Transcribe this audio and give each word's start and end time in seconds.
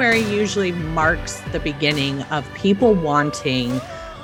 January 0.00 0.34
usually 0.34 0.72
marks 0.72 1.42
the 1.52 1.60
beginning 1.60 2.22
of 2.30 2.50
people 2.54 2.94
wanting 2.94 3.70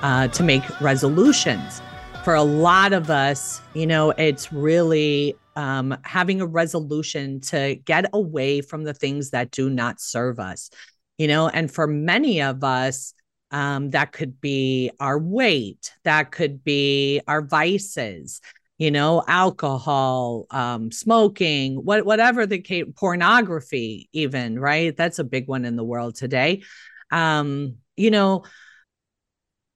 uh, 0.01 0.27
to 0.29 0.43
make 0.43 0.63
resolutions. 0.81 1.83
For 2.25 2.35
a 2.35 2.43
lot 2.43 2.95
of 2.95 3.11
us, 3.11 3.61
you 3.75 3.87
know, 3.87 4.09
it's 4.13 4.51
really 4.51 5.37
um, 5.55 5.95
having 6.03 6.41
a 6.41 6.47
resolution 6.47 7.41
to 7.41 7.75
get 7.85 8.09
away 8.15 8.63
from 8.63 8.85
the 8.85 8.95
things 8.95 9.33
that 9.33 9.51
do 9.51 9.69
not 9.69 10.01
serve 10.01 10.41
us, 10.41 10.71
you 11.19 11.29
know, 11.29 11.51
and 11.51 11.71
for 11.71 11.87
many 11.87 12.41
of 12.41 12.65
us, 12.65 13.13
um, 13.51 13.91
that 13.91 14.13
could 14.13 14.41
be 14.41 14.91
our 14.99 15.19
weight, 15.19 15.93
that 16.05 16.31
could 16.33 16.65
be 16.65 17.21
our 17.29 17.43
vices, 17.43 18.41
you 18.79 18.91
know, 18.91 19.23
alcohol, 19.27 20.47
um, 20.51 20.93
smoking, 20.93 21.77
what, 21.77 22.05
whatever 22.05 22.47
the 22.47 22.61
case, 22.61 22.85
pornography, 22.95 24.09
even, 24.13 24.59
right? 24.59 24.95
That's 24.95 25.19
a 25.19 25.25
big 25.25 25.49
one 25.49 25.65
in 25.65 25.77
the 25.77 25.85
world 25.85 26.15
today. 26.15 26.63
Um, 27.11 27.77
you 27.97 28.11
know, 28.11 28.45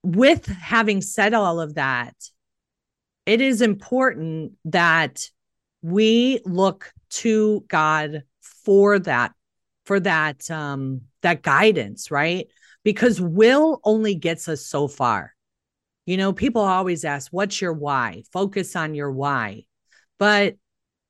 with 0.02 0.46
having 0.46 1.00
said 1.00 1.32
all 1.32 1.60
of 1.60 1.74
that, 1.74 2.14
it 3.24 3.40
is 3.40 3.62
important 3.62 4.52
that 4.66 5.28
we 5.82 6.40
look 6.44 6.92
to 7.10 7.64
God 7.68 8.24
for 8.64 8.98
that, 8.98 9.32
for 9.86 10.00
that, 10.00 10.50
um, 10.50 11.02
that 11.22 11.42
guidance, 11.42 12.10
right? 12.10 12.48
Because 12.84 13.20
will 13.20 13.80
only 13.84 14.14
gets 14.14 14.48
us 14.48 14.66
so 14.66 14.88
far. 14.88 15.34
You 16.10 16.16
know, 16.16 16.32
people 16.32 16.62
always 16.62 17.04
ask, 17.04 17.30
what's 17.30 17.60
your 17.60 17.72
why? 17.72 18.24
Focus 18.32 18.74
on 18.74 18.96
your 18.96 19.12
why. 19.12 19.66
But 20.18 20.56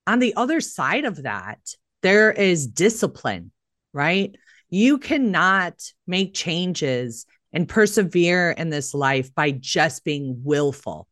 on 0.07 0.19
the 0.19 0.35
other 0.37 0.61
side 0.61 1.07
of 1.07 1.23
that, 1.23 1.59
there 2.03 2.31
is 2.31 2.67
discipline, 2.67 3.51
right? 3.95 4.37
You 4.69 4.99
cannot 4.99 5.81
make 6.07 6.35
changes 6.35 7.25
and 7.51 7.67
persevere 7.67 8.51
in 8.51 8.69
this 8.69 8.93
life 8.93 9.35
by 9.35 9.53
just 9.53 10.05
being 10.05 10.43
willful. 10.45 11.09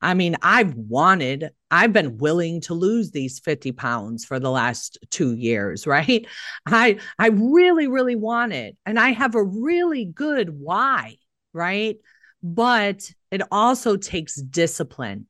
I 0.00 0.14
mean, 0.14 0.36
I've 0.40 0.74
wanted, 0.76 1.50
I've 1.68 1.92
been 1.92 2.18
willing 2.18 2.60
to 2.60 2.74
lose 2.74 3.10
these 3.10 3.40
50 3.40 3.72
pounds 3.72 4.24
for 4.24 4.38
the 4.38 4.52
last 4.52 4.98
two 5.10 5.34
years, 5.34 5.84
right? 5.88 6.28
I 6.64 7.00
I 7.18 7.30
really, 7.30 7.88
really 7.88 8.14
want 8.14 8.52
it. 8.52 8.76
And 8.86 9.00
I 9.00 9.10
have 9.10 9.34
a 9.34 9.42
really 9.42 10.04
good 10.04 10.48
why, 10.48 11.16
right? 11.52 11.96
But 12.40 13.10
it 13.32 13.42
also 13.50 13.96
takes 13.96 14.36
discipline. 14.36 15.26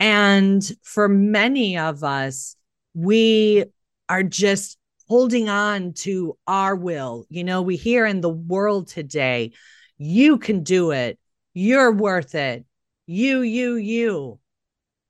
And 0.00 0.68
for 0.82 1.08
many 1.08 1.78
of 1.78 2.02
us, 2.02 2.56
we 2.94 3.64
are 4.08 4.24
just 4.24 4.76
holding 5.06 5.48
on 5.48 5.92
to 5.92 6.36
our 6.48 6.74
will. 6.74 7.26
You 7.28 7.44
know, 7.44 7.62
we 7.62 7.76
hear 7.76 8.04
in 8.04 8.20
the 8.20 8.28
world 8.28 8.88
today, 8.88 9.52
you 9.98 10.38
can 10.38 10.64
do 10.64 10.90
it, 10.90 11.20
you're 11.52 11.92
worth 11.92 12.34
it 12.34 12.64
you, 13.06 13.40
you, 13.40 13.76
you. 13.76 14.38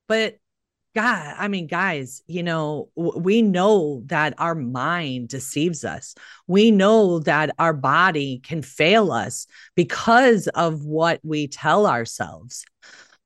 But 0.07 0.37
God, 0.95 1.35
I 1.37 1.49
mean, 1.49 1.67
guys, 1.67 2.21
you 2.25 2.41
know, 2.41 2.89
we 2.95 3.41
know 3.41 4.01
that 4.05 4.33
our 4.37 4.55
mind 4.55 5.27
deceives 5.27 5.83
us. 5.83 6.15
We 6.47 6.71
know 6.71 7.19
that 7.19 7.53
our 7.59 7.73
body 7.73 8.39
can 8.39 8.61
fail 8.61 9.11
us 9.11 9.45
because 9.75 10.47
of 10.47 10.85
what 10.85 11.19
we 11.21 11.47
tell 11.49 11.85
ourselves. 11.85 12.63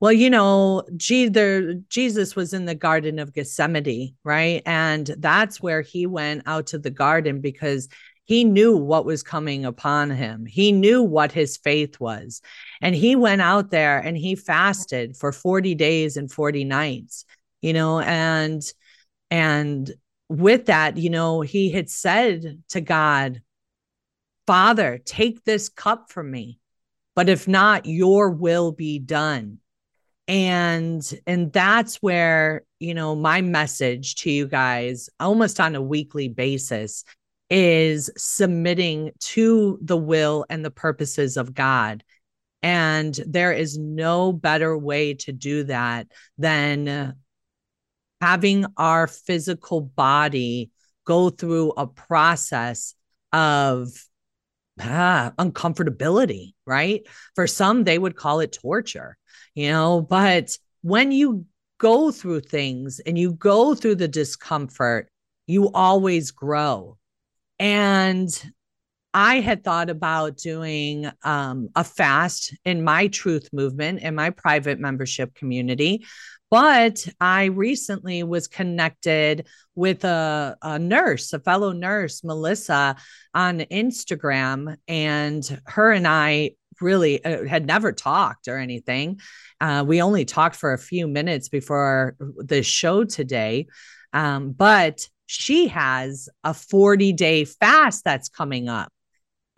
Well, 0.00 0.12
you 0.12 0.30
know, 0.30 0.82
gee, 0.96 1.28
there, 1.28 1.74
Jesus 1.88 2.34
was 2.34 2.52
in 2.52 2.64
the 2.64 2.74
Garden 2.74 3.20
of 3.20 3.34
Gethsemane, 3.34 4.16
right? 4.24 4.62
And 4.66 5.06
that's 5.18 5.62
where 5.62 5.82
he 5.82 6.06
went 6.06 6.42
out 6.46 6.66
to 6.68 6.78
the 6.78 6.90
garden 6.90 7.40
because 7.40 7.88
he 8.24 8.44
knew 8.44 8.76
what 8.76 9.04
was 9.04 9.22
coming 9.22 9.64
upon 9.64 10.10
him. 10.10 10.46
He 10.46 10.72
knew 10.72 11.02
what 11.02 11.32
his 11.32 11.56
faith 11.56 12.00
was. 12.00 12.40
And 12.80 12.94
he 12.94 13.14
went 13.14 13.42
out 13.42 13.70
there 13.70 13.98
and 13.98 14.16
he 14.16 14.36
fasted 14.36 15.16
for 15.16 15.32
40 15.32 15.74
days 15.74 16.16
and 16.16 16.30
40 16.30 16.64
nights, 16.64 17.24
you 17.60 17.72
know, 17.72 18.00
and 18.00 18.62
and 19.30 19.90
with 20.28 20.66
that, 20.66 20.96
you 20.96 21.10
know, 21.10 21.40
he 21.40 21.70
had 21.70 21.90
said 21.90 22.62
to 22.68 22.80
God, 22.80 23.42
Father, 24.46 25.00
take 25.04 25.44
this 25.44 25.68
cup 25.68 26.10
from 26.10 26.30
me, 26.30 26.58
but 27.14 27.28
if 27.28 27.46
not, 27.46 27.86
your 27.86 28.30
will 28.30 28.72
be 28.72 28.98
done. 28.98 29.58
And 30.28 31.02
and 31.26 31.52
that's 31.52 31.96
where, 31.96 32.62
you 32.78 32.94
know, 32.94 33.16
my 33.16 33.40
message 33.40 34.14
to 34.16 34.30
you 34.30 34.46
guys 34.46 35.08
almost 35.18 35.58
on 35.58 35.74
a 35.74 35.82
weekly 35.82 36.28
basis 36.28 37.04
is 37.50 38.10
submitting 38.16 39.10
to 39.18 39.78
the 39.82 39.96
will 39.96 40.46
and 40.48 40.64
the 40.64 40.70
purposes 40.70 41.36
of 41.36 41.52
God. 41.52 42.04
And 42.62 43.18
there 43.26 43.52
is 43.52 43.76
no 43.76 44.32
better 44.32 44.76
way 44.78 45.14
to 45.14 45.32
do 45.32 45.64
that 45.64 46.06
than 46.38 47.16
having 48.20 48.66
our 48.76 49.06
physical 49.06 49.80
body 49.80 50.70
go 51.04 51.30
through 51.30 51.70
a 51.72 51.86
process 51.86 52.94
of 53.32 53.90
ah, 54.80 55.32
uncomfortability, 55.38 56.52
right? 56.66 57.06
For 57.34 57.46
some, 57.46 57.84
they 57.84 57.98
would 57.98 58.16
call 58.16 58.40
it 58.40 58.52
torture, 58.52 59.16
you 59.54 59.70
know, 59.70 60.00
but 60.00 60.56
when 60.82 61.12
you 61.12 61.46
go 61.78 62.10
through 62.10 62.40
things 62.40 63.00
and 63.00 63.18
you 63.18 63.32
go 63.32 63.74
through 63.74 63.96
the 63.96 64.08
discomfort, 64.08 65.08
you 65.46 65.70
always 65.72 66.30
grow. 66.30 66.98
And 67.58 68.28
I 69.12 69.40
had 69.40 69.64
thought 69.64 69.90
about 69.90 70.36
doing 70.36 71.10
um, 71.24 71.68
a 71.74 71.82
fast 71.84 72.54
in 72.64 72.84
my 72.84 73.08
truth 73.08 73.48
movement 73.52 74.00
in 74.00 74.14
my 74.14 74.30
private 74.30 74.78
membership 74.78 75.34
community. 75.34 76.04
But 76.50 77.06
I 77.20 77.44
recently 77.44 78.24
was 78.24 78.48
connected 78.48 79.46
with 79.76 80.04
a, 80.04 80.56
a 80.60 80.78
nurse, 80.78 81.32
a 81.32 81.38
fellow 81.38 81.72
nurse, 81.72 82.24
Melissa, 82.24 82.96
on 83.32 83.60
Instagram. 83.60 84.76
And 84.88 85.60
her 85.66 85.92
and 85.92 86.08
I 86.08 86.52
really 86.80 87.24
uh, 87.24 87.44
had 87.44 87.66
never 87.66 87.92
talked 87.92 88.48
or 88.48 88.58
anything. 88.58 89.20
Uh, 89.60 89.84
we 89.86 90.02
only 90.02 90.24
talked 90.24 90.56
for 90.56 90.72
a 90.72 90.78
few 90.78 91.06
minutes 91.06 91.48
before 91.48 92.16
the 92.18 92.62
show 92.62 93.04
today. 93.04 93.66
Um, 94.12 94.50
but 94.50 95.06
she 95.26 95.68
has 95.68 96.28
a 96.42 96.52
40 96.52 97.12
day 97.12 97.44
fast 97.44 98.02
that's 98.02 98.28
coming 98.28 98.68
up. 98.68 98.92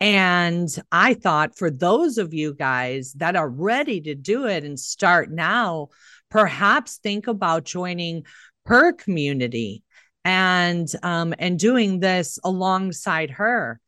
And 0.03 0.67
I 0.91 1.13
thought 1.13 1.57
for 1.57 1.71
those 1.71 2.17
of 2.17 2.33
you 2.33 2.53
guys 2.53 3.13
that 3.13 3.37
are 3.37 3.47
ready 3.47 4.01
to 4.01 4.15
do 4.15 4.47
it 4.47 4.65
and 4.65 4.77
start 4.77 5.31
now, 5.31 5.87
perhaps 6.29 6.97
think 6.97 7.27
about 7.27 7.63
joining 7.63 8.25
her 8.65 8.91
community 8.91 9.81
and 10.25 10.91
um, 11.03 11.33
and 11.39 11.57
doing 11.57 12.01
this 12.01 12.37
alongside 12.43 13.29
her. 13.31 13.79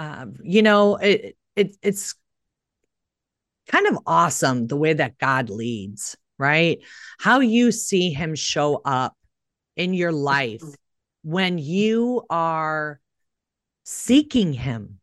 Um, 0.00 0.34
you 0.42 0.62
know, 0.62 0.96
it, 0.96 1.36
it 1.54 1.76
it's 1.82 2.16
kind 3.68 3.86
of 3.86 4.00
awesome 4.08 4.66
the 4.66 4.76
way 4.76 4.94
that 4.94 5.18
God 5.18 5.50
leads, 5.50 6.16
right? 6.36 6.80
How 7.20 7.38
you 7.38 7.70
see 7.70 8.10
Him 8.10 8.34
show 8.34 8.82
up 8.84 9.16
in 9.76 9.94
your 9.94 10.10
life 10.10 10.64
when 11.22 11.58
you 11.58 12.24
are 12.28 12.98
seeking 13.84 14.52
Him. 14.52 14.99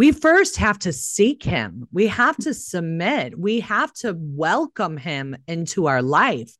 We 0.00 0.12
first 0.12 0.56
have 0.56 0.78
to 0.78 0.94
seek 0.94 1.42
Him, 1.42 1.86
we 1.92 2.06
have 2.06 2.34
to 2.38 2.54
submit, 2.54 3.38
we 3.38 3.60
have 3.60 3.92
to 3.96 4.16
welcome 4.18 4.96
Him 4.96 5.36
into 5.46 5.88
our 5.88 6.00
life. 6.00 6.56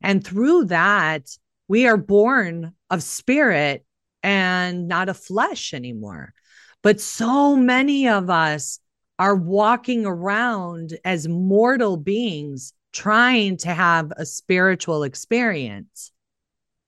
And 0.00 0.24
through 0.24 0.66
that, 0.66 1.28
we 1.66 1.88
are 1.88 1.96
born 1.96 2.72
of 2.90 3.02
spirit 3.02 3.84
and 4.22 4.86
not 4.86 5.08
a 5.08 5.14
flesh 5.14 5.74
anymore. 5.74 6.34
But 6.84 7.00
so 7.00 7.56
many 7.56 8.06
of 8.06 8.30
us 8.30 8.78
are 9.18 9.34
walking 9.34 10.06
around 10.06 10.96
as 11.04 11.26
mortal 11.26 11.96
beings 11.96 12.74
trying 12.92 13.56
to 13.56 13.74
have 13.74 14.12
a 14.16 14.24
spiritual 14.24 15.02
experience 15.02 16.12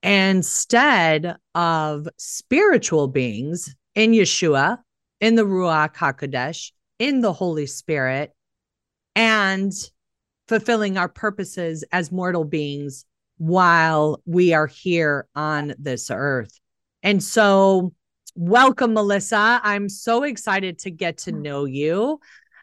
instead 0.05 1.37
of 1.57 2.07
spiritual 2.17 3.09
beings 3.09 3.75
in 3.97 4.13
Yeshua, 4.13 4.79
in 5.27 5.35
the 5.35 5.43
Ruach 5.43 5.97
HaKodesh, 5.97 6.71
in 7.01 7.21
the 7.21 7.33
Holy 7.33 7.67
Spirit, 7.67 8.33
and 9.17 9.73
fulfilling 10.47 10.97
our 10.97 11.09
purposes 11.09 11.83
as 11.91 12.13
mortal 12.13 12.45
beings 12.45 13.05
while 13.37 14.23
we 14.25 14.55
are 14.55 14.69
here 14.69 15.27
on 15.35 15.75
this 15.81 16.13
earth. 16.13 16.61
And 17.03 17.21
so, 17.21 17.93
welcome, 18.37 18.95
Melissa. 18.95 19.61
I'm 19.65 19.89
so 19.89 20.23
excited 20.23 20.79
to 20.81 20.93
get 20.93 21.19
to 21.19 21.33
know 21.33 21.65
you. 21.65 22.21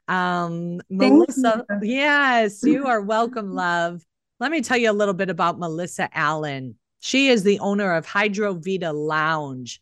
Um, 0.08 0.80
Melissa, 0.90 1.66
you. 1.82 1.96
yes, 1.96 2.64
you 2.64 2.88
are 2.88 3.02
welcome, 3.16 3.52
love. 3.52 4.02
Let 4.40 4.52
me 4.52 4.62
tell 4.62 4.78
you 4.78 4.90
a 4.90 4.94
little 4.94 5.14
bit 5.14 5.30
about 5.30 5.60
Melissa 5.60 6.08
Allen. 6.18 6.76
She 7.02 7.28
is 7.28 7.44
the 7.44 7.60
owner 7.60 7.94
of 7.94 8.06
Hydro 8.06 8.54
Vita 8.54 8.94
Lounge. 8.94 9.82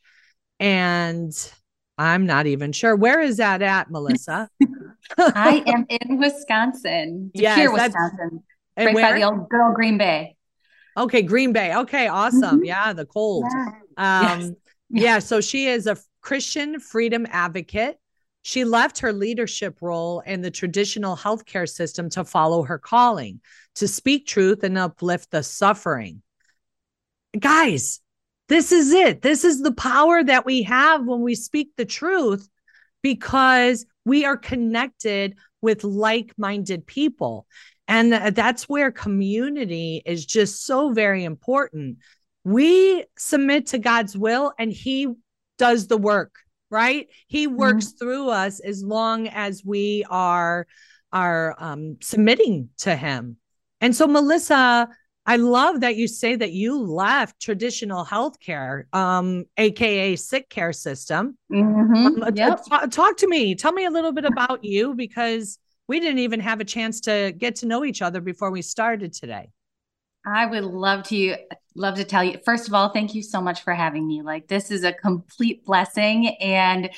And 0.59 1.31
I'm 2.01 2.25
not 2.25 2.47
even 2.47 2.71
sure. 2.71 2.95
Where 2.95 3.21
is 3.21 3.37
that 3.37 3.61
at, 3.61 3.91
Melissa? 3.91 4.49
I 5.19 5.63
am 5.67 5.85
in 5.87 6.17
Wisconsin. 6.17 7.29
Yes, 7.35 7.57
here, 7.57 7.71
Wisconsin. 7.71 8.43
Right 8.75 8.95
where? 8.95 9.13
by 9.13 9.19
the 9.19 9.23
old 9.23 9.47
girl 9.49 9.71
Green 9.75 9.99
Bay. 9.99 10.35
Okay, 10.97 11.21
Green 11.21 11.53
Bay. 11.53 11.75
Okay, 11.75 12.07
awesome. 12.07 12.57
Mm-hmm. 12.57 12.65
Yeah, 12.65 12.93
the 12.93 13.05
cold. 13.05 13.45
Yeah. 13.53 14.31
Um, 14.31 14.41
yes. 14.41 14.51
yeah, 14.89 15.19
so 15.19 15.41
she 15.41 15.67
is 15.67 15.85
a 15.85 15.95
Christian 16.21 16.79
freedom 16.79 17.27
advocate. 17.29 17.99
She 18.41 18.65
left 18.65 18.99
her 18.99 19.13
leadership 19.13 19.77
role 19.79 20.21
in 20.21 20.41
the 20.41 20.49
traditional 20.49 21.15
healthcare 21.15 21.69
system 21.69 22.09
to 22.09 22.25
follow 22.25 22.63
her 22.63 22.79
calling, 22.79 23.41
to 23.75 23.87
speak 23.87 24.25
truth 24.25 24.63
and 24.63 24.75
uplift 24.75 25.29
the 25.29 25.43
suffering. 25.43 26.23
Guys, 27.39 28.00
this 28.51 28.73
is 28.73 28.91
it. 28.91 29.21
This 29.21 29.45
is 29.45 29.61
the 29.61 29.71
power 29.71 30.21
that 30.21 30.45
we 30.45 30.63
have 30.63 31.05
when 31.05 31.21
we 31.21 31.35
speak 31.35 31.69
the 31.77 31.85
truth 31.85 32.49
because 33.01 33.85
we 34.03 34.25
are 34.25 34.35
connected 34.35 35.37
with 35.61 35.85
like 35.85 36.33
minded 36.37 36.85
people. 36.85 37.47
And 37.87 38.11
that's 38.11 38.67
where 38.67 38.91
community 38.91 40.01
is 40.05 40.25
just 40.25 40.65
so 40.65 40.91
very 40.91 41.23
important. 41.23 41.99
We 42.43 43.05
submit 43.17 43.67
to 43.67 43.79
God's 43.79 44.17
will 44.17 44.51
and 44.59 44.69
He 44.69 45.07
does 45.57 45.87
the 45.87 45.97
work, 45.97 46.35
right? 46.69 47.07
He 47.27 47.47
mm-hmm. 47.47 47.55
works 47.55 47.85
mm-hmm. 47.85 47.97
through 47.99 48.29
us 48.31 48.59
as 48.59 48.83
long 48.83 49.29
as 49.29 49.63
we 49.63 50.05
are 50.09 50.67
are 51.13 51.55
um, 51.57 51.99
submitting 52.01 52.67
to 52.79 52.97
Him. 52.97 53.37
And 53.79 53.95
so, 53.95 54.07
Melissa, 54.07 54.89
I 55.25 55.35
love 55.35 55.81
that 55.81 55.95
you 55.97 56.07
say 56.07 56.35
that 56.35 56.51
you 56.51 56.81
left 56.81 57.39
traditional 57.39 58.03
healthcare, 58.03 58.91
um, 58.93 59.45
aka 59.57 60.15
sick 60.15 60.49
care 60.49 60.73
system. 60.73 61.37
Mm-hmm. 61.51 62.23
Um, 62.23 62.35
yep. 62.35 62.63
t- 62.63 62.87
talk 62.87 63.17
to 63.17 63.27
me. 63.27 63.53
Tell 63.53 63.71
me 63.71 63.85
a 63.85 63.91
little 63.91 64.11
bit 64.11 64.25
about 64.25 64.63
you 64.63 64.95
because 64.95 65.59
we 65.87 65.99
didn't 65.99 66.19
even 66.19 66.39
have 66.39 66.59
a 66.59 66.65
chance 66.65 67.01
to 67.01 67.33
get 67.37 67.57
to 67.57 67.67
know 67.67 67.85
each 67.85 68.01
other 68.01 68.19
before 68.19 68.49
we 68.49 68.61
started 68.61 69.13
today. 69.13 69.49
I 70.25 70.45
would 70.45 70.63
love 70.63 71.03
to 71.05 71.35
love 71.75 71.95
to 71.95 72.03
tell 72.03 72.23
you. 72.23 72.39
First 72.43 72.67
of 72.67 72.73
all, 72.73 72.89
thank 72.89 73.13
you 73.15 73.23
so 73.23 73.41
much 73.41 73.61
for 73.61 73.73
having 73.73 74.07
me. 74.07 74.21
Like 74.21 74.47
this 74.47 74.71
is 74.71 74.83
a 74.83 74.93
complete 74.93 75.65
blessing 75.65 76.29
and 76.39 76.89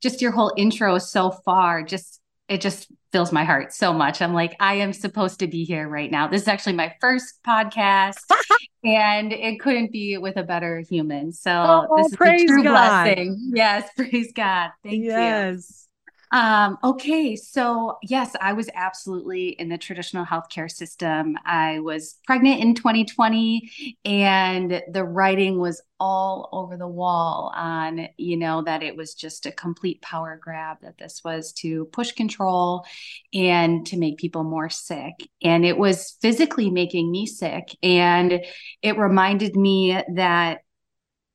just 0.00 0.20
your 0.20 0.32
whole 0.32 0.52
intro 0.56 0.98
so 0.98 1.30
far 1.30 1.82
just 1.82 2.20
it 2.52 2.60
just 2.60 2.92
fills 3.12 3.32
my 3.32 3.44
heart 3.44 3.72
so 3.72 3.94
much. 3.94 4.20
I'm 4.20 4.34
like, 4.34 4.54
I 4.60 4.74
am 4.74 4.92
supposed 4.92 5.38
to 5.40 5.46
be 5.46 5.64
here 5.64 5.88
right 5.88 6.10
now. 6.10 6.28
This 6.28 6.42
is 6.42 6.48
actually 6.48 6.74
my 6.74 6.94
first 7.00 7.42
podcast, 7.46 8.30
and 8.84 9.32
it 9.32 9.58
couldn't 9.58 9.90
be 9.90 10.18
with 10.18 10.36
a 10.36 10.42
better 10.42 10.80
human. 10.80 11.32
So 11.32 11.50
oh, 11.50 11.96
this 11.96 12.08
is 12.08 12.12
a 12.12 12.46
true 12.46 12.62
God. 12.62 13.04
blessing. 13.04 13.52
Yes, 13.54 13.88
praise 13.96 14.32
God. 14.34 14.70
Thank 14.82 15.02
yes. 15.02 15.86
you. 15.86 15.91
Um, 16.32 16.78
okay, 16.82 17.36
so 17.36 17.98
yes, 18.02 18.34
I 18.40 18.54
was 18.54 18.70
absolutely 18.74 19.48
in 19.50 19.68
the 19.68 19.76
traditional 19.76 20.24
healthcare 20.24 20.70
system. 20.70 21.36
I 21.44 21.80
was 21.80 22.18
pregnant 22.26 22.62
in 22.62 22.74
2020, 22.74 23.70
and 24.06 24.82
the 24.90 25.04
writing 25.04 25.58
was 25.58 25.82
all 26.00 26.48
over 26.50 26.78
the 26.78 26.88
wall 26.88 27.52
on, 27.54 28.08
you 28.16 28.38
know, 28.38 28.62
that 28.62 28.82
it 28.82 28.96
was 28.96 29.12
just 29.12 29.44
a 29.44 29.52
complete 29.52 30.00
power 30.00 30.40
grab, 30.42 30.78
that 30.80 30.96
this 30.96 31.20
was 31.22 31.52
to 31.52 31.84
push 31.92 32.12
control 32.12 32.86
and 33.34 33.86
to 33.88 33.98
make 33.98 34.16
people 34.16 34.42
more 34.42 34.70
sick. 34.70 35.28
And 35.42 35.66
it 35.66 35.76
was 35.76 36.16
physically 36.22 36.70
making 36.70 37.10
me 37.10 37.26
sick. 37.26 37.76
And 37.82 38.40
it 38.80 38.96
reminded 38.96 39.54
me 39.54 40.02
that 40.14 40.60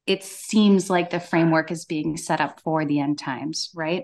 it 0.08 0.24
seems 0.24 0.90
like 0.90 1.10
the 1.12 1.20
framework 1.20 1.72
is 1.72 1.86
being 1.86 2.18
set 2.18 2.42
up 2.42 2.62
for 2.62 2.86
the 2.86 3.00
end 3.00 3.20
times, 3.20 3.70
right? 3.76 4.04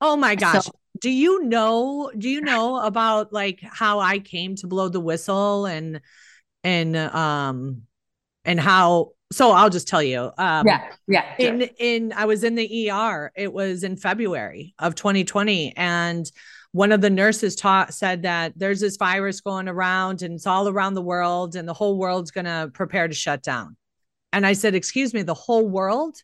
Oh 0.00 0.16
my 0.16 0.34
gosh. 0.34 0.64
So, 0.64 0.70
do 1.00 1.10
you 1.10 1.44
know 1.44 2.10
do 2.16 2.28
you 2.28 2.40
know 2.40 2.78
about 2.78 3.32
like 3.32 3.60
how 3.62 4.00
I 4.00 4.18
came 4.18 4.54
to 4.56 4.66
blow 4.66 4.88
the 4.88 5.00
whistle 5.00 5.66
and 5.66 6.00
and 6.62 6.96
um 6.96 7.82
and 8.44 8.60
how 8.60 9.10
so 9.32 9.50
I'll 9.50 9.70
just 9.70 9.88
tell 9.88 10.02
you. 10.02 10.30
Um 10.38 10.66
yeah, 10.66 10.92
yeah. 11.08 11.36
Sure. 11.38 11.54
In 11.54 11.62
in 11.78 12.12
I 12.12 12.26
was 12.26 12.44
in 12.44 12.54
the 12.54 12.90
ER. 12.90 13.32
It 13.34 13.52
was 13.52 13.82
in 13.82 13.96
February 13.96 14.74
of 14.78 14.94
2020 14.94 15.76
and 15.76 16.30
one 16.74 16.90
of 16.90 17.00
the 17.00 17.10
nurses 17.10 17.54
taught 17.54 17.94
said 17.94 18.22
that 18.22 18.52
there's 18.56 18.80
this 18.80 18.96
virus 18.96 19.40
going 19.40 19.68
around 19.68 20.22
and 20.22 20.34
it's 20.34 20.46
all 20.46 20.68
around 20.68 20.94
the 20.94 21.02
world 21.02 21.54
and 21.54 21.68
the 21.68 21.72
whole 21.72 21.96
world's 21.96 22.32
going 22.32 22.46
to 22.46 22.68
prepare 22.74 23.06
to 23.06 23.14
shut 23.14 23.44
down. 23.44 23.76
And 24.32 24.44
I 24.44 24.54
said, 24.54 24.74
"Excuse 24.74 25.14
me, 25.14 25.22
the 25.22 25.34
whole 25.34 25.68
world?" 25.68 26.16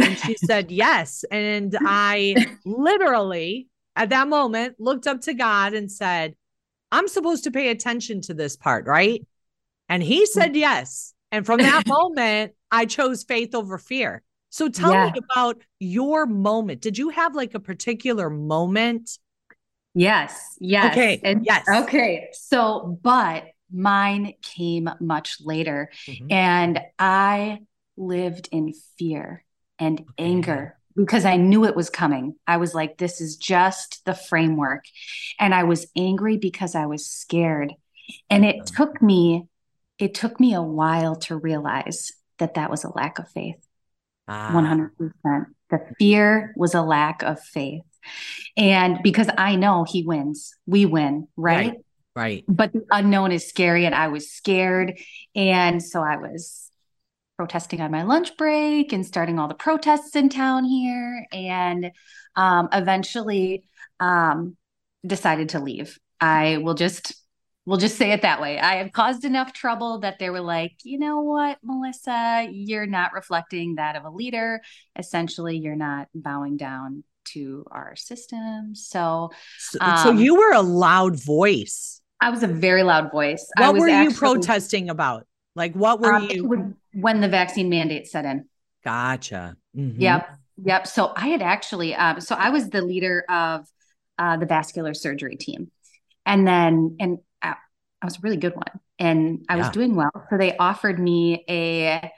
And 0.00 0.18
she 0.18 0.36
said, 0.36 0.70
Yes. 0.70 1.24
And 1.30 1.76
I 1.80 2.34
literally, 2.64 3.68
at 3.96 4.10
that 4.10 4.28
moment, 4.28 4.76
looked 4.78 5.06
up 5.06 5.22
to 5.22 5.34
God 5.34 5.74
and 5.74 5.90
said, 5.90 6.34
I'm 6.90 7.08
supposed 7.08 7.44
to 7.44 7.50
pay 7.50 7.70
attention 7.70 8.20
to 8.22 8.34
this 8.34 8.56
part, 8.56 8.86
right? 8.86 9.26
And 9.88 10.02
he 10.02 10.26
said 10.26 10.56
yes. 10.56 11.12
And 11.32 11.44
from 11.44 11.58
that 11.58 11.84
moment, 11.88 12.52
I 12.70 12.86
chose 12.86 13.24
faith 13.24 13.54
over 13.54 13.78
fear. 13.78 14.22
So 14.50 14.68
tell 14.68 14.92
yeah. 14.92 15.10
me 15.10 15.20
about 15.32 15.60
your 15.80 16.26
moment. 16.26 16.80
Did 16.80 16.96
you 16.96 17.08
have 17.08 17.34
like 17.34 17.54
a 17.54 17.60
particular 17.60 18.30
moment? 18.30 19.18
Yes. 19.94 20.56
Yes. 20.60 20.92
Okay. 20.92 21.20
And, 21.24 21.44
yes. 21.44 21.64
Okay. 21.68 22.28
So, 22.32 22.98
but 23.02 23.46
mine 23.72 24.34
came 24.42 24.88
much 25.00 25.38
later. 25.40 25.90
Mm-hmm. 26.06 26.26
And 26.30 26.80
I 26.98 27.60
lived 27.96 28.48
in 28.52 28.72
fear 28.96 29.44
and 29.78 30.04
anger 30.18 30.76
because 30.96 31.24
I 31.24 31.36
knew 31.36 31.64
it 31.64 31.76
was 31.76 31.90
coming. 31.90 32.36
I 32.46 32.56
was 32.56 32.74
like, 32.74 32.98
this 32.98 33.20
is 33.20 33.36
just 33.36 34.04
the 34.04 34.14
framework. 34.14 34.84
And 35.40 35.54
I 35.54 35.64
was 35.64 35.86
angry 35.96 36.36
because 36.36 36.74
I 36.74 36.86
was 36.86 37.06
scared. 37.06 37.72
And 38.30 38.44
it 38.44 38.66
took 38.66 39.02
me, 39.02 39.48
it 39.98 40.14
took 40.14 40.38
me 40.38 40.54
a 40.54 40.62
while 40.62 41.16
to 41.16 41.36
realize 41.36 42.12
that 42.38 42.54
that 42.54 42.70
was 42.70 42.84
a 42.84 42.94
lack 42.94 43.18
of 43.18 43.28
faith. 43.30 43.56
Ah. 44.28 44.50
100%. 44.52 45.46
The 45.70 45.80
fear 45.98 46.52
was 46.56 46.74
a 46.74 46.82
lack 46.82 47.22
of 47.22 47.40
faith. 47.40 47.82
And 48.56 48.98
because 49.02 49.28
I 49.36 49.56
know 49.56 49.84
he 49.84 50.04
wins, 50.04 50.54
we 50.66 50.86
win, 50.86 51.26
right? 51.36 51.70
Right. 51.70 51.84
right. 52.14 52.44
But 52.46 52.72
the 52.72 52.84
unknown 52.90 53.32
is 53.32 53.48
scary. 53.48 53.86
And 53.86 53.94
I 53.94 54.08
was 54.08 54.30
scared. 54.30 54.98
And 55.34 55.82
so 55.82 56.02
I 56.02 56.16
was 56.16 56.63
protesting 57.36 57.80
on 57.80 57.90
my 57.90 58.02
lunch 58.02 58.36
break 58.36 58.92
and 58.92 59.04
starting 59.04 59.38
all 59.38 59.48
the 59.48 59.54
protests 59.54 60.14
in 60.16 60.28
town 60.28 60.64
here. 60.64 61.26
And 61.32 61.90
um, 62.36 62.68
eventually 62.72 63.64
um, 64.00 64.56
decided 65.06 65.50
to 65.50 65.60
leave. 65.60 65.98
I 66.20 66.58
will 66.58 66.74
just 66.74 67.14
we'll 67.66 67.78
just 67.78 67.96
say 67.96 68.12
it 68.12 68.22
that 68.22 68.40
way. 68.40 68.58
I 68.58 68.76
have 68.76 68.92
caused 68.92 69.24
enough 69.24 69.52
trouble 69.52 70.00
that 70.00 70.18
they 70.18 70.30
were 70.30 70.40
like 70.40 70.72
you 70.84 70.98
know 70.98 71.22
what 71.22 71.58
melissa? 71.62 72.48
You're 72.50 72.86
not 72.86 73.12
reflecting 73.12 73.76
that 73.76 73.96
of 73.96 74.04
a 74.04 74.10
leader. 74.10 74.60
Essentially 74.98 75.58
you're 75.58 75.76
not 75.76 76.08
bowing 76.14 76.56
down 76.56 77.04
to 77.26 77.64
our 77.70 77.96
system. 77.96 78.74
So 78.74 79.30
so, 79.58 79.78
um, 79.80 79.98
so 79.98 80.12
you 80.12 80.36
were 80.36 80.52
a 80.52 80.62
loud 80.62 81.22
voice. 81.22 82.00
I 82.20 82.30
was 82.30 82.42
a 82.42 82.48
very 82.48 82.82
loud 82.82 83.10
voice. 83.10 83.46
What 83.58 83.74
were 83.74 83.88
you 83.88 84.14
protesting 84.14 84.88
about 84.88 85.26
like 85.54 85.74
what 85.74 86.00
were 86.00 86.14
um, 86.14 86.28
you 86.30 86.74
when 86.92 87.20
the 87.20 87.28
vaccine 87.28 87.68
mandate 87.68 88.08
set 88.08 88.24
in. 88.24 88.46
Gotcha. 88.84 89.56
Mm-hmm. 89.76 90.00
Yep. 90.00 90.38
Yep. 90.62 90.86
So 90.86 91.12
I 91.16 91.28
had 91.28 91.42
actually, 91.42 91.94
um, 91.94 92.20
so 92.20 92.34
I 92.34 92.50
was 92.50 92.70
the 92.70 92.82
leader 92.82 93.24
of 93.28 93.66
uh, 94.18 94.36
the 94.36 94.46
vascular 94.46 94.94
surgery 94.94 95.36
team. 95.36 95.70
And 96.26 96.46
then, 96.46 96.96
and 97.00 97.18
I, 97.42 97.54
I 98.00 98.06
was 98.06 98.16
a 98.16 98.20
really 98.20 98.36
good 98.36 98.54
one 98.54 98.80
and 98.98 99.44
I 99.48 99.56
yeah. 99.56 99.62
was 99.62 99.70
doing 99.70 99.96
well. 99.96 100.12
So 100.30 100.36
they 100.36 100.56
offered 100.56 100.98
me 100.98 101.44
a, 101.48 102.10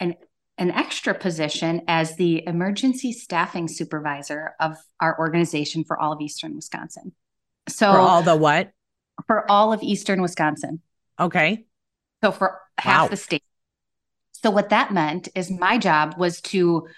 an 0.00 0.16
an 0.58 0.72
extra 0.72 1.14
position 1.14 1.82
as 1.86 2.16
the 2.16 2.44
emergency 2.46 3.12
staffing 3.12 3.68
supervisor 3.68 4.56
of 4.58 4.76
our 5.00 5.16
organization 5.18 5.84
for 5.84 5.96
all 5.98 6.12
of 6.12 6.20
Eastern 6.20 6.56
Wisconsin. 6.56 7.12
So, 7.68 7.92
for 7.92 7.98
all 7.98 8.22
the 8.22 8.34
what? 8.34 8.72
For 9.28 9.48
all 9.48 9.72
of 9.72 9.82
Eastern 9.82 10.20
Wisconsin. 10.20 10.80
Okay. 11.20 11.64
So, 12.24 12.32
for 12.32 12.60
half 12.78 13.02
wow. 13.02 13.08
the 13.08 13.16
state. 13.16 13.42
So, 14.32 14.50
what 14.50 14.70
that 14.70 14.92
meant 14.92 15.28
is 15.34 15.50
my 15.50 15.78
job 15.78 16.14
was 16.16 16.40
to 16.42 16.88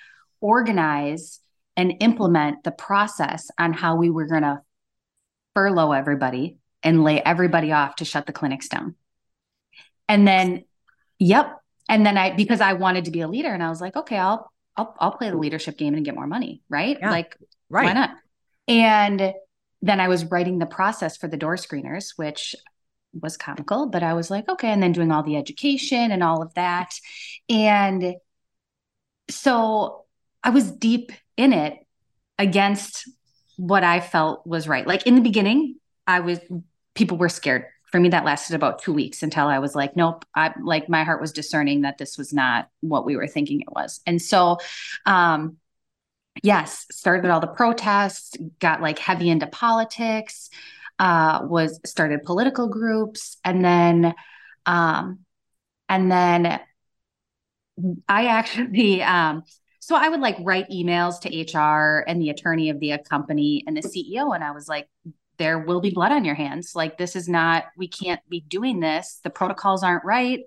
organize 0.40 1.40
and 1.76 1.94
implement 2.00 2.64
the 2.64 2.70
process 2.70 3.50
on 3.58 3.72
how 3.72 3.96
we 3.96 4.10
were 4.10 4.26
going 4.26 4.42
to 4.42 4.60
furlough 5.54 5.92
everybody 5.92 6.58
and 6.82 7.04
lay 7.04 7.20
everybody 7.20 7.72
off 7.72 7.96
to 7.96 8.04
shut 8.04 8.26
the 8.26 8.32
clinics 8.32 8.68
down. 8.68 8.94
And 10.08 10.26
then, 10.26 10.64
yep. 11.18 11.56
And 11.88 12.04
then 12.04 12.16
I, 12.16 12.34
because 12.34 12.60
I 12.60 12.75
wanted 12.75 13.06
to 13.06 13.10
be 13.10 13.20
a 13.20 13.28
leader 13.28 13.52
and 13.52 13.62
I 13.62 13.68
was 13.68 13.80
like, 13.80 13.96
okay, 13.96 14.16
I'll, 14.16 14.50
I'll, 14.76 14.94
I'll 14.99 15.12
play 15.12 15.30
the 15.30 15.37
leadership 15.37 15.76
game 15.76 15.94
and 15.94 16.04
get 16.04 16.14
more 16.14 16.26
money. 16.26 16.62
Right. 16.68 16.99
Yeah. 17.00 17.10
Like, 17.10 17.37
right. 17.68 17.87
why 17.87 17.92
not? 17.92 18.10
And 18.68 19.32
then 19.82 20.00
I 20.00 20.08
was 20.08 20.25
writing 20.25 20.58
the 20.58 20.66
process 20.66 21.16
for 21.16 21.28
the 21.28 21.37
door 21.37 21.56
screeners, 21.56 22.12
which 22.16 22.54
was 23.12 23.37
comical, 23.37 23.87
but 23.87 24.02
I 24.02 24.14
was 24.14 24.31
like, 24.31 24.49
okay. 24.49 24.69
And 24.69 24.83
then 24.83 24.93
doing 24.93 25.11
all 25.11 25.23
the 25.23 25.37
education 25.37 26.12
and 26.12 26.23
all 26.23 26.43
of 26.43 26.55
that. 26.55 26.95
And 27.49 28.17
so 29.29 30.05
I 30.43 30.50
was 30.50 30.71
deep 30.71 31.12
in 31.37 31.52
it 31.52 31.79
against 32.38 33.09
what 33.57 33.85
I 33.85 34.00
felt 34.00 34.47
was 34.47 34.69
right. 34.69 34.87
Like 34.87 35.07
in 35.07 35.14
the 35.14 35.21
beginning, 35.21 35.76
I 36.07 36.21
was, 36.21 36.40
people 36.95 37.19
were 37.19 37.29
scared. 37.29 37.67
For 37.90 37.99
me, 37.99 38.11
that 38.11 38.25
lasted 38.25 38.55
about 38.55 38.81
two 38.81 38.93
weeks 38.93 39.25
until 39.25 39.49
I 39.49 39.59
was 39.59 39.75
like, 39.75 39.97
nope, 39.97 40.25
I 40.33 40.55
like 40.62 40.88
my 40.88 41.02
heart 41.02 41.21
was 41.21 41.33
discerning 41.33 41.81
that 41.81 41.99
this 41.99 42.17
was 42.17 42.33
not 42.33 42.69
what 42.81 43.05
we 43.05 43.17
were 43.17 43.26
thinking 43.26 43.62
it 43.62 43.73
was. 43.73 44.00
And 44.07 44.23
so, 44.23 44.59
um, 45.07 45.57
yes, 46.43 46.87
started 46.93 47.29
all 47.31 47.40
the 47.40 47.49
protests, 47.49 48.37
got 48.61 48.81
like 48.81 49.00
heavy 49.00 49.29
into 49.29 49.49
politics, 49.49 50.50
uh, 51.00 51.40
was 51.42 51.80
started 51.85 52.23
political 52.25 52.69
groups, 52.69 53.38
and 53.42 53.64
then, 53.64 54.14
um, 54.66 55.21
and 55.88 56.12
then 56.12 56.61
I 58.07 58.26
actually, 58.26 59.02
um, 59.02 59.42
so 59.80 59.97
I 59.97 60.11
would 60.11 60.21
like 60.21 60.37
write 60.40 60.69
emails 60.71 61.21
to 61.23 61.59
HR 61.59 62.04
and 62.07 62.21
the 62.21 62.28
attorney 62.28 62.69
of 62.69 62.78
the 62.78 62.99
company 63.09 63.64
and 63.66 63.76
the 63.76 63.80
CEO, 63.80 64.35
and 64.35 64.45
I 64.45 64.52
was 64.52 64.69
like, 64.69 64.88
there 65.38 65.59
will 65.59 65.80
be 65.80 65.90
blood 65.90 66.12
on 66.12 66.26
your 66.26 66.35
hands. 66.35 66.73
Like 66.75 66.99
this 66.99 67.16
is 67.16 67.26
not, 67.26 67.64
we 67.78 67.88
can't 67.88 68.21
be 68.28 68.42
doing 68.42 68.78
this. 68.78 69.21
The 69.25 69.30
protocols 69.30 69.83
aren't 69.83 70.04
right. 70.04 70.40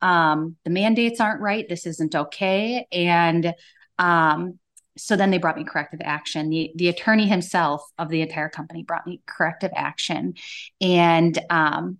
Um, 0.00 0.56
the 0.64 0.70
mandates 0.70 1.20
aren't 1.20 1.40
right. 1.40 1.64
This 1.68 1.86
isn't 1.86 2.16
okay. 2.16 2.88
And 2.90 3.54
um, 4.00 4.58
so 4.96 5.16
then 5.16 5.30
they 5.30 5.38
brought 5.38 5.56
me 5.56 5.64
corrective 5.64 6.00
action. 6.02 6.50
The 6.50 6.72
the 6.74 6.88
attorney 6.88 7.26
himself 7.26 7.82
of 7.98 8.08
the 8.08 8.20
entire 8.20 8.48
company 8.48 8.82
brought 8.82 9.06
me 9.06 9.20
corrective 9.26 9.70
action, 9.74 10.34
and 10.80 11.38
um, 11.50 11.98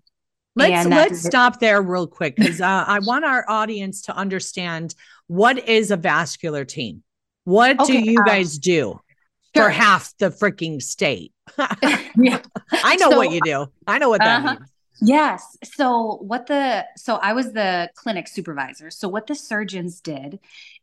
let's 0.57 0.89
let's 0.89 1.23
stop 1.23 1.61
there 1.61 1.81
real 1.81 2.07
quick 2.07 2.37
because 2.37 2.61
uh, 2.61 2.85
I 2.87 2.99
want 3.01 3.25
our 3.25 3.45
audience 3.49 4.03
to 4.03 4.17
understand 4.17 4.95
what 5.27 5.69
is 5.69 5.91
a 5.91 5.97
vascular 5.97 6.65
team. 6.65 7.03
What 7.45 7.81
okay, 7.81 8.01
do 8.03 8.11
you 8.11 8.19
um, 8.19 8.27
guys 8.27 8.59
do 8.59 9.01
sure. 9.57 9.65
for 9.65 9.71
half 9.71 10.17
the 10.19 10.31
freaking 10.31 10.83
state? 10.83 11.33
yeah, 12.17 12.41
I 12.71 12.97
know 12.97 13.11
so, 13.11 13.17
what 13.17 13.33
you 13.33 13.41
do. 13.43 13.67
I 13.87 13.99
know 13.99 14.11
what 14.11 14.21
that 14.21 14.45
uh-huh. 14.45 14.55
means. 14.55 14.73
Yes. 15.05 15.57
So 15.65 16.19
what 16.21 16.47
the 16.47 16.87
so 16.97 17.17
I 17.17 17.33
was 17.33 17.53
the 17.53 17.91
clinic 17.97 18.29
supervisor. 18.29 18.89
So 18.91 19.09
what 19.09 19.27
the 19.27 19.35
surgeons 19.35 20.01
did 20.01 20.39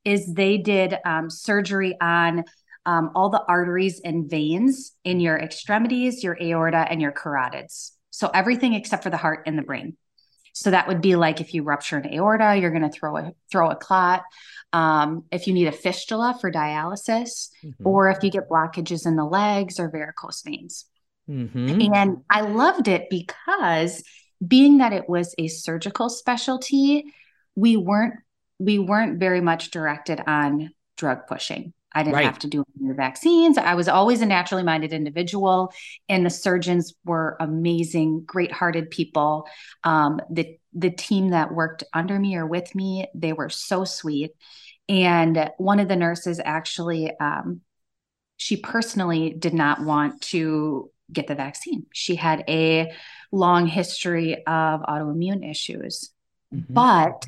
is 0.10 0.34
they 0.34 0.58
did 0.58 0.98
um, 1.06 1.30
surgery 1.30 1.96
on 2.02 2.44
um, 2.86 3.12
all 3.14 3.30
the 3.30 3.44
arteries 3.48 4.02
and 4.04 4.30
veins 4.30 4.94
in 5.04 5.20
your 5.20 5.38
extremities, 5.38 6.24
your 6.24 6.38
aorta, 6.42 6.88
and 6.90 7.02
your 7.02 7.12
carotids. 7.12 7.92
So 8.10 8.30
everything 8.34 8.74
except 8.74 9.04
for 9.04 9.12
the 9.12 9.18
heart 9.18 9.44
and 9.46 9.58
the 9.58 9.62
brain. 9.62 9.96
So 10.54 10.72
that 10.72 10.88
would 10.88 11.00
be 11.00 11.16
like 11.16 11.40
if 11.40 11.54
you 11.54 11.64
rupture 11.64 11.98
an 11.98 12.12
aorta, 12.14 12.58
you're 12.58 12.72
going 12.72 12.90
to 12.90 12.90
throw 12.90 13.18
a 13.18 13.32
throw 13.52 13.70
a 13.70 13.76
clot. 13.76 14.24
Um, 14.74 15.26
if 15.32 15.48
you 15.48 15.54
need 15.54 15.68
a 15.68 15.72
fistula 15.72 16.38
for 16.42 16.52
dialysis, 16.52 17.50
mm-hmm. 17.64 17.88
or 17.88 18.10
if 18.10 18.24
you 18.24 18.32
get 18.32 18.50
blockages 18.50 19.06
in 19.06 19.16
the 19.16 19.26
legs 19.26 19.80
or 19.80 19.90
varicose 19.90 20.42
veins. 20.42 20.86
Mm-hmm. 21.30 21.94
And 21.94 22.18
I 22.30 22.42
loved 22.42 22.88
it 22.88 23.10
because 23.10 24.04
being 24.46 24.80
that 24.80 24.94
it 24.94 25.08
was 25.08 25.36
a 25.38 25.48
surgical 25.48 26.10
specialty, 26.10 27.14
we 27.56 27.78
weren't 27.78 28.16
we 28.60 28.78
weren't 28.78 29.20
very 29.20 29.42
much 29.42 29.72
directed 29.72 30.22
on 30.28 30.72
drug 30.98 31.28
pushing. 31.28 31.74
I 31.92 32.04
didn't 32.04 32.16
right. 32.16 32.26
have 32.26 32.40
to 32.40 32.48
do 32.48 32.64
any 32.80 32.94
vaccines. 32.94 33.58
I 33.58 33.74
was 33.74 33.88
always 33.88 34.22
a 34.22 34.26
naturally 34.26 34.64
minded 34.64 34.94
individual, 34.94 35.74
and 36.08 36.24
the 36.24 36.30
surgeons 36.30 36.94
were 37.04 37.36
amazing, 37.40 38.24
great 38.26 38.52
hearted 38.52 38.92
people. 38.92 39.48
Um, 39.84 40.22
the 40.30 40.60
the 40.74 40.92
team 40.92 41.32
that 41.32 41.52
worked 41.52 41.84
under 41.94 42.20
me 42.20 42.36
or 42.36 42.46
with 42.46 42.76
me, 42.76 43.08
they 43.16 43.34
were 43.34 43.50
so 43.50 43.86
sweet. 43.86 44.32
And 44.88 45.50
one 45.58 45.80
of 45.80 45.88
the 45.88 45.96
nurses 45.96 46.40
actually, 46.44 47.12
um, 47.20 47.62
she 48.38 48.58
personally 48.58 49.32
did 49.32 49.56
not 49.56 49.84
want 49.84 50.22
to 50.22 50.92
get 51.12 51.26
the 51.26 51.36
vaccine. 51.36 51.88
She 51.92 52.16
had 52.16 52.44
a 52.48 52.92
long 53.32 53.66
history 53.66 54.46
of 54.46 54.82
autoimmune 54.82 55.50
issues. 55.50 56.12
Mm-hmm. 56.54 56.74
But 56.74 57.26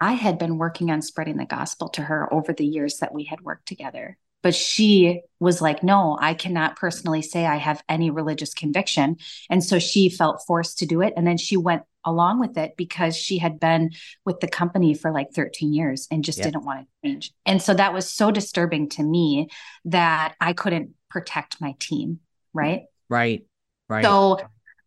I 0.00 0.12
had 0.12 0.38
been 0.38 0.58
working 0.58 0.90
on 0.90 1.02
spreading 1.02 1.36
the 1.36 1.46
gospel 1.46 1.88
to 1.90 2.02
her 2.02 2.32
over 2.32 2.52
the 2.52 2.66
years 2.66 2.98
that 2.98 3.14
we 3.14 3.24
had 3.24 3.40
worked 3.40 3.66
together. 3.66 4.18
But 4.42 4.54
she 4.54 5.22
was 5.40 5.60
like, 5.60 5.82
no, 5.82 6.16
I 6.20 6.34
cannot 6.34 6.76
personally 6.76 7.22
say 7.22 7.46
I 7.46 7.56
have 7.56 7.82
any 7.88 8.10
religious 8.10 8.54
conviction. 8.54 9.16
And 9.50 9.64
so 9.64 9.78
she 9.78 10.08
felt 10.08 10.44
forced 10.46 10.78
to 10.78 10.86
do 10.86 11.02
it. 11.02 11.14
And 11.16 11.26
then 11.26 11.36
she 11.36 11.56
went 11.56 11.82
along 12.04 12.38
with 12.38 12.56
it 12.56 12.76
because 12.76 13.16
she 13.16 13.38
had 13.38 13.58
been 13.58 13.90
with 14.24 14.38
the 14.38 14.46
company 14.46 14.94
for 14.94 15.10
like 15.10 15.32
13 15.32 15.72
years 15.74 16.06
and 16.12 16.22
just 16.22 16.40
didn't 16.40 16.64
want 16.64 16.82
to 16.82 17.08
change. 17.08 17.32
And 17.44 17.60
so 17.60 17.74
that 17.74 17.92
was 17.92 18.08
so 18.08 18.30
disturbing 18.30 18.88
to 18.90 19.02
me 19.02 19.48
that 19.86 20.36
I 20.40 20.52
couldn't 20.52 20.90
protect 21.10 21.60
my 21.60 21.74
team. 21.80 22.20
Mm-hmm. 22.54 22.58
Right. 22.58 22.82
Right. 23.08 23.46
Right. 23.88 24.04
So 24.04 24.38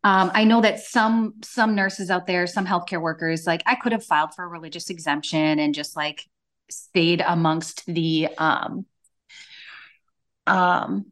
um, 0.04 0.32
I 0.34 0.46
know 0.46 0.62
that 0.62 0.80
some 0.80 1.36
some 1.44 1.76
nurses 1.76 2.10
out 2.10 2.26
there, 2.26 2.48
some 2.48 2.66
healthcare 2.66 3.02
workers, 3.02 3.46
like 3.46 3.62
I 3.66 3.76
could 3.76 3.92
have 3.92 4.04
filed 4.04 4.34
for 4.34 4.46
a 4.46 4.48
religious 4.48 4.90
exemption 4.90 5.60
and 5.60 5.76
just 5.76 5.98
like 5.98 6.26
stayed 6.70 7.22
amongst 7.26 7.86
the 7.86 8.30
um, 8.38 8.86
um, 10.48 11.08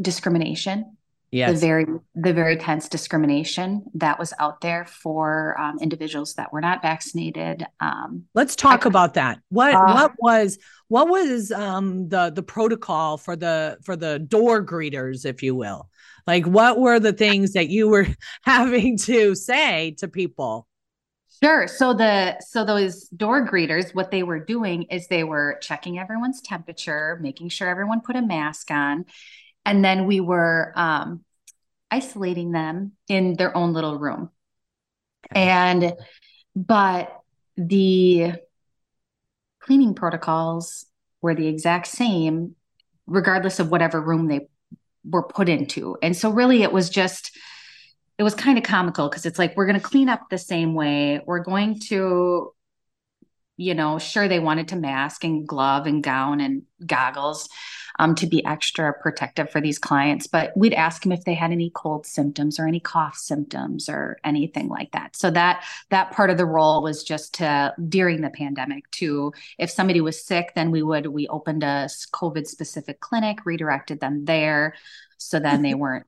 discrimination. 0.00 0.96
Yes. 1.32 1.60
The 1.60 1.66
very 1.66 1.86
the 2.16 2.32
very 2.32 2.56
tense 2.56 2.88
discrimination 2.88 3.84
that 3.94 4.18
was 4.18 4.32
out 4.40 4.60
there 4.60 4.84
for 4.84 5.58
um, 5.60 5.78
individuals 5.80 6.34
that 6.34 6.52
were 6.52 6.60
not 6.60 6.82
vaccinated. 6.82 7.64
Um, 7.78 8.24
Let's 8.34 8.56
talk 8.56 8.84
about 8.84 9.14
that. 9.14 9.38
What 9.48 9.74
uh, 9.74 9.92
what 9.92 10.12
was 10.18 10.58
what 10.88 11.08
was 11.08 11.52
um, 11.52 12.08
the 12.08 12.30
the 12.30 12.42
protocol 12.42 13.16
for 13.16 13.36
the 13.36 13.78
for 13.84 13.94
the 13.94 14.18
door 14.18 14.64
greeters, 14.66 15.24
if 15.24 15.40
you 15.40 15.54
will? 15.54 15.88
Like, 16.26 16.46
what 16.46 16.80
were 16.80 16.98
the 16.98 17.12
things 17.12 17.52
that 17.52 17.68
you 17.68 17.88
were 17.88 18.08
having 18.42 18.98
to 18.98 19.36
say 19.36 19.94
to 19.98 20.08
people? 20.08 20.66
Sure. 21.42 21.66
So 21.68 21.94
the 21.94 22.38
so 22.40 22.64
those 22.64 23.04
door 23.08 23.48
greeters, 23.48 23.94
what 23.94 24.10
they 24.10 24.22
were 24.22 24.40
doing 24.40 24.82
is 24.84 25.06
they 25.06 25.24
were 25.24 25.58
checking 25.62 25.98
everyone's 25.98 26.42
temperature, 26.42 27.18
making 27.22 27.48
sure 27.48 27.68
everyone 27.68 28.02
put 28.02 28.16
a 28.16 28.20
mask 28.20 28.70
on, 28.70 29.06
and 29.70 29.84
then 29.84 30.06
we 30.06 30.18
were 30.18 30.72
um, 30.74 31.24
isolating 31.92 32.50
them 32.50 32.90
in 33.06 33.36
their 33.36 33.56
own 33.56 33.72
little 33.72 33.96
room. 34.00 34.30
And 35.30 35.94
but 36.56 37.16
the 37.56 38.32
cleaning 39.60 39.94
protocols 39.94 40.86
were 41.22 41.36
the 41.36 41.46
exact 41.46 41.86
same, 41.86 42.56
regardless 43.06 43.60
of 43.60 43.70
whatever 43.70 44.00
room 44.00 44.26
they 44.26 44.48
were 45.08 45.22
put 45.22 45.48
into. 45.48 45.96
And 46.02 46.16
so 46.16 46.30
really 46.30 46.64
it 46.64 46.72
was 46.72 46.90
just 46.90 47.38
it 48.18 48.24
was 48.24 48.34
kind 48.34 48.58
of 48.58 48.64
comical 48.64 49.08
because 49.08 49.24
it's 49.24 49.38
like 49.38 49.56
we're 49.56 49.66
going 49.66 49.78
to 49.78 49.86
clean 49.86 50.08
up 50.08 50.22
the 50.30 50.38
same 50.38 50.74
way. 50.74 51.20
We're 51.24 51.44
going 51.44 51.78
to 51.90 52.52
you 53.60 53.74
know, 53.74 53.98
sure 53.98 54.26
they 54.26 54.40
wanted 54.40 54.68
to 54.68 54.76
mask 54.76 55.22
and 55.22 55.46
glove 55.46 55.86
and 55.86 56.02
gown 56.02 56.40
and 56.40 56.62
goggles 56.86 57.46
um, 57.98 58.14
to 58.14 58.26
be 58.26 58.42
extra 58.46 58.94
protective 58.94 59.50
for 59.50 59.60
these 59.60 59.78
clients, 59.78 60.26
but 60.26 60.56
we'd 60.56 60.72
ask 60.72 61.02
them 61.02 61.12
if 61.12 61.24
they 61.24 61.34
had 61.34 61.52
any 61.52 61.70
cold 61.74 62.06
symptoms 62.06 62.58
or 62.58 62.66
any 62.66 62.80
cough 62.80 63.18
symptoms 63.18 63.90
or 63.90 64.18
anything 64.24 64.68
like 64.68 64.90
that. 64.92 65.14
So 65.14 65.30
that 65.32 65.62
that 65.90 66.10
part 66.12 66.30
of 66.30 66.38
the 66.38 66.46
role 66.46 66.82
was 66.82 67.04
just 67.04 67.34
to 67.34 67.74
during 67.86 68.22
the 68.22 68.30
pandemic 68.30 68.90
to 68.92 69.34
if 69.58 69.70
somebody 69.70 70.00
was 70.00 70.24
sick, 70.24 70.52
then 70.54 70.70
we 70.70 70.82
would 70.82 71.06
we 71.08 71.28
opened 71.28 71.62
a 71.62 71.86
COVID 72.14 72.46
specific 72.46 73.00
clinic, 73.00 73.44
redirected 73.44 74.00
them 74.00 74.24
there, 74.24 74.74
so 75.18 75.38
then 75.38 75.60
they 75.60 75.74
weren't 75.82 76.06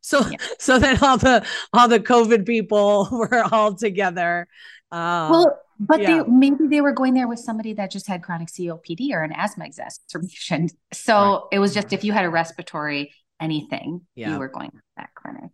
so 0.00 0.26
yeah. 0.28 0.36
so 0.58 0.78
then 0.78 0.96
all 1.02 1.18
the 1.18 1.44
all 1.72 1.88
the 1.88 1.98
covid 1.98 2.46
people 2.46 3.08
were 3.12 3.44
all 3.50 3.74
together 3.74 4.46
um, 4.92 5.30
well 5.30 5.61
but 5.78 6.00
yeah. 6.00 6.22
they 6.22 6.30
maybe 6.30 6.66
they 6.68 6.80
were 6.80 6.92
going 6.92 7.14
there 7.14 7.28
with 7.28 7.38
somebody 7.38 7.72
that 7.74 7.90
just 7.90 8.06
had 8.06 8.22
chronic 8.22 8.48
COPD 8.48 9.12
or 9.12 9.22
an 9.22 9.32
asthma 9.32 9.66
exacerbation. 9.66 10.68
So 10.92 11.14
right. 11.14 11.40
it 11.52 11.58
was 11.58 11.74
just 11.74 11.92
if 11.92 12.04
you 12.04 12.12
had 12.12 12.24
a 12.24 12.30
respiratory 12.30 13.12
anything, 13.40 14.02
yeah. 14.14 14.32
you 14.32 14.38
were 14.38 14.48
going 14.48 14.70
to 14.70 14.78
that 14.96 15.10
clinic. 15.14 15.50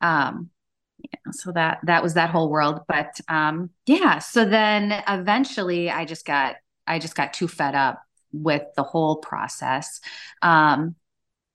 Um, 0.00 0.50
yeah, 0.98 1.32
so 1.32 1.52
that 1.52 1.80
that 1.84 2.02
was 2.02 2.14
that 2.14 2.30
whole 2.30 2.50
world. 2.50 2.80
But 2.88 3.20
um, 3.28 3.70
yeah, 3.86 4.18
so 4.18 4.44
then 4.44 5.02
eventually 5.06 5.90
I 5.90 6.04
just 6.04 6.24
got 6.24 6.56
I 6.86 6.98
just 6.98 7.14
got 7.14 7.32
too 7.32 7.48
fed 7.48 7.74
up 7.74 8.02
with 8.32 8.62
the 8.76 8.82
whole 8.82 9.16
process. 9.16 10.00
Um, 10.42 10.96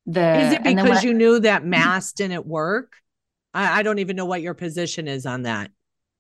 the 0.05 0.39
is 0.41 0.53
it 0.53 0.63
because 0.63 0.99
I, 0.99 1.01
you 1.01 1.13
knew 1.13 1.39
that 1.39 1.65
mass 1.65 2.13
didn't 2.13 2.45
work? 2.45 2.93
I, 3.53 3.79
I 3.79 3.83
don't 3.83 3.99
even 3.99 4.15
know 4.15 4.25
what 4.25 4.41
your 4.41 4.53
position 4.53 5.07
is 5.07 5.25
on 5.25 5.43
that. 5.43 5.71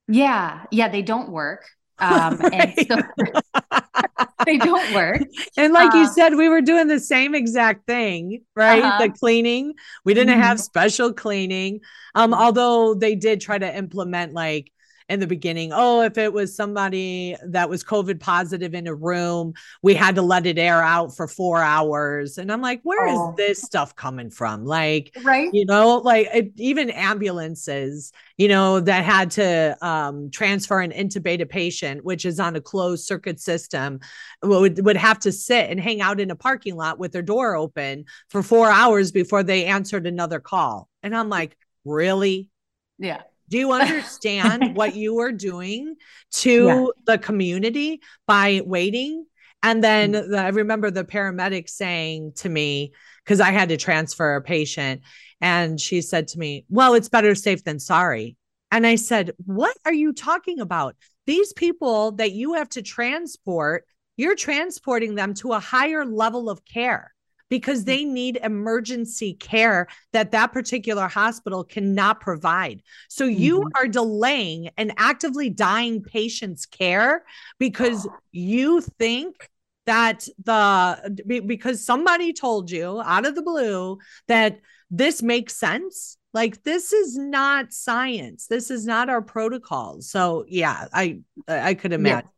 Yeah, 0.07 0.65
yeah, 0.71 0.89
they 0.89 1.01
don't 1.01 1.29
work. 1.29 1.65
Um, 1.99 2.39
and 2.53 2.73
so 2.87 2.97
they 4.45 4.57
don't 4.57 4.93
work. 4.93 5.21
And 5.57 5.73
like 5.73 5.93
you 5.93 6.01
uh, 6.01 6.09
said, 6.09 6.35
we 6.35 6.49
were 6.49 6.61
doing 6.61 6.87
the 6.87 6.99
same 6.99 7.35
exact 7.35 7.87
thing, 7.87 8.43
right? 8.55 8.83
Uh-huh. 8.83 9.07
The 9.07 9.13
cleaning. 9.13 9.73
We 10.03 10.13
didn't 10.13 10.33
mm-hmm. 10.33 10.41
have 10.41 10.59
special 10.59 11.13
cleaning. 11.13 11.79
Um, 12.15 12.31
mm-hmm. 12.31 12.41
although 12.41 12.93
they 12.93 13.15
did 13.15 13.41
try 13.41 13.57
to 13.57 13.77
implement 13.77 14.33
like 14.33 14.71
in 15.09 15.19
the 15.19 15.27
beginning. 15.27 15.71
Oh, 15.73 16.01
if 16.01 16.17
it 16.17 16.31
was 16.31 16.55
somebody 16.55 17.35
that 17.45 17.69
was 17.69 17.83
COVID 17.83 18.19
positive 18.19 18.73
in 18.73 18.87
a 18.87 18.93
room, 18.93 19.53
we 19.81 19.93
had 19.93 20.15
to 20.15 20.21
let 20.21 20.45
it 20.45 20.57
air 20.57 20.81
out 20.81 21.15
for 21.15 21.27
four 21.27 21.61
hours. 21.61 22.37
And 22.37 22.51
I'm 22.51 22.61
like, 22.61 22.81
where 22.83 23.07
oh. 23.07 23.31
is 23.31 23.35
this 23.35 23.61
stuff 23.61 23.95
coming 23.95 24.29
from? 24.29 24.65
Like, 24.65 25.15
right. 25.23 25.49
You 25.53 25.65
know, 25.65 25.97
like 25.97 26.27
it, 26.33 26.51
even 26.57 26.89
ambulances, 26.89 28.11
you 28.37 28.47
know, 28.47 28.79
that 28.79 29.03
had 29.03 29.31
to 29.31 29.77
um, 29.81 30.31
transfer 30.31 30.79
an 30.79 30.91
intubated 30.91 31.49
patient, 31.49 32.03
which 32.03 32.25
is 32.25 32.39
on 32.39 32.55
a 32.55 32.61
closed 32.61 33.05
circuit 33.05 33.39
system, 33.39 33.99
would, 34.41 34.83
would 34.85 34.97
have 34.97 35.19
to 35.19 35.31
sit 35.31 35.69
and 35.69 35.79
hang 35.79 36.01
out 36.01 36.19
in 36.19 36.31
a 36.31 36.35
parking 36.35 36.75
lot 36.75 36.99
with 36.99 37.11
their 37.11 37.21
door 37.21 37.55
open 37.55 38.05
for 38.29 38.41
four 38.41 38.69
hours 38.69 39.11
before 39.11 39.43
they 39.43 39.65
answered 39.65 40.07
another 40.07 40.39
call. 40.39 40.89
And 41.01 41.15
I'm 41.15 41.29
like, 41.29 41.57
really? 41.85 42.49
Yeah. 42.97 43.21
Do 43.49 43.57
you 43.57 43.71
understand 43.71 44.75
what 44.75 44.95
you 44.95 45.19
are 45.19 45.31
doing 45.31 45.95
to 46.31 46.65
yeah. 46.65 46.85
the 47.05 47.17
community 47.17 48.01
by 48.27 48.61
waiting? 48.65 49.25
And 49.61 49.83
then 49.83 50.13
mm. 50.13 50.29
the, 50.29 50.37
I 50.37 50.49
remember 50.49 50.91
the 50.91 51.05
paramedic 51.05 51.69
saying 51.69 52.33
to 52.37 52.49
me, 52.49 52.91
because 53.23 53.39
I 53.39 53.51
had 53.51 53.69
to 53.69 53.77
transfer 53.77 54.35
a 54.35 54.41
patient, 54.41 55.01
and 55.39 55.79
she 55.79 56.01
said 56.01 56.27
to 56.29 56.39
me, 56.39 56.65
Well, 56.69 56.93
it's 56.93 57.09
better 57.09 57.35
safe 57.35 57.63
than 57.63 57.79
sorry. 57.79 58.35
And 58.71 58.85
I 58.85 58.95
said, 58.95 59.31
What 59.45 59.75
are 59.85 59.93
you 59.93 60.13
talking 60.13 60.59
about? 60.59 60.95
These 61.25 61.53
people 61.53 62.13
that 62.13 62.33
you 62.33 62.55
have 62.55 62.69
to 62.69 62.81
transport, 62.81 63.85
you're 64.17 64.35
transporting 64.35 65.15
them 65.15 65.33
to 65.35 65.53
a 65.53 65.59
higher 65.59 66.05
level 66.05 66.49
of 66.49 66.65
care 66.65 67.13
because 67.49 67.83
mm. 67.83 67.85
they 67.85 68.05
need 68.05 68.39
emergency 68.43 69.33
care 69.33 69.87
that 70.11 70.31
that 70.31 70.51
particular 70.53 71.07
hospital 71.07 71.63
cannot 71.63 72.19
provide. 72.19 72.81
So 73.09 73.25
you 73.25 73.59
mm-hmm. 73.59 73.69
are 73.77 73.87
delaying 73.87 74.69
an 74.77 74.93
actively 74.97 75.49
dying 75.49 76.01
patient's 76.01 76.65
care 76.65 77.23
because 77.59 78.07
you 78.31 78.81
think 78.81 79.49
that 79.85 80.27
the 80.43 81.43
because 81.47 81.85
somebody 81.85 82.33
told 82.33 82.71
you 82.71 83.01
out 83.03 83.25
of 83.25 83.35
the 83.35 83.41
blue 83.41 83.97
that 84.27 84.59
this 84.89 85.21
makes 85.21 85.55
sense 85.55 86.17
like 86.33 86.63
this 86.63 86.93
is 86.93 87.17
not 87.17 87.73
science 87.73 88.47
this 88.47 88.71
is 88.71 88.85
not 88.85 89.09
our 89.09 89.21
protocol 89.21 90.01
so 90.01 90.45
yeah 90.47 90.87
i 90.93 91.19
i 91.47 91.73
could 91.73 91.91
imagine 91.91 92.29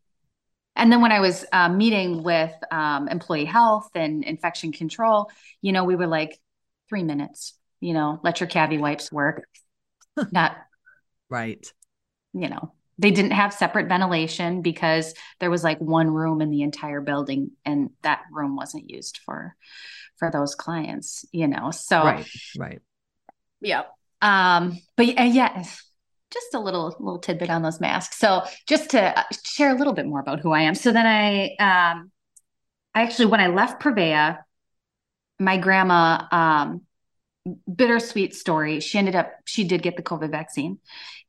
and 0.75 0.91
then 0.91 1.01
when 1.01 1.11
I 1.11 1.19
was 1.19 1.45
uh, 1.51 1.69
meeting 1.69 2.23
with 2.23 2.53
um, 2.71 3.07
employee 3.07 3.45
health 3.45 3.89
and 3.95 4.23
infection 4.23 4.71
control, 4.71 5.29
you 5.61 5.71
know, 5.71 5.83
we 5.83 5.95
were 5.95 6.07
like, 6.07 6.39
three 6.89 7.03
minutes, 7.03 7.53
you 7.79 7.93
know, 7.93 8.19
let 8.23 8.39
your 8.39 8.49
cavi 8.49 8.79
wipes 8.79 9.11
work. 9.11 9.47
Not 10.31 10.55
right. 11.29 11.65
You 12.33 12.49
know, 12.49 12.73
they 12.97 13.11
didn't 13.11 13.31
have 13.31 13.53
separate 13.53 13.87
ventilation 13.87 14.61
because 14.61 15.13
there 15.39 15.49
was 15.49 15.63
like 15.63 15.79
one 15.79 16.09
room 16.09 16.41
in 16.41 16.49
the 16.49 16.61
entire 16.61 17.01
building 17.01 17.51
and 17.65 17.89
that 18.03 18.23
room 18.31 18.55
wasn't 18.55 18.89
used 18.89 19.19
for 19.25 19.55
for 20.17 20.31
those 20.31 20.55
clients, 20.55 21.25
you 21.31 21.47
know. 21.47 21.71
So 21.71 22.03
right, 22.03 22.27
right. 22.57 22.81
Yeah. 23.61 23.83
Um, 24.21 24.79
but 24.95 25.07
yeah, 25.07 25.23
yeah 25.23 25.65
just 26.33 26.53
a 26.53 26.59
little 26.59 26.95
little 26.99 27.19
tidbit 27.19 27.49
on 27.49 27.61
those 27.61 27.79
masks. 27.79 28.17
So 28.17 28.43
just 28.67 28.91
to 28.91 29.19
uh, 29.19 29.23
share 29.43 29.73
a 29.73 29.77
little 29.77 29.93
bit 29.93 30.05
more 30.05 30.19
about 30.19 30.39
who 30.39 30.51
I 30.51 30.61
am. 30.61 30.75
So 30.75 30.91
then 30.91 31.05
I 31.05 31.55
um 31.59 32.11
I 32.93 33.03
actually 33.03 33.27
when 33.27 33.41
I 33.41 33.47
left 33.47 33.81
Prevea, 33.81 34.39
my 35.39 35.57
grandma 35.57 36.25
um 36.31 36.81
bittersweet 37.73 38.35
story. 38.35 38.79
She 38.79 38.97
ended 38.97 39.15
up 39.15 39.31
she 39.45 39.63
did 39.63 39.81
get 39.81 39.97
the 39.97 40.03
COVID 40.03 40.31
vaccine 40.31 40.79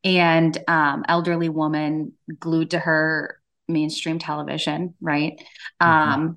and 0.02 0.56
um 0.66 1.04
elderly 1.08 1.48
woman 1.48 2.12
glued 2.38 2.70
to 2.70 2.78
her 2.78 3.40
mainstream 3.68 4.18
television, 4.18 4.94
right? 5.00 5.38
Mm-hmm. 5.82 5.86
Um 5.86 6.36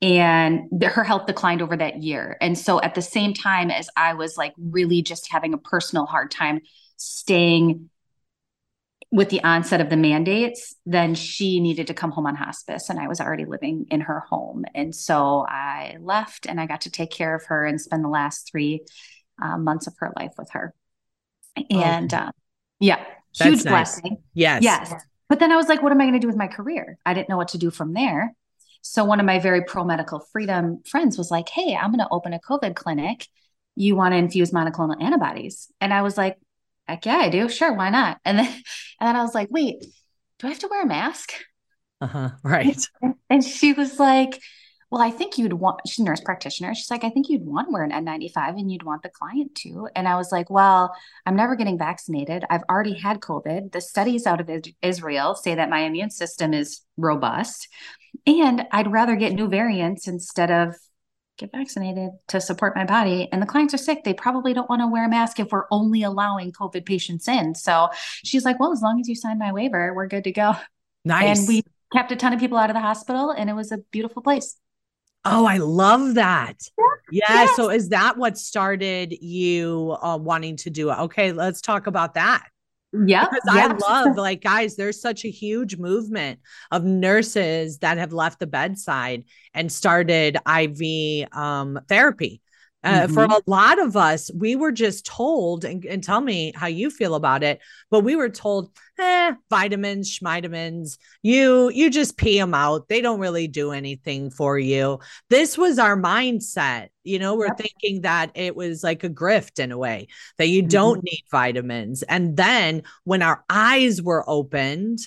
and 0.00 0.84
her 0.84 1.02
health 1.02 1.26
declined 1.26 1.60
over 1.60 1.76
that 1.76 2.02
year. 2.02 2.36
And 2.40 2.56
so 2.56 2.80
at 2.80 2.94
the 2.94 3.02
same 3.02 3.34
time 3.34 3.70
as 3.70 3.90
I 3.96 4.14
was 4.14 4.36
like 4.36 4.52
really 4.56 5.02
just 5.02 5.30
having 5.30 5.54
a 5.54 5.58
personal 5.58 6.06
hard 6.06 6.30
time 6.30 6.60
staying 6.98 7.88
with 9.10 9.30
the 9.30 9.42
onset 9.42 9.80
of 9.80 9.88
the 9.88 9.96
mandates, 9.96 10.74
then 10.84 11.14
she 11.14 11.60
needed 11.60 11.86
to 11.86 11.94
come 11.94 12.10
home 12.10 12.26
on 12.26 12.36
hospice, 12.36 12.90
and 12.90 13.00
I 13.00 13.08
was 13.08 13.20
already 13.20 13.46
living 13.46 13.86
in 13.90 14.02
her 14.02 14.20
home. 14.20 14.66
And 14.74 14.94
so 14.94 15.46
I 15.48 15.96
left 16.00 16.46
and 16.46 16.60
I 16.60 16.66
got 16.66 16.82
to 16.82 16.90
take 16.90 17.10
care 17.10 17.34
of 17.34 17.46
her 17.46 17.64
and 17.64 17.80
spend 17.80 18.04
the 18.04 18.08
last 18.08 18.50
three 18.50 18.84
uh, 19.42 19.56
months 19.56 19.86
of 19.86 19.94
her 20.00 20.12
life 20.16 20.32
with 20.36 20.50
her. 20.50 20.74
And 21.70 22.12
uh, 22.12 22.32
yeah, 22.80 23.02
That's 23.38 23.50
huge 23.50 23.64
nice. 23.64 24.00
blessing. 24.00 24.18
Yes. 24.34 24.62
Yes. 24.62 24.92
But 25.28 25.40
then 25.40 25.52
I 25.52 25.56
was 25.56 25.68
like, 25.68 25.82
what 25.82 25.92
am 25.92 26.00
I 26.00 26.04
going 26.04 26.14
to 26.14 26.20
do 26.20 26.26
with 26.26 26.36
my 26.36 26.46
career? 26.46 26.98
I 27.06 27.14
didn't 27.14 27.28
know 27.28 27.36
what 27.36 27.48
to 27.48 27.58
do 27.58 27.70
from 27.70 27.94
there. 27.94 28.34
So 28.82 29.04
one 29.04 29.20
of 29.20 29.26
my 29.26 29.38
very 29.38 29.64
pro 29.64 29.84
medical 29.84 30.20
freedom 30.20 30.82
friends 30.84 31.18
was 31.18 31.30
like, 31.30 31.48
hey, 31.48 31.74
I'm 31.74 31.90
going 31.90 31.98
to 31.98 32.08
open 32.10 32.32
a 32.32 32.38
COVID 32.38 32.76
clinic. 32.76 33.26
You 33.74 33.96
want 33.96 34.12
to 34.12 34.18
infuse 34.18 34.50
monoclonal 34.50 35.02
antibodies? 35.02 35.70
And 35.80 35.92
I 35.92 36.02
was 36.02 36.16
like, 36.16 36.36
heck 36.88 37.06
yeah, 37.06 37.18
I 37.18 37.28
do. 37.28 37.48
Sure, 37.48 37.72
why 37.72 37.90
not? 37.90 38.18
And 38.24 38.38
then 38.38 38.46
and 39.00 39.08
then 39.08 39.16
I 39.16 39.22
was 39.22 39.34
like, 39.34 39.48
wait, 39.50 39.84
do 40.38 40.46
I 40.46 40.50
have 40.50 40.58
to 40.60 40.68
wear 40.68 40.82
a 40.82 40.86
mask? 40.86 41.32
Uh-huh. 42.00 42.30
Right. 42.42 42.86
And 43.30 43.44
she 43.44 43.74
was 43.74 43.98
like, 43.98 44.40
well, 44.90 45.02
I 45.02 45.10
think 45.10 45.36
you'd 45.36 45.52
want, 45.52 45.80
she's 45.86 45.98
a 45.98 46.04
nurse 46.04 46.22
practitioner. 46.22 46.74
She's 46.74 46.90
like, 46.90 47.04
I 47.04 47.10
think 47.10 47.28
you'd 47.28 47.44
want 47.44 47.68
to 47.68 47.72
wear 47.72 47.84
an 47.84 47.90
N95 47.90 48.58
and 48.58 48.72
you'd 48.72 48.84
want 48.84 49.02
the 49.02 49.10
client 49.10 49.54
to. 49.56 49.86
And 49.94 50.08
I 50.08 50.16
was 50.16 50.32
like, 50.32 50.48
well, 50.48 50.94
I'm 51.26 51.36
never 51.36 51.56
getting 51.56 51.76
vaccinated. 51.76 52.46
I've 52.48 52.62
already 52.70 52.94
had 52.94 53.20
COVID. 53.20 53.72
The 53.72 53.82
studies 53.82 54.26
out 54.26 54.40
of 54.40 54.48
Israel 54.80 55.34
say 55.34 55.54
that 55.56 55.68
my 55.68 55.80
immune 55.80 56.10
system 56.10 56.54
is 56.54 56.80
robust. 56.96 57.68
And 58.26 58.66
I'd 58.72 58.90
rather 58.90 59.14
get 59.16 59.34
new 59.34 59.48
variants 59.48 60.08
instead 60.08 60.50
of 60.50 60.74
get 61.38 61.52
vaccinated 61.52 62.10
to 62.26 62.40
support 62.40 62.74
my 62.76 62.84
body 62.84 63.28
and 63.32 63.40
the 63.40 63.46
clients 63.46 63.72
are 63.72 63.78
sick 63.78 64.04
they 64.04 64.12
probably 64.12 64.52
don't 64.52 64.68
want 64.68 64.80
to 64.80 64.88
wear 64.88 65.06
a 65.06 65.08
mask 65.08 65.40
if 65.40 65.50
we're 65.50 65.66
only 65.70 66.02
allowing 66.02 66.52
covid 66.52 66.84
patients 66.84 67.28
in 67.28 67.54
so 67.54 67.88
she's 68.24 68.44
like 68.44 68.58
well 68.60 68.72
as 68.72 68.82
long 68.82 69.00
as 69.00 69.08
you 69.08 69.14
sign 69.14 69.38
my 69.38 69.52
waiver 69.52 69.94
we're 69.94 70.08
good 70.08 70.24
to 70.24 70.32
go 70.32 70.54
nice 71.04 71.38
and 71.38 71.48
we 71.48 71.62
kept 71.92 72.12
a 72.12 72.16
ton 72.16 72.32
of 72.32 72.40
people 72.40 72.58
out 72.58 72.68
of 72.68 72.74
the 72.74 72.80
hospital 72.80 73.30
and 73.30 73.48
it 73.48 73.54
was 73.54 73.72
a 73.72 73.78
beautiful 73.90 74.22
place 74.22 74.56
Oh, 75.24 75.46
I 75.46 75.58
love 75.58 76.14
that. 76.14 76.56
Yeah. 76.78 76.84
yeah. 77.10 77.34
Yes. 77.34 77.56
So 77.56 77.70
is 77.70 77.90
that 77.90 78.16
what 78.16 78.38
started 78.38 79.12
you 79.20 79.96
uh, 80.00 80.16
wanting 80.16 80.56
to 80.58 80.70
do 80.70 80.90
it? 80.90 80.98
Okay, 80.98 81.32
let's 81.32 81.60
talk 81.60 81.86
about 81.86 82.14
that. 82.14 82.48
Yeah. 82.92 83.26
Because 83.26 83.42
I 83.50 83.66
love, 83.66 84.16
like, 84.16 84.42
guys, 84.42 84.76
there's 84.76 85.00
such 85.00 85.24
a 85.24 85.30
huge 85.30 85.76
movement 85.76 86.40
of 86.70 86.84
nurses 86.84 87.78
that 87.78 87.98
have 87.98 88.12
left 88.12 88.38
the 88.38 88.46
bedside 88.46 89.24
and 89.52 89.70
started 89.70 90.38
IV 90.46 91.28
um, 91.32 91.80
therapy. 91.88 92.40
Uh, 92.88 93.02
mm-hmm. 93.02 93.12
For 93.12 93.24
a 93.24 93.40
lot 93.46 93.78
of 93.78 93.98
us, 93.98 94.30
we 94.34 94.56
were 94.56 94.72
just 94.72 95.04
told, 95.04 95.66
and, 95.66 95.84
and, 95.84 96.02
tell 96.02 96.22
me 96.22 96.52
how 96.56 96.68
you 96.68 96.88
feel 96.88 97.14
about 97.14 97.42
it, 97.42 97.60
but 97.90 98.00
we 98.00 98.16
were 98.16 98.30
told, 98.30 98.70
eh, 98.98 99.34
vitamins, 99.50 100.18
schmitamins, 100.18 100.96
you 101.22 101.68
you 101.68 101.90
just 101.90 102.16
pee 102.16 102.38
them 102.38 102.54
out. 102.54 102.88
They 102.88 103.02
don't 103.02 103.20
really 103.20 103.46
do 103.46 103.72
anything 103.72 104.30
for 104.30 104.58
you. 104.58 105.00
This 105.28 105.58
was 105.58 105.78
our 105.78 105.98
mindset. 105.98 106.88
You 107.04 107.18
know, 107.18 107.34
we're 107.34 107.48
yep. 107.48 107.58
thinking 107.58 108.00
that 108.02 108.30
it 108.34 108.56
was 108.56 108.82
like 108.82 109.04
a 109.04 109.10
grift 109.10 109.58
in 109.58 109.70
a 109.70 109.78
way 109.78 110.08
that 110.38 110.48
you 110.48 110.62
mm-hmm. 110.62 110.68
don't 110.68 111.04
need 111.04 111.24
vitamins. 111.30 112.02
And 112.02 112.38
then 112.38 112.84
when 113.04 113.20
our 113.20 113.44
eyes 113.50 114.00
were 114.00 114.24
opened 114.26 115.00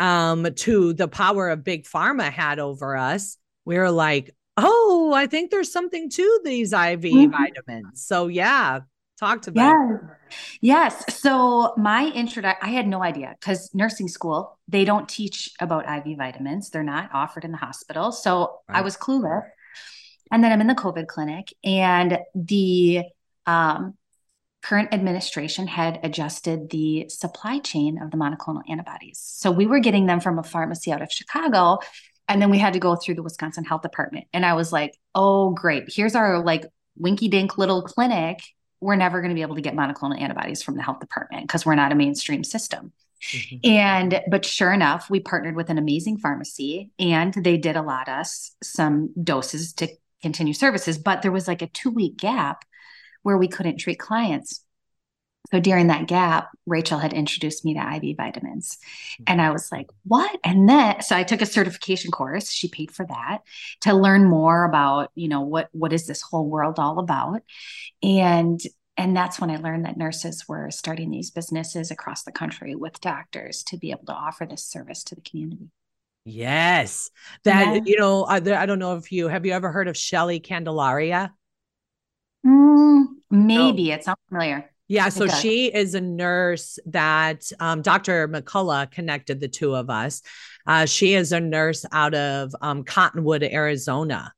um, 0.00 0.52
to 0.52 0.94
the 0.94 1.06
power 1.06 1.48
of 1.48 1.62
big 1.62 1.84
pharma 1.84 2.28
had 2.32 2.58
over 2.58 2.96
us, 2.96 3.36
we 3.64 3.78
were 3.78 3.92
like, 3.92 4.34
oh, 4.56 5.12
I 5.14 5.26
think 5.26 5.50
there's 5.50 5.72
something 5.72 6.10
to 6.10 6.40
these 6.44 6.72
IV 6.72 7.00
mm-hmm. 7.00 7.30
vitamins. 7.30 8.02
So 8.02 8.26
yeah, 8.26 8.80
Talk 9.20 9.42
to 9.42 9.50
me. 9.50 9.60
Yes. 10.62 11.04
So 11.14 11.74
my 11.76 12.10
introduction, 12.10 12.66
I 12.66 12.72
had 12.72 12.88
no 12.88 13.02
idea 13.02 13.36
because 13.38 13.68
nursing 13.74 14.08
school, 14.08 14.58
they 14.66 14.86
don't 14.86 15.10
teach 15.10 15.50
about 15.60 15.84
IV 15.86 16.16
vitamins. 16.16 16.70
They're 16.70 16.82
not 16.82 17.10
offered 17.12 17.44
in 17.44 17.52
the 17.52 17.58
hospital. 17.58 18.12
So 18.12 18.60
right. 18.66 18.78
I 18.78 18.80
was 18.80 18.96
clueless. 18.96 19.42
And 20.32 20.42
then 20.42 20.52
I'm 20.52 20.62
in 20.62 20.68
the 20.68 20.74
COVID 20.74 21.06
clinic 21.06 21.52
and 21.62 22.18
the 22.34 23.02
um, 23.44 23.98
current 24.62 24.94
administration 24.94 25.66
had 25.66 26.00
adjusted 26.02 26.70
the 26.70 27.10
supply 27.10 27.58
chain 27.58 28.00
of 28.00 28.10
the 28.10 28.16
monoclonal 28.16 28.62
antibodies. 28.70 29.18
So 29.18 29.50
we 29.50 29.66
were 29.66 29.80
getting 29.80 30.06
them 30.06 30.20
from 30.20 30.38
a 30.38 30.42
pharmacy 30.42 30.92
out 30.92 31.02
of 31.02 31.12
Chicago. 31.12 31.80
And 32.30 32.40
then 32.40 32.48
we 32.48 32.58
had 32.58 32.74
to 32.74 32.78
go 32.78 32.94
through 32.94 33.16
the 33.16 33.24
Wisconsin 33.24 33.64
Health 33.64 33.82
Department. 33.82 34.28
And 34.32 34.46
I 34.46 34.54
was 34.54 34.72
like, 34.72 34.96
oh, 35.16 35.50
great. 35.50 35.92
Here's 35.92 36.14
our 36.14 36.42
like 36.42 36.64
winky 36.96 37.28
dink 37.28 37.58
little 37.58 37.82
clinic. 37.82 38.38
We're 38.80 38.96
never 38.96 39.20
going 39.20 39.30
to 39.30 39.34
be 39.34 39.42
able 39.42 39.56
to 39.56 39.60
get 39.60 39.74
monoclonal 39.74 40.18
antibodies 40.18 40.62
from 40.62 40.76
the 40.76 40.82
health 40.82 41.00
department 41.00 41.48
because 41.48 41.66
we're 41.66 41.74
not 41.74 41.90
a 41.90 41.96
mainstream 41.96 42.44
system. 42.44 42.92
Mm-hmm. 43.20 43.68
And, 43.68 44.22
but 44.30 44.44
sure 44.44 44.72
enough, 44.72 45.10
we 45.10 45.18
partnered 45.18 45.56
with 45.56 45.70
an 45.70 45.76
amazing 45.76 46.18
pharmacy 46.18 46.92
and 47.00 47.34
they 47.34 47.56
did 47.56 47.76
allot 47.76 48.08
us 48.08 48.52
some 48.62 49.12
doses 49.22 49.72
to 49.74 49.88
continue 50.22 50.54
services. 50.54 50.98
But 50.98 51.22
there 51.22 51.32
was 51.32 51.48
like 51.48 51.62
a 51.62 51.66
two 51.66 51.90
week 51.90 52.16
gap 52.16 52.64
where 53.22 53.36
we 53.36 53.48
couldn't 53.48 53.78
treat 53.78 53.98
clients. 53.98 54.64
So 55.50 55.58
during 55.58 55.88
that 55.88 56.06
gap, 56.06 56.50
Rachel 56.66 56.98
had 56.98 57.12
introduced 57.12 57.64
me 57.64 57.74
to 57.74 57.80
IV 57.80 58.16
vitamins. 58.16 58.78
And 59.26 59.42
I 59.42 59.50
was 59.50 59.72
like, 59.72 59.88
what? 60.04 60.38
And 60.44 60.68
then 60.68 61.02
so 61.02 61.16
I 61.16 61.24
took 61.24 61.40
a 61.40 61.46
certification 61.46 62.10
course. 62.10 62.50
She 62.50 62.68
paid 62.68 62.92
for 62.92 63.04
that 63.06 63.38
to 63.80 63.94
learn 63.94 64.24
more 64.28 64.64
about, 64.64 65.10
you 65.14 65.28
know, 65.28 65.40
what 65.40 65.68
what 65.72 65.92
is 65.92 66.06
this 66.06 66.22
whole 66.22 66.48
world 66.48 66.78
all 66.78 66.98
about? 66.98 67.42
And 68.02 68.60
and 68.96 69.16
that's 69.16 69.40
when 69.40 69.50
I 69.50 69.56
learned 69.56 69.86
that 69.86 69.96
nurses 69.96 70.46
were 70.46 70.70
starting 70.70 71.10
these 71.10 71.30
businesses 71.30 71.90
across 71.90 72.22
the 72.22 72.32
country 72.32 72.74
with 72.74 73.00
doctors 73.00 73.62
to 73.64 73.78
be 73.78 73.90
able 73.92 74.04
to 74.06 74.12
offer 74.12 74.46
this 74.46 74.64
service 74.64 75.02
to 75.04 75.14
the 75.14 75.22
community. 75.22 75.70
Yes. 76.24 77.10
That, 77.44 77.76
yeah. 77.76 77.80
you 77.86 77.98
know, 77.98 78.24
I, 78.24 78.36
I, 78.36 78.66
don't 78.66 78.78
know 78.78 78.96
if 78.96 79.10
you 79.10 79.28
have 79.28 79.46
you 79.46 79.52
ever 79.52 79.72
heard 79.72 79.88
of 79.88 79.96
Shelly 79.96 80.38
Candelaria? 80.38 81.32
Mm, 82.46 83.06
maybe 83.30 83.88
no. 83.88 83.94
it 83.94 84.04
sounds 84.04 84.18
familiar. 84.28 84.69
Yeah, 84.90 85.08
so 85.08 85.28
she 85.28 85.66
is 85.66 85.94
a 85.94 86.00
nurse 86.00 86.76
that 86.86 87.48
um, 87.60 87.80
Dr. 87.80 88.26
McCullough 88.26 88.90
connected 88.90 89.38
the 89.38 89.46
two 89.46 89.76
of 89.76 89.88
us. 89.88 90.20
Uh, 90.66 90.84
she 90.84 91.14
is 91.14 91.30
a 91.30 91.38
nurse 91.38 91.86
out 91.92 92.12
of 92.12 92.52
um, 92.60 92.82
Cottonwood, 92.82 93.44
Arizona, 93.44 94.32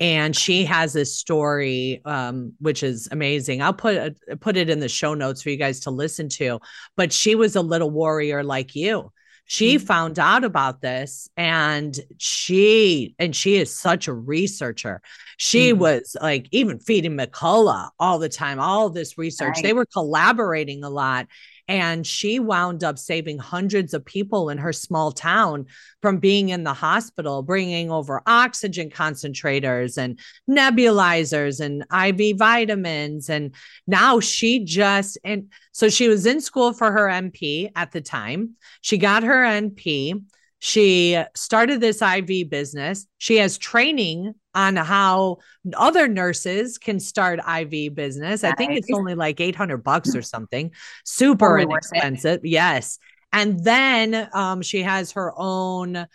and 0.00 0.34
she 0.34 0.64
has 0.64 0.94
this 0.94 1.14
story 1.14 2.00
um, 2.06 2.54
which 2.58 2.82
is 2.82 3.10
amazing. 3.12 3.60
I'll 3.60 3.74
put 3.74 3.98
uh, 3.98 4.36
put 4.40 4.56
it 4.56 4.70
in 4.70 4.80
the 4.80 4.88
show 4.88 5.12
notes 5.12 5.42
for 5.42 5.50
you 5.50 5.58
guys 5.58 5.80
to 5.80 5.90
listen 5.90 6.30
to. 6.30 6.58
But 6.96 7.12
she 7.12 7.34
was 7.34 7.54
a 7.54 7.60
little 7.60 7.90
warrior 7.90 8.42
like 8.42 8.74
you 8.74 9.12
she 9.48 9.76
mm-hmm. 9.76 9.86
found 9.86 10.18
out 10.18 10.44
about 10.44 10.80
this 10.80 11.28
and 11.36 11.98
she 12.18 13.14
and 13.18 13.34
she 13.34 13.56
is 13.56 13.74
such 13.74 14.06
a 14.06 14.12
researcher 14.12 15.02
she 15.38 15.70
mm-hmm. 15.70 15.80
was 15.80 16.16
like 16.22 16.46
even 16.52 16.78
feeding 16.78 17.16
mccullough 17.16 17.88
all 17.98 18.20
the 18.20 18.28
time 18.28 18.60
all 18.60 18.90
this 18.90 19.18
research 19.18 19.54
right. 19.56 19.62
they 19.64 19.72
were 19.72 19.86
collaborating 19.86 20.84
a 20.84 20.90
lot 20.90 21.26
and 21.68 22.06
she 22.06 22.40
wound 22.40 22.82
up 22.82 22.98
saving 22.98 23.38
hundreds 23.38 23.92
of 23.92 24.04
people 24.04 24.48
in 24.48 24.56
her 24.56 24.72
small 24.72 25.12
town 25.12 25.66
from 26.00 26.16
being 26.16 26.48
in 26.48 26.64
the 26.64 26.72
hospital, 26.72 27.42
bringing 27.42 27.90
over 27.90 28.22
oxygen 28.26 28.88
concentrators 28.88 29.98
and 29.98 30.18
nebulizers 30.48 31.60
and 31.60 31.84
IV 31.92 32.38
vitamins. 32.38 33.28
And 33.28 33.54
now 33.86 34.18
she 34.18 34.64
just, 34.64 35.18
and 35.22 35.52
so 35.72 35.90
she 35.90 36.08
was 36.08 36.24
in 36.24 36.40
school 36.40 36.72
for 36.72 36.90
her 36.90 37.06
NP 37.06 37.70
at 37.76 37.92
the 37.92 38.00
time. 38.00 38.56
She 38.80 38.96
got 38.96 39.22
her 39.22 39.44
NP. 39.44 40.24
She 40.60 41.22
started 41.36 41.80
this 41.80 42.02
IV 42.02 42.48
business. 42.48 43.06
She 43.18 43.36
has 43.36 43.58
training 43.58 44.34
on 44.58 44.74
how 44.74 45.38
other 45.76 46.08
nurses 46.08 46.78
can 46.78 46.98
start 46.98 47.38
IV 47.38 47.94
business. 47.94 48.42
I 48.42 48.52
think 48.52 48.72
it's 48.72 48.90
only 48.92 49.14
like 49.14 49.40
800 49.40 49.78
bucks 49.78 50.16
or 50.16 50.22
something. 50.34 50.72
Super 51.04 51.60
inexpensive. 51.60 52.40
Yes. 52.44 52.98
And 53.32 53.62
then 53.62 54.28
um, 54.32 54.62
she 54.62 54.82
has 54.82 55.12
her 55.12 55.32
own 55.36 56.06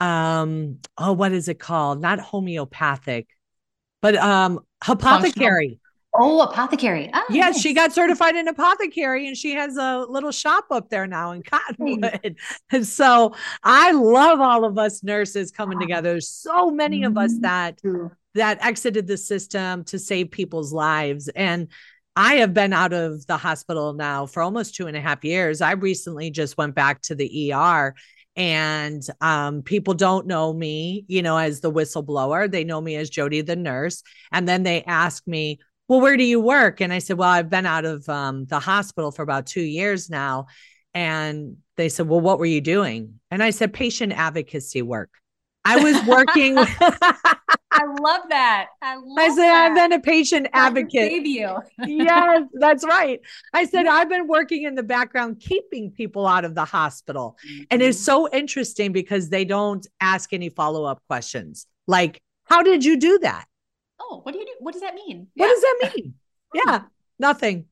um 0.00 0.78
oh 0.98 1.12
what 1.12 1.32
is 1.32 1.48
it 1.48 1.60
called? 1.60 2.00
Not 2.00 2.18
homeopathic, 2.18 3.28
but 4.00 4.16
um 4.16 4.58
apothecary. 4.88 5.78
Oh, 6.14 6.42
apothecary. 6.42 7.10
Oh, 7.12 7.24
yes, 7.30 7.54
nice. 7.54 7.62
she 7.62 7.72
got 7.72 7.92
certified 7.92 8.36
in 8.36 8.46
apothecary 8.46 9.26
and 9.28 9.36
she 9.36 9.52
has 9.52 9.76
a 9.78 10.04
little 10.08 10.30
shop 10.30 10.66
up 10.70 10.90
there 10.90 11.06
now 11.06 11.32
in 11.32 11.42
Cottonwood. 11.42 12.36
And 12.70 12.86
so 12.86 13.34
I 13.62 13.92
love 13.92 14.40
all 14.40 14.64
of 14.64 14.78
us 14.78 15.02
nurses 15.02 15.50
coming 15.50 15.78
together. 15.78 16.10
There's 16.10 16.28
so 16.28 16.70
many 16.70 17.04
of 17.04 17.16
us 17.16 17.32
mm-hmm. 17.32 17.42
that 17.42 17.80
that 18.34 18.64
exited 18.64 19.06
the 19.06 19.16
system 19.16 19.84
to 19.84 19.98
save 19.98 20.30
people's 20.30 20.72
lives. 20.72 21.28
And 21.28 21.68
I 22.16 22.36
have 22.36 22.52
been 22.54 22.72
out 22.72 22.92
of 22.92 23.26
the 23.26 23.36
hospital 23.36 23.92
now 23.94 24.26
for 24.26 24.42
almost 24.42 24.74
two 24.74 24.86
and 24.86 24.96
a 24.96 25.00
half 25.00 25.24
years. 25.24 25.60
I 25.60 25.72
recently 25.72 26.30
just 26.30 26.56
went 26.56 26.74
back 26.74 27.02
to 27.02 27.14
the 27.14 27.52
ER 27.52 27.94
and 28.34 29.02
um, 29.20 29.62
people 29.62 29.94
don't 29.94 30.26
know 30.26 30.52
me, 30.52 31.04
you 31.08 31.22
know, 31.22 31.36
as 31.36 31.60
the 31.60 31.72
whistleblower. 31.72 32.50
They 32.50 32.64
know 32.64 32.80
me 32.80 32.96
as 32.96 33.10
Jodi 33.10 33.42
the 33.42 33.56
nurse. 33.56 34.02
And 34.30 34.48
then 34.48 34.62
they 34.62 34.82
ask 34.84 35.26
me, 35.26 35.58
well, 35.92 36.00
where 36.00 36.16
do 36.16 36.24
you 36.24 36.40
work? 36.40 36.80
And 36.80 36.90
I 36.90 37.00
said, 37.00 37.18
well, 37.18 37.28
I've 37.28 37.50
been 37.50 37.66
out 37.66 37.84
of 37.84 38.08
um, 38.08 38.46
the 38.46 38.58
hospital 38.58 39.12
for 39.12 39.20
about 39.20 39.44
two 39.44 39.60
years 39.60 40.08
now. 40.08 40.46
And 40.94 41.58
they 41.76 41.90
said, 41.90 42.08
well, 42.08 42.22
what 42.22 42.38
were 42.38 42.46
you 42.46 42.62
doing? 42.62 43.20
And 43.30 43.42
I 43.42 43.50
said, 43.50 43.74
patient 43.74 44.14
advocacy 44.14 44.80
work. 44.80 45.10
I 45.66 45.76
was 45.76 46.02
working. 46.06 46.56
I 47.70 47.84
love 48.00 48.22
that. 48.30 48.68
I 48.80 48.94
love 48.94 49.18
I 49.18 49.28
said, 49.28 49.36
that. 49.36 49.66
I've 49.66 49.74
been 49.74 49.92
a 49.92 50.00
patient 50.00 50.46
advocate. 50.54 51.10
Save 51.10 51.26
you. 51.26 51.58
yes, 51.86 52.44
that's 52.54 52.86
right. 52.86 53.20
I 53.52 53.66
said, 53.66 53.86
I've 53.86 54.08
been 54.08 54.28
working 54.28 54.62
in 54.62 54.74
the 54.74 54.82
background, 54.82 55.40
keeping 55.40 55.90
people 55.90 56.26
out 56.26 56.46
of 56.46 56.54
the 56.54 56.64
hospital. 56.64 57.36
Mm-hmm. 57.46 57.64
And 57.70 57.82
it's 57.82 57.98
mm-hmm. 57.98 58.04
so 58.04 58.30
interesting 58.32 58.92
because 58.92 59.28
they 59.28 59.44
don't 59.44 59.86
ask 60.00 60.32
any 60.32 60.48
follow 60.48 60.84
up 60.84 61.02
questions 61.06 61.66
like, 61.86 62.22
how 62.44 62.62
did 62.62 62.82
you 62.82 62.98
do 62.98 63.18
that? 63.18 63.44
Oh, 64.02 64.20
what 64.22 64.32
do 64.32 64.38
you 64.38 64.46
do? 64.46 64.52
What 64.58 64.72
does 64.72 64.82
that 64.82 64.94
mean? 64.94 65.28
What 65.34 65.46
yeah. 65.46 65.52
does 65.52 65.60
that 65.60 65.92
mean? 65.94 66.14
yeah, 66.54 66.82
nothing. 67.18 67.66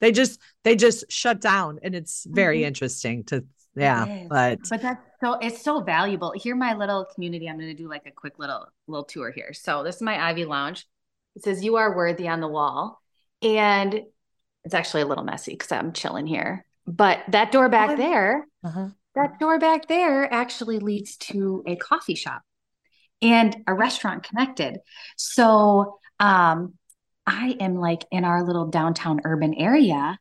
They 0.00 0.12
just 0.12 0.40
they 0.64 0.76
just 0.76 1.10
shut 1.10 1.40
down, 1.40 1.78
and 1.82 1.94
it's 1.94 2.26
very 2.28 2.58
mm-hmm. 2.58 2.68
interesting 2.68 3.24
to 3.24 3.44
yeah. 3.74 4.26
But 4.28 4.60
but 4.68 4.82
that's 4.82 5.02
so 5.20 5.34
it's 5.34 5.62
so 5.62 5.80
valuable. 5.80 6.32
Here, 6.34 6.54
my 6.56 6.74
little 6.74 7.06
community. 7.14 7.48
I'm 7.48 7.58
going 7.58 7.74
to 7.74 7.82
do 7.82 7.88
like 7.88 8.06
a 8.06 8.10
quick 8.10 8.38
little 8.38 8.66
little 8.86 9.04
tour 9.04 9.30
here. 9.30 9.52
So 9.52 9.82
this 9.82 9.96
is 9.96 10.02
my 10.02 10.30
IV 10.30 10.48
Lounge. 10.48 10.86
It 11.36 11.44
says 11.44 11.64
"You 11.64 11.76
are 11.76 11.94
worthy" 11.94 12.28
on 12.28 12.40
the 12.40 12.48
wall, 12.48 13.00
and 13.42 14.02
it's 14.64 14.74
actually 14.74 15.02
a 15.02 15.06
little 15.06 15.24
messy 15.24 15.52
because 15.52 15.72
I'm 15.72 15.92
chilling 15.92 16.26
here. 16.26 16.64
But 16.86 17.20
that 17.28 17.52
door 17.52 17.68
back 17.68 17.96
there, 17.96 18.46
uh-huh. 18.64 18.88
that 19.14 19.38
door 19.38 19.58
back 19.58 19.86
there 19.86 20.32
actually 20.32 20.78
leads 20.78 21.16
to 21.18 21.62
a 21.66 21.76
coffee 21.76 22.14
shop 22.14 22.42
and 23.22 23.56
a 23.66 23.74
restaurant 23.74 24.22
connected. 24.22 24.78
So 25.16 25.98
um, 26.18 26.74
I 27.26 27.56
am 27.60 27.76
like 27.76 28.04
in 28.10 28.24
our 28.24 28.44
little 28.44 28.66
downtown 28.66 29.20
urban 29.24 29.54
area, 29.54 30.18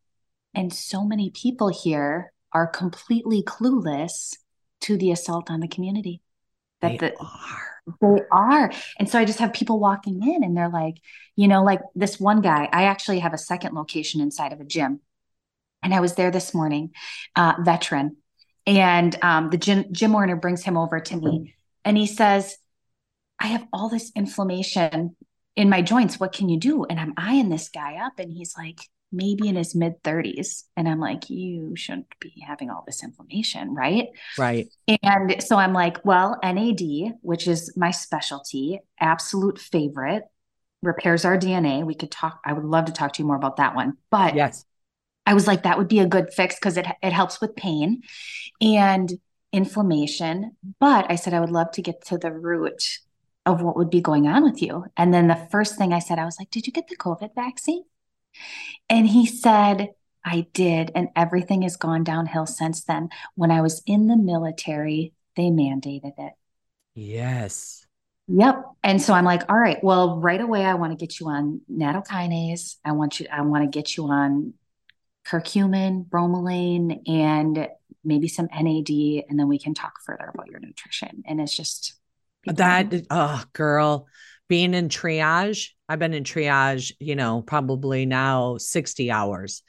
and 0.53 0.73
so 0.73 1.05
many 1.05 1.29
people 1.29 1.69
here 1.69 2.31
are 2.51 2.67
completely 2.67 3.43
clueless 3.43 4.35
to 4.81 4.97
the 4.97 5.12
assault 5.12 5.51
on 5.51 5.59
the 5.59 5.67
community. 5.67 6.21
That 6.81 6.99
they 6.99 7.09
the, 7.09 7.19
are. 7.19 7.69
They 8.01 8.21
are. 8.31 8.71
And 8.97 9.09
so 9.09 9.19
I 9.19 9.25
just 9.25 9.39
have 9.39 9.53
people 9.53 9.79
walking 9.79 10.21
in 10.23 10.43
and 10.43 10.55
they're 10.55 10.69
like, 10.69 10.95
you 11.35 11.47
know, 11.47 11.63
like 11.63 11.81
this 11.95 12.19
one 12.19 12.41
guy, 12.41 12.69
I 12.71 12.83
actually 12.83 13.19
have 13.19 13.33
a 13.33 13.38
second 13.38 13.73
location 13.73 14.21
inside 14.21 14.53
of 14.53 14.59
a 14.59 14.65
gym. 14.65 15.01
And 15.81 15.93
I 15.93 15.99
was 15.99 16.15
there 16.15 16.31
this 16.31 16.53
morning, 16.53 16.91
uh, 17.35 17.55
veteran. 17.62 18.17
And 18.65 19.17
um, 19.23 19.49
the 19.49 19.57
gym, 19.57 19.85
gym 19.91 20.15
owner 20.15 20.35
brings 20.35 20.63
him 20.63 20.77
over 20.77 20.99
to 20.99 21.15
me 21.15 21.55
and 21.83 21.97
he 21.97 22.05
says, 22.05 22.57
I 23.39 23.47
have 23.47 23.65
all 23.71 23.89
this 23.89 24.12
inflammation 24.15 25.15
in 25.56 25.69
my 25.69 25.82
joints. 25.82 26.19
What 26.19 26.34
can 26.34 26.49
you 26.49 26.60
do? 26.60 26.86
And 26.86 26.99
I'm 26.99 27.13
eyeing 27.17 27.49
this 27.49 27.69
guy 27.69 27.95
up, 27.95 28.19
and 28.19 28.32
he's 28.32 28.56
like, 28.58 28.80
maybe 29.12 29.47
in 29.47 29.56
his 29.56 29.75
mid 29.75 30.02
30s. 30.04 30.63
And 30.78 30.88
I'm 30.88 30.99
like, 30.99 31.30
you 31.30 31.75
shouldn't 31.75 32.08
be 32.19 32.34
having 32.45 32.69
all 32.69 32.84
this 32.86 33.04
inflammation, 33.04 33.73
right? 33.73 34.08
Right. 34.38 34.67
And 35.02 35.41
so 35.43 35.58
I'm 35.58 35.73
like, 35.73 36.04
well, 36.06 36.38
NAD, 36.43 37.17
which 37.21 37.47
is 37.47 37.75
my 37.75 37.91
specialty, 37.91 38.80
absolute 38.99 39.60
favorite, 39.60 40.23
repairs 40.82 41.25
our 41.25 41.38
DNA. 41.38 41.86
We 41.86 41.95
could 41.95 42.12
talk, 42.12 42.39
I 42.45 42.54
would 42.54 42.65
love 42.65 42.86
to 42.86 42.91
talk 42.91 43.13
to 43.13 43.23
you 43.23 43.28
more 43.28 43.36
about 43.36 43.58
that 43.58 43.75
one. 43.75 43.97
But 44.10 44.36
yes, 44.36 44.65
I 45.25 45.34
was 45.34 45.47
like, 45.47 45.63
that 45.63 45.78
would 45.78 45.88
be 45.88 45.99
a 45.99 46.08
good 46.08 46.34
fix 46.34 46.56
because 46.56 46.78
it, 46.78 46.88
it 47.02 47.13
helps 47.13 47.41
with 47.41 47.56
pain 47.56 48.02
and 48.62 49.12
inflammation. 49.52 50.56
But 50.80 51.08
I 51.10 51.15
said, 51.15 51.34
I 51.34 51.39
would 51.39 51.52
love 51.52 51.71
to 51.71 51.82
get 51.82 52.06
to 52.08 52.17
the 52.17 52.32
root 52.32 52.99
of 53.53 53.62
what 53.62 53.75
would 53.75 53.89
be 53.89 54.01
going 54.01 54.27
on 54.27 54.43
with 54.43 54.62
you. 54.62 54.85
And 54.97 55.13
then 55.13 55.27
the 55.27 55.47
first 55.51 55.77
thing 55.77 55.93
I 55.93 55.99
said, 55.99 56.19
I 56.19 56.25
was 56.25 56.38
like, 56.39 56.49
Did 56.49 56.67
you 56.67 56.73
get 56.73 56.88
the 56.88 56.97
COVID 56.97 57.35
vaccine? 57.35 57.83
And 58.89 59.07
he 59.07 59.25
said, 59.25 59.89
I 60.25 60.47
did. 60.53 60.91
And 60.95 61.09
everything 61.15 61.62
has 61.63 61.77
gone 61.77 62.03
downhill 62.03 62.45
since 62.45 62.83
then. 62.83 63.09
When 63.35 63.51
I 63.51 63.62
was 63.62 63.81
in 63.85 64.07
the 64.07 64.17
military, 64.17 65.13
they 65.35 65.43
mandated 65.43 66.13
it. 66.17 66.33
Yes. 66.95 67.85
Yep. 68.27 68.63
And 68.83 69.01
so 69.01 69.13
I'm 69.13 69.25
like, 69.25 69.49
all 69.49 69.57
right, 69.57 69.83
well, 69.83 70.19
right 70.19 70.39
away, 70.39 70.63
I 70.63 70.75
want 70.75 70.91
to 70.91 71.03
get 71.03 71.19
you 71.19 71.27
on 71.29 71.62
nattokinase. 71.71 72.75
I 72.85 72.91
want 72.91 73.19
you, 73.19 73.27
I 73.31 73.41
want 73.41 73.63
to 73.63 73.75
get 73.75 73.97
you 73.97 74.05
on 74.07 74.53
curcumin, 75.25 76.07
bromelain, 76.07 77.01
and 77.07 77.69
maybe 78.03 78.27
some 78.27 78.47
NAD. 78.53 78.89
And 79.29 79.39
then 79.39 79.47
we 79.47 79.57
can 79.57 79.73
talk 79.73 79.93
further 80.05 80.31
about 80.33 80.47
your 80.47 80.59
nutrition. 80.59 81.23
And 81.25 81.41
it's 81.41 81.55
just 81.55 81.98
that, 82.57 82.93
oh, 83.09 83.43
girl, 83.53 84.07
being 84.47 84.73
in 84.73 84.89
triage, 84.89 85.69
I've 85.88 85.99
been 85.99 86.13
in 86.13 86.23
triage, 86.23 86.93
you 86.99 87.15
know, 87.15 87.41
probably 87.41 88.05
now 88.05 88.57
60 88.57 89.12
hours. 89.12 89.63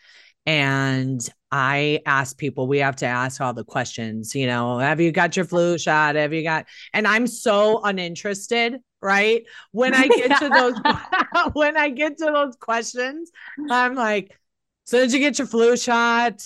And 0.46 1.20
I 1.52 2.00
ask 2.06 2.36
people, 2.36 2.66
we 2.66 2.78
have 2.78 2.96
to 2.96 3.06
ask 3.06 3.40
all 3.40 3.52
the 3.52 3.64
questions, 3.64 4.34
you 4.34 4.46
know, 4.46 4.78
have 4.78 5.00
you 5.00 5.12
got 5.12 5.36
your 5.36 5.44
flu 5.44 5.78
shot? 5.78 6.14
Have 6.14 6.32
you 6.32 6.42
got, 6.42 6.66
and 6.92 7.06
I'm 7.06 7.26
so 7.26 7.82
uninterested, 7.82 8.76
right? 9.02 9.44
When 9.72 9.94
I 9.94 10.08
get 10.08 10.38
to 10.38 10.48
those, 10.48 10.74
when 11.52 11.76
I 11.76 11.90
get 11.90 12.18
to 12.18 12.26
those 12.26 12.56
questions, 12.56 13.30
I'm 13.70 13.94
like, 13.94 14.36
so 14.84 14.98
did 14.98 15.12
you 15.12 15.18
get 15.20 15.38
your 15.38 15.46
flu 15.46 15.76
shot? 15.76 16.42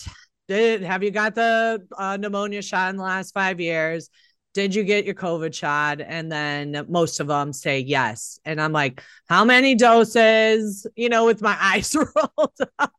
Did 0.48 0.82
have 0.82 1.02
you 1.02 1.10
got 1.10 1.34
the 1.34 1.86
uh, 1.96 2.16
pneumonia 2.18 2.60
shot 2.60 2.90
in 2.90 2.96
the 2.96 3.02
last 3.02 3.32
five 3.32 3.60
years? 3.60 4.10
Did 4.54 4.72
you 4.74 4.84
get 4.84 5.04
your 5.04 5.16
COVID 5.16 5.52
shot? 5.52 6.00
And 6.00 6.30
then 6.30 6.86
most 6.88 7.18
of 7.18 7.26
them 7.26 7.52
say 7.52 7.80
yes. 7.80 8.38
And 8.44 8.60
I'm 8.60 8.72
like, 8.72 9.02
how 9.28 9.44
many 9.44 9.74
doses? 9.74 10.86
You 10.96 11.08
know, 11.08 11.26
with 11.26 11.42
my 11.42 11.56
eyes 11.60 11.94
rolled 11.94 12.52
up. 12.78 12.94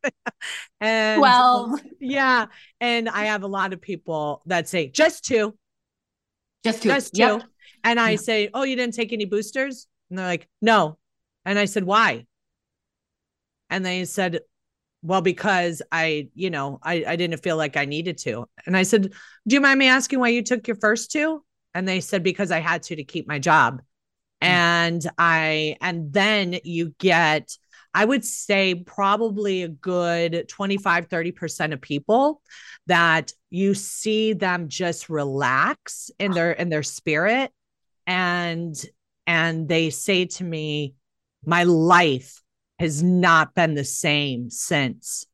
and 0.82 1.22
well, 1.22 1.80
yeah. 2.00 2.48
And 2.82 3.10
I 3.10 3.26
have 3.26 3.44
a 3.44 3.48
lot 3.48 3.74
of 3.74 3.82
people 3.82 4.44
that 4.46 4.68
say 4.68 4.88
just 4.90 5.26
two. 5.26 5.58
Just 6.64 6.84
two. 6.84 6.90
Just 6.90 7.16
two. 7.16 7.22
Yep. 7.22 7.44
And 7.86 8.00
I 8.00 8.18
say, 8.18 8.50
oh, 8.54 8.64
you 8.64 8.76
didn't 8.76 8.96
take 8.96 9.14
any 9.14 9.26
boosters? 9.26 9.88
And 10.10 10.20
they're 10.20 10.28
like, 10.28 10.50
no. 10.62 10.98
And 11.46 11.58
I 11.58 11.66
said, 11.66 11.86
why? 11.86 12.26
And 13.70 13.86
they 13.86 14.06
said, 14.06 14.42
well, 15.06 15.22
because 15.22 15.84
I, 15.92 16.30
you 16.34 16.50
know, 16.50 16.80
I, 16.82 17.06
I 17.08 17.16
didn't 17.16 17.44
feel 17.44 17.58
like 17.58 17.78
I 17.78 17.86
needed 17.86 18.18
to. 18.20 18.50
And 18.66 18.76
I 18.76 18.82
said, 18.82 19.14
do 19.48 19.54
you 19.54 19.62
mind 19.62 19.78
me 19.78 19.88
asking 19.88 20.20
why 20.20 20.30
you 20.30 20.42
took 20.42 20.68
your 20.68 20.78
first 20.78 21.12
two? 21.12 21.44
And 21.76 21.88
they 21.88 22.00
said, 22.00 22.24
because 22.24 22.50
I 22.50 22.60
had 22.60 22.82
to 22.84 22.96
to 22.96 23.04
keep 23.04 23.28
my 23.28 23.38
job. 23.38 23.84
Mm-hmm. 24.42 24.52
And 24.52 25.12
I, 25.20 25.78
and 25.80 26.12
then 26.12 26.58
you 26.64 26.96
get, 26.98 27.56
I 27.94 28.04
would 28.04 28.26
say 28.26 28.74
probably 28.74 29.62
a 29.62 29.68
good 29.68 30.50
25, 30.50 31.08
30% 31.08 31.74
of 31.74 31.82
people 31.82 32.42
that 32.88 33.32
you 33.52 33.76
see 33.76 34.34
them 34.34 34.70
just 34.70 35.08
relax 35.08 36.10
in 36.18 36.32
their, 36.32 36.52
in 36.52 36.70
their 36.70 36.84
spirit. 36.84 37.52
And, 38.08 38.76
and 39.28 39.70
they 39.70 39.92
say 39.92 40.26
to 40.26 40.44
me, 40.44 40.96
my 41.46 41.64
life 41.64 42.42
has 42.80 43.02
not 43.02 43.54
been 43.56 43.76
the 43.76 43.86
same 43.86 44.50
since. 44.50 45.26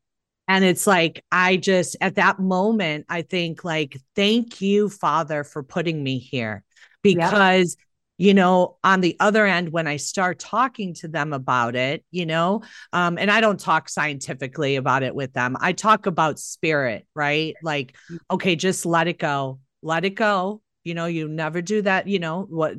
And 0.48 0.66
it's 0.66 0.86
like, 0.86 1.24
I 1.32 1.58
just, 1.58 1.96
at 2.02 2.16
that 2.16 2.40
moment, 2.40 3.06
I 3.08 3.22
think, 3.22 3.64
like, 3.64 3.98
thank 4.16 4.60
you, 4.62 4.90
Father, 4.90 5.44
for 5.44 5.64
putting 5.64 6.04
me 6.04 6.20
here. 6.20 6.64
Because, 7.04 7.78
yep. 7.80 8.28
you 8.28 8.34
know, 8.34 8.78
on 8.84 9.02
the 9.02 9.16
other 9.20 9.46
end, 9.46 9.72
when 9.72 9.88
I 9.88 9.96
start 9.96 10.40
talking 10.40 10.94
to 10.96 11.08
them 11.08 11.32
about 11.32 11.76
it, 11.76 12.04
you 12.12 12.26
know, 12.26 12.64
um, 12.92 13.18
and 13.18 13.32
I 13.32 13.40
don't 13.40 13.60
talk 13.60 13.88
scientifically 13.88 14.76
about 14.76 15.04
it 15.04 15.16
with 15.16 15.34
them, 15.34 15.56
I 15.60 15.72
talk 15.72 16.06
about 16.06 16.38
spirit, 16.38 17.08
right? 17.16 17.56
Like, 17.64 17.96
okay, 18.30 18.56
just 18.56 18.86
let 18.86 19.08
it 19.08 19.20
go, 19.20 19.60
let 19.82 20.06
it 20.06 20.16
go 20.16 20.62
you 20.84 20.94
know 20.94 21.06
you 21.06 21.28
never 21.28 21.62
do 21.62 21.82
that 21.82 22.08
you 22.08 22.20
know 22.20 22.46
what 22.50 22.76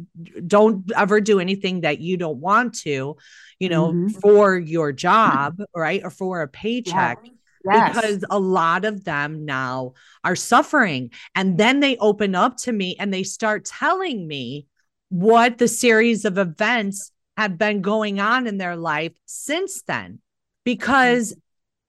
don't 0.47 0.91
ever 0.97 1.21
do 1.21 1.41
anything 1.41 1.83
that 1.83 2.01
you 2.01 2.17
don't 2.17 2.39
want 2.39 2.75
to 2.75 3.17
you 3.63 3.69
know 3.69 3.93
mm-hmm. 3.93 4.09
for 4.09 4.59
your 4.59 4.91
job 4.91 5.63
right 5.75 6.01
or 6.03 6.11
for 6.11 6.43
a 6.43 6.49
paycheck 6.49 7.19
yeah. 7.25 7.31
Yes. 7.65 7.95
because 7.95 8.25
a 8.29 8.41
lot 8.41 8.85
of 8.85 9.05
them 9.05 9.45
now 9.45 9.93
are 10.25 10.35
suffering 10.35 11.13
and 11.37 11.57
then 11.57 11.79
they 11.79 11.97
open 11.99 12.35
up 12.35 12.57
to 12.59 12.73
me 12.73 12.97
and 12.99 13.15
they 13.15 13.23
start 13.23 13.65
telling 13.65 14.27
me 14.27 14.67
what 15.11 15.59
the 15.59 15.69
series 15.69 16.25
of 16.25 16.39
events 16.39 17.13
have 17.37 17.57
been 17.57 17.83
going 17.83 18.19
on 18.19 18.49
in 18.49 18.59
their 18.59 18.75
life 18.75 19.13
since 19.27 19.83
then 19.83 20.19
because 20.65 21.31
mm-hmm. 21.31 21.41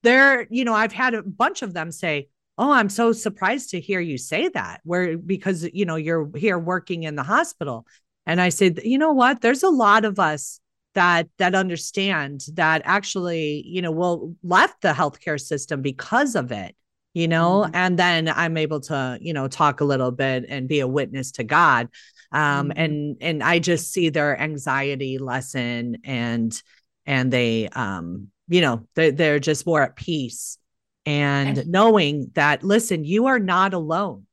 they're 0.04 0.48
you 0.52 0.64
know 0.64 0.76
i've 0.76 0.94
had 0.94 1.16
a 1.16 1.24
bunch 1.24 1.64
of 1.64 1.74
them 1.74 1.92
say 1.92 2.30
oh 2.60 2.72
i'm 2.72 2.90
so 2.90 3.12
surprised 3.12 3.72
to 3.72 3.82
hear 3.82 4.00
you 4.00 4.20
say 4.20 4.48
that 4.50 4.80
where 4.84 5.18
because 5.18 5.68
you 5.74 5.86
know 5.86 5.96
you're 5.96 6.30
here 6.36 6.60
working 6.60 7.02
in 7.02 7.16
the 7.16 7.24
hospital 7.24 7.88
and 8.28 8.40
i 8.40 8.50
said 8.50 8.80
you 8.84 9.00
know 9.00 9.14
what 9.14 9.42
there's 9.42 9.64
a 9.64 9.70
lot 9.70 10.06
of 10.06 10.20
us 10.20 10.60
that 10.96 11.28
that 11.38 11.56
understand 11.56 12.46
that 12.54 12.82
actually 12.86 13.64
you 13.66 13.82
know 13.82 13.92
will 13.92 14.36
left 14.44 14.82
the 14.82 14.94
healthcare 14.94 15.40
system 15.40 15.82
because 15.82 16.36
of 16.36 16.52
it 16.52 16.76
you 17.14 17.28
know 17.28 17.64
mm-hmm. 17.66 17.76
and 17.76 17.98
then 17.98 18.30
i'm 18.30 18.58
able 18.58 18.80
to 18.80 19.18
you 19.22 19.34
know 19.34 19.48
talk 19.48 19.82
a 19.82 19.86
little 19.86 20.12
bit 20.12 20.46
and 20.48 20.68
be 20.68 20.80
a 20.80 20.88
witness 20.88 21.32
to 21.32 21.44
god 21.44 21.88
um 22.32 22.70
mm-hmm. 22.70 22.80
and 22.80 23.18
and 23.22 23.44
i 23.44 23.60
just 23.60 23.92
see 23.92 24.10
their 24.10 24.40
anxiety 24.40 25.18
lessen 25.18 25.98
and 26.04 26.62
and 27.06 27.32
they 27.32 27.68
um 27.70 28.28
you 28.48 28.62
know 28.62 28.88
they're, 28.96 29.12
they're 29.12 29.40
just 29.40 29.66
more 29.66 29.82
at 29.82 29.96
peace 29.96 30.58
and 31.06 31.68
knowing 31.68 32.32
that 32.34 32.64
listen 32.64 33.04
you 33.04 33.26
are 33.28 33.40
not 33.40 33.74
alone 33.74 34.26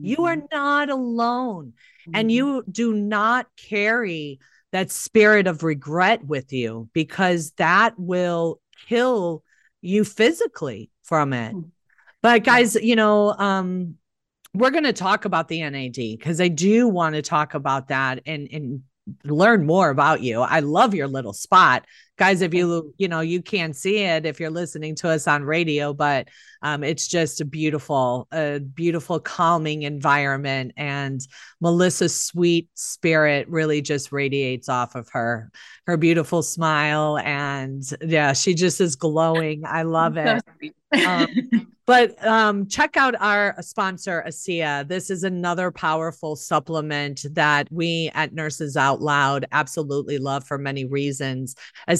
you 0.00 0.26
are 0.26 0.36
mm-hmm. 0.36 0.46
not 0.52 0.90
alone 0.90 1.72
and 2.12 2.28
mm-hmm. 2.28 2.30
you 2.30 2.64
do 2.70 2.94
not 2.94 3.46
carry 3.56 4.38
that 4.72 4.90
spirit 4.90 5.46
of 5.46 5.62
regret 5.62 6.24
with 6.24 6.52
you 6.52 6.88
because 6.92 7.52
that 7.52 7.94
will 7.98 8.60
kill 8.88 9.42
you 9.80 10.04
physically 10.04 10.90
from 11.02 11.32
it 11.32 11.54
mm-hmm. 11.54 11.68
but 12.22 12.44
guys 12.44 12.74
you 12.74 12.96
know 12.96 13.32
um 13.32 13.94
we're 14.54 14.70
going 14.70 14.84
to 14.84 14.92
talk 14.92 15.24
about 15.24 15.48
the 15.48 15.60
NAD 15.60 15.94
because 15.94 16.40
I 16.40 16.48
do 16.48 16.88
want 16.88 17.14
to 17.14 17.22
talk 17.22 17.54
about 17.54 17.88
that 17.88 18.22
and 18.26 18.48
and 18.50 18.82
learn 19.24 19.66
more 19.66 19.90
about 19.90 20.22
you. 20.22 20.40
I 20.40 20.60
love 20.60 20.94
your 20.94 21.08
little 21.08 21.32
spot. 21.32 21.84
Guys, 22.18 22.42
if 22.42 22.52
you 22.52 22.92
you 22.98 23.08
know, 23.08 23.20
you 23.20 23.40
can't 23.40 23.74
see 23.74 23.98
it 23.98 24.26
if 24.26 24.40
you're 24.40 24.50
listening 24.50 24.94
to 24.96 25.08
us 25.08 25.26
on 25.26 25.44
radio, 25.44 25.94
but 25.94 26.28
um, 26.62 26.82
it's 26.82 27.06
just 27.06 27.40
a 27.40 27.44
beautiful, 27.44 28.26
a 28.32 28.58
beautiful 28.58 29.20
calming 29.20 29.82
environment 29.82 30.72
and 30.76 31.20
Melissa's 31.60 32.20
sweet 32.20 32.68
spirit 32.74 33.48
really 33.48 33.80
just 33.80 34.12
radiates 34.12 34.68
off 34.68 34.94
of 34.94 35.08
her. 35.10 35.50
Her 35.86 35.96
beautiful 35.96 36.42
smile 36.42 37.18
and 37.18 37.82
yeah, 38.00 38.32
she 38.32 38.54
just 38.54 38.80
is 38.80 38.96
glowing. 38.96 39.62
I 39.64 39.82
love 39.82 40.16
it. 40.16 40.42
um, 41.06 41.28
but 41.86 42.22
um, 42.26 42.68
check 42.68 42.96
out 42.96 43.14
our 43.20 43.54
sponsor, 43.62 44.22
ASEA. 44.26 44.86
This 44.86 45.10
is 45.10 45.22
another 45.22 45.70
powerful 45.70 46.36
supplement 46.36 47.24
that 47.32 47.68
we 47.70 48.10
at 48.14 48.34
Nurses 48.34 48.76
Out 48.76 49.00
Loud 49.00 49.46
absolutely 49.52 50.18
love 50.18 50.44
for 50.44 50.58
many 50.58 50.84
reasons. 50.84 51.54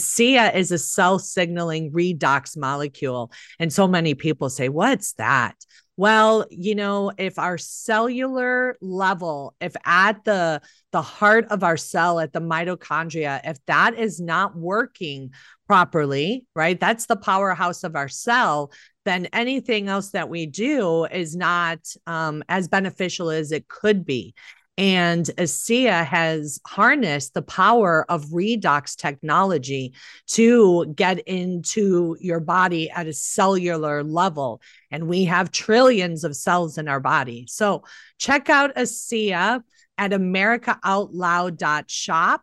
ASEA 0.08 0.54
is 0.54 0.72
a 0.72 0.78
cell 0.78 1.18
signaling 1.18 1.92
redox 1.92 2.56
molecule. 2.56 3.30
And 3.58 3.72
so 3.72 3.86
many 3.86 4.14
people 4.14 4.48
say, 4.48 4.68
What's 4.68 5.12
that? 5.14 5.54
Well, 5.96 6.46
you 6.50 6.76
know, 6.76 7.10
if 7.18 7.40
our 7.40 7.58
cellular 7.58 8.76
level, 8.80 9.56
if 9.60 9.74
at 9.84 10.22
the 10.24 10.62
the 10.92 11.02
heart 11.02 11.46
of 11.50 11.64
our 11.64 11.76
cell 11.76 12.20
at 12.20 12.32
the 12.32 12.40
mitochondria, 12.40 13.40
if 13.44 13.58
that 13.66 13.98
is 13.98 14.20
not 14.20 14.56
working 14.56 15.32
properly, 15.66 16.46
right? 16.54 16.78
That's 16.78 17.06
the 17.06 17.16
powerhouse 17.16 17.82
of 17.82 17.96
our 17.96 18.08
cell, 18.08 18.72
then 19.04 19.26
anything 19.32 19.88
else 19.88 20.10
that 20.10 20.28
we 20.28 20.46
do 20.46 21.04
is 21.04 21.34
not 21.34 21.80
um, 22.06 22.44
as 22.48 22.68
beneficial 22.68 23.30
as 23.30 23.50
it 23.50 23.66
could 23.66 24.04
be. 24.06 24.34
And 24.78 25.26
ASEA 25.36 26.06
has 26.06 26.58
harnessed 26.64 27.34
the 27.34 27.42
power 27.42 28.06
of 28.08 28.24
redox 28.26 28.96
technology 28.96 29.92
to 30.28 30.86
get 30.94 31.18
into 31.26 32.16
your 32.20 32.38
body 32.38 32.88
at 32.88 33.08
a 33.08 33.12
cellular 33.12 34.04
level. 34.04 34.62
And 34.92 35.08
we 35.08 35.24
have 35.24 35.50
trillions 35.50 36.22
of 36.22 36.36
cells 36.36 36.78
in 36.78 36.86
our 36.86 37.00
body. 37.00 37.46
So 37.48 37.82
check 38.18 38.48
out 38.48 38.76
ASEA 38.76 39.64
at 39.98 40.10
americaoutloud.shop 40.12 42.42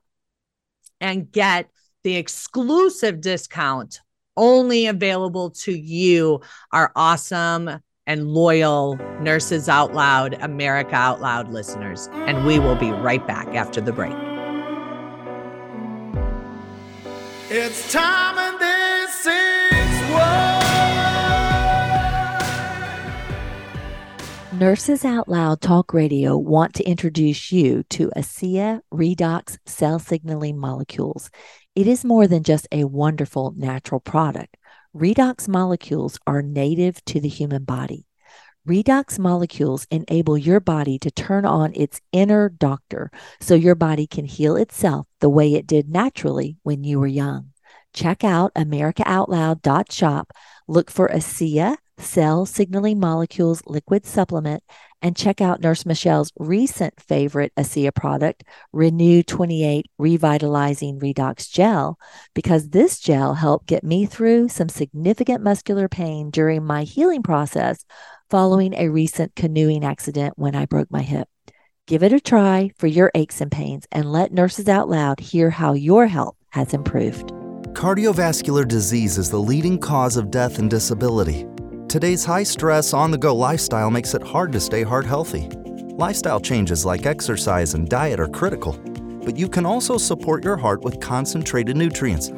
and 1.00 1.32
get 1.32 1.70
the 2.04 2.18
exclusive 2.18 3.22
discount 3.22 4.02
only 4.36 4.88
available 4.88 5.52
to 5.52 5.72
you, 5.72 6.42
our 6.74 6.92
awesome 6.98 7.80
and 8.08 8.28
loyal 8.28 8.98
Nurses 9.22 9.68
Out 9.70 9.94
Loud, 9.94 10.36
America 10.42 10.96
Out 10.96 11.22
Loud 11.22 11.50
listeners. 11.50 12.10
And 12.14 12.46
we 12.46 12.60
will 12.60 12.76
be 12.76 12.92
right 12.92 13.26
back 13.26 13.48
after 13.50 13.82
the 13.82 13.92
break. 13.92 14.16
It's 17.50 17.92
time 17.92 18.38
and 18.38 18.60
this 18.60 19.26
is. 19.26 19.56
Nurses 24.60 25.04
Out 25.04 25.28
Loud 25.28 25.60
Talk 25.60 25.94
Radio 25.94 26.38
want 26.38 26.76
to 26.76 26.84
introduce 26.86 27.52
you 27.52 27.84
to 27.90 28.10
ASEA 28.16 28.80
redox 28.90 29.58
cell 29.66 30.00
signaling 30.00 30.58
molecules. 30.58 31.30
It 31.76 31.88
is 31.88 32.06
more 32.06 32.26
than 32.26 32.42
just 32.44 32.66
a 32.72 32.86
wonderful 32.86 33.54
natural 33.58 34.00
product. 34.00 34.56
Redox 34.96 35.50
molecules 35.50 36.18
are 36.26 36.42
native 36.42 37.04
to 37.04 37.20
the 37.20 37.28
human 37.28 37.66
body. 37.66 38.08
Redox 38.66 39.20
molecules 39.20 39.86
enable 39.92 40.38
your 40.38 40.62
body 40.62 40.98
to 41.00 41.12
turn 41.12 41.46
on 41.46 41.74
its 41.76 42.00
inner 42.14 42.48
doctor 42.48 43.12
so 43.42 43.56
your 43.56 43.76
body 43.76 44.08
can 44.08 44.24
heal 44.24 44.56
itself 44.56 45.06
the 45.20 45.28
way 45.28 45.54
it 45.54 45.68
did 45.68 45.90
naturally 45.90 46.56
when 46.64 46.86
you 46.86 46.98
were 47.02 47.08
young. 47.08 47.50
Check 47.94 48.24
out 48.24 48.54
AmericaOutloud.shop. 48.54 50.32
Look 50.70 50.90
for 50.90 51.10
ASEA 51.10 51.76
Cell 51.98 52.46
Signaling 52.46 53.00
Molecules 53.00 53.62
Liquid 53.66 54.06
Supplement, 54.06 54.64
and 55.02 55.16
check 55.16 55.42
out 55.42 55.62
Nurse 55.62 55.86
Michelle's 55.86 56.32
recent 56.40 57.00
favorite 57.00 57.54
ASEA 57.58 57.94
product, 57.94 58.44
RENU 58.74 59.26
28 59.26 59.86
Revitalizing 59.98 61.00
Redox 61.00 61.52
Gel, 61.52 62.00
because 62.34 62.70
this 62.70 63.00
gel 63.00 63.36
helped 63.36 63.68
get 63.68 63.84
me 63.84 64.06
through 64.06 64.50
some 64.50 64.70
significant 64.70 65.44
muscular 65.44 65.88
pain 65.88 66.30
during 66.32 66.64
my 66.64 66.84
healing 66.84 67.24
process 67.24 67.86
following 68.30 68.74
a 68.74 68.90
recent 68.90 69.36
canoeing 69.36 69.86
accident 69.86 70.34
when 70.38 70.56
I 70.56 70.66
broke 70.66 70.92
my 70.92 71.02
hip. 71.02 71.28
Give 71.88 72.02
it 72.02 72.14
a 72.14 72.20
try 72.20 72.72
for 72.78 72.88
your 72.88 73.12
aches 73.14 73.42
and 73.42 73.52
pains 73.52 73.86
and 73.92 74.12
let 74.12 74.34
Nurses 74.34 74.68
Out 74.68 74.90
Loud 74.90 75.20
hear 75.20 75.52
how 75.52 75.74
your 75.74 76.08
health 76.08 76.36
has 76.50 76.74
improved. 76.74 77.32
Cardiovascular 77.74 78.68
disease 78.68 79.20
is 79.20 79.30
the 79.30 79.40
leading 79.40 79.78
cause 79.78 80.18
of 80.18 80.32
death 80.32 80.58
and 80.58 80.70
disability. 80.70 81.46
Today's 81.88 82.26
high 82.26 82.44
stress, 82.44 82.94
on 82.94 83.12
the 83.12 83.18
go 83.18 83.34
lifestyle 83.34 83.90
makes 83.90 84.16
it 84.16 84.24
hard 84.24 84.52
to 84.52 84.60
stay 84.60 84.84
heart 84.84 85.06
healthy. 85.06 85.48
Lifestyle 85.98 86.42
changes 86.42 86.84
like 86.84 87.06
exercise 87.06 87.74
and 87.74 87.88
diet 87.88 88.20
are 88.20 88.28
critical, 88.28 88.74
but 89.24 89.38
you 89.38 89.48
can 89.48 89.66
also 89.66 89.98
support 89.98 90.44
your 90.44 90.58
heart 90.58 90.82
with 90.82 91.00
concentrated 91.00 91.78
nutrients. 91.78 92.32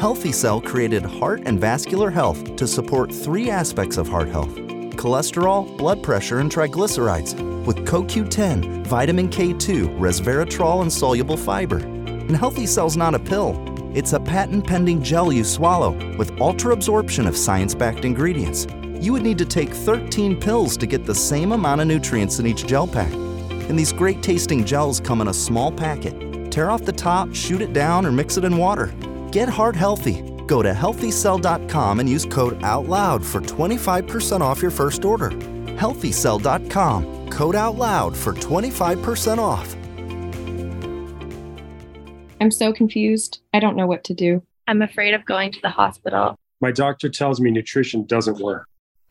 Healthy 0.00 0.32
Cell 0.32 0.60
created 0.60 1.04
Heart 1.04 1.42
and 1.44 1.60
Vascular 1.60 2.10
Health 2.10 2.56
to 2.56 2.66
support 2.66 3.14
three 3.14 3.48
aspects 3.48 3.96
of 3.96 4.08
heart 4.08 4.28
health 4.28 4.54
cholesterol, 4.96 5.76
blood 5.76 6.02
pressure, 6.02 6.38
and 6.38 6.50
triglycerides 6.50 7.66
with 7.66 7.86
CoQ10, 7.86 8.86
vitamin 8.86 9.28
K2, 9.28 9.98
resveratrol, 9.98 10.80
and 10.80 10.92
soluble 10.92 11.36
fiber. 11.36 11.78
And 11.78 12.34
Healthy 12.34 12.66
Cell's 12.66 12.96
not 12.96 13.14
a 13.14 13.18
pill, 13.18 13.62
it's 13.94 14.14
a 14.14 14.20
patent 14.20 14.66
pending 14.66 15.02
gel 15.02 15.32
you 15.32 15.44
swallow 15.44 15.92
with 16.16 16.40
ultra 16.40 16.72
absorption 16.72 17.26
of 17.26 17.36
science 17.36 17.74
backed 17.74 18.06
ingredients 18.06 18.66
you 19.02 19.12
would 19.12 19.22
need 19.22 19.38
to 19.38 19.44
take 19.44 19.70
13 19.70 20.40
pills 20.40 20.76
to 20.76 20.86
get 20.86 21.04
the 21.04 21.14
same 21.14 21.52
amount 21.52 21.80
of 21.80 21.86
nutrients 21.86 22.38
in 22.38 22.46
each 22.46 22.66
gel 22.66 22.86
pack. 22.86 23.12
And 23.68 23.78
these 23.78 23.92
great 23.92 24.22
tasting 24.22 24.64
gels 24.64 25.00
come 25.00 25.20
in 25.20 25.28
a 25.28 25.34
small 25.34 25.72
packet. 25.72 26.50
Tear 26.50 26.70
off 26.70 26.84
the 26.84 26.92
top, 26.92 27.34
shoot 27.34 27.60
it 27.60 27.72
down, 27.72 28.06
or 28.06 28.12
mix 28.12 28.36
it 28.36 28.44
in 28.44 28.56
water. 28.56 28.94
Get 29.30 29.48
heart 29.48 29.76
healthy. 29.76 30.22
Go 30.46 30.62
to 30.62 30.72
healthycell.com 30.72 32.00
and 32.00 32.08
use 32.08 32.24
code 32.24 32.60
OUTLOUD 32.62 33.24
for 33.24 33.40
25% 33.40 34.40
off 34.40 34.62
your 34.62 34.70
first 34.70 35.04
order. 35.04 35.30
Healthycell.com, 35.30 37.30
code 37.30 37.54
OUTLOUD 37.54 38.16
for 38.16 38.32
25% 38.32 39.38
off. 39.38 39.76
I'm 42.40 42.50
so 42.50 42.72
confused. 42.72 43.40
I 43.52 43.60
don't 43.60 43.76
know 43.76 43.86
what 43.86 44.04
to 44.04 44.14
do. 44.14 44.42
I'm 44.68 44.82
afraid 44.82 45.14
of 45.14 45.24
going 45.24 45.52
to 45.52 45.60
the 45.62 45.70
hospital. 45.70 46.38
My 46.60 46.70
doctor 46.70 47.08
tells 47.08 47.40
me 47.40 47.50
nutrition 47.50 48.04
doesn't 48.04 48.38
work. 48.38 48.68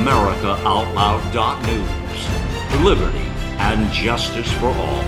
AmericaOutloud.news. 0.00 2.82
Liberty 2.82 3.26
and 3.58 3.92
justice 3.92 4.50
for 4.54 4.68
all. 4.68 5.02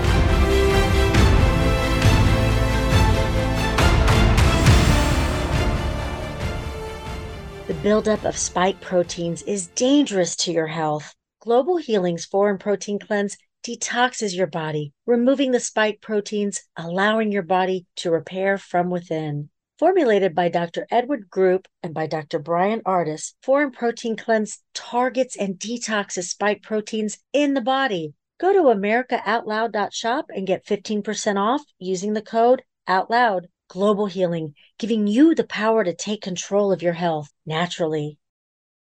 The 7.65 7.73
buildup 7.81 8.23
of 8.23 8.37
spike 8.37 8.79
proteins 8.81 9.41
is 9.41 9.65
dangerous 9.65 10.35
to 10.35 10.51
your 10.51 10.67
health. 10.67 11.15
Global 11.39 11.77
Healing's 11.77 12.25
Foreign 12.25 12.59
Protein 12.59 12.99
Cleanse 12.99 13.35
detoxes 13.65 14.35
your 14.35 14.45
body, 14.45 14.93
removing 15.07 15.49
the 15.49 15.59
spike 15.59 16.01
proteins, 16.01 16.61
allowing 16.77 17.31
your 17.31 17.41
body 17.41 17.87
to 17.95 18.11
repair 18.11 18.59
from 18.59 18.91
within. 18.91 19.49
Formulated 19.83 20.33
by 20.33 20.47
Dr. 20.47 20.87
Edward 20.89 21.29
Group 21.29 21.67
and 21.83 21.93
by 21.93 22.07
Dr. 22.07 22.39
Bryan 22.39 22.79
Ardis, 22.85 23.33
Foreign 23.41 23.69
Protein 23.69 24.15
Cleanse 24.15 24.63
targets 24.73 25.35
and 25.35 25.59
detoxes 25.59 26.29
spike 26.29 26.61
proteins 26.63 27.17
in 27.33 27.53
the 27.53 27.59
body. 27.59 28.13
Go 28.39 28.53
to 28.53 28.73
AmericaOutloud.shop 28.73 30.27
and 30.33 30.47
get 30.47 30.65
15% 30.65 31.35
off 31.35 31.63
using 31.79 32.13
the 32.13 32.21
code 32.21 32.63
OUTLOUD. 32.87 33.47
Global 33.67 34.05
Healing, 34.05 34.55
giving 34.79 35.05
you 35.05 35.35
the 35.35 35.43
power 35.43 35.83
to 35.83 35.93
take 35.93 36.21
control 36.21 36.71
of 36.71 36.81
your 36.81 36.93
health 36.93 37.29
naturally. 37.45 38.17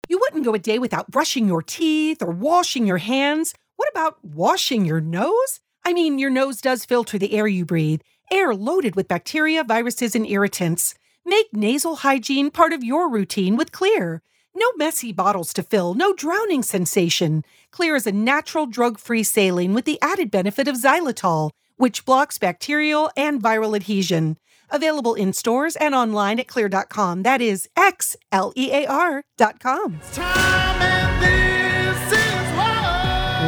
You 0.09 0.17
wouldn't 0.17 0.45
go 0.45 0.55
a 0.55 0.59
day 0.59 0.79
without 0.79 1.11
brushing 1.11 1.47
your 1.47 1.61
teeth 1.61 2.23
or 2.23 2.31
washing 2.31 2.87
your 2.87 2.97
hands. 2.97 3.53
What 3.75 3.89
about 3.91 4.17
washing 4.25 4.83
your 4.83 5.01
nose? 5.01 5.59
I 5.85 5.93
mean, 5.93 6.17
your 6.17 6.31
nose 6.31 6.59
does 6.59 6.85
filter 6.85 7.19
the 7.19 7.33
air 7.33 7.45
you 7.45 7.65
breathe 7.65 8.01
air 8.31 8.53
loaded 8.53 8.95
with 8.95 9.07
bacteria, 9.07 9.63
viruses, 9.63 10.15
and 10.15 10.25
irritants. 10.25 10.95
Make 11.25 11.47
nasal 11.53 11.97
hygiene 11.97 12.51
part 12.51 12.73
of 12.73 12.83
your 12.83 13.09
routine 13.09 13.55
with 13.57 13.71
Xlear. 13.71 14.21
No 14.55 14.71
messy 14.75 15.11
bottles 15.11 15.53
to 15.53 15.63
fill, 15.63 15.93
no 15.93 16.13
drowning 16.13 16.63
sensation. 16.63 17.43
Xlear 17.71 17.95
is 17.95 18.07
a 18.07 18.11
natural 18.11 18.65
drug 18.65 18.97
free 18.97 19.23
saline 19.23 19.73
with 19.73 19.85
the 19.85 19.99
added 20.01 20.31
benefit 20.31 20.67
of 20.67 20.75
xylitol, 20.75 21.51
which 21.75 22.05
blocks 22.05 22.37
bacterial 22.37 23.11
and 23.15 23.41
viral 23.41 23.75
adhesion. 23.75 24.37
Available 24.69 25.13
in 25.13 25.31
stores 25.31 25.75
and 25.75 25.93
online 25.93 26.39
at 26.39 26.47
xlear.com. 26.47 27.23
That 27.23 27.41
is 27.41 27.69
X 27.77 28.15
L 28.31 28.51
E 28.55 28.71
A 28.71 28.87
R.com. 28.87 29.99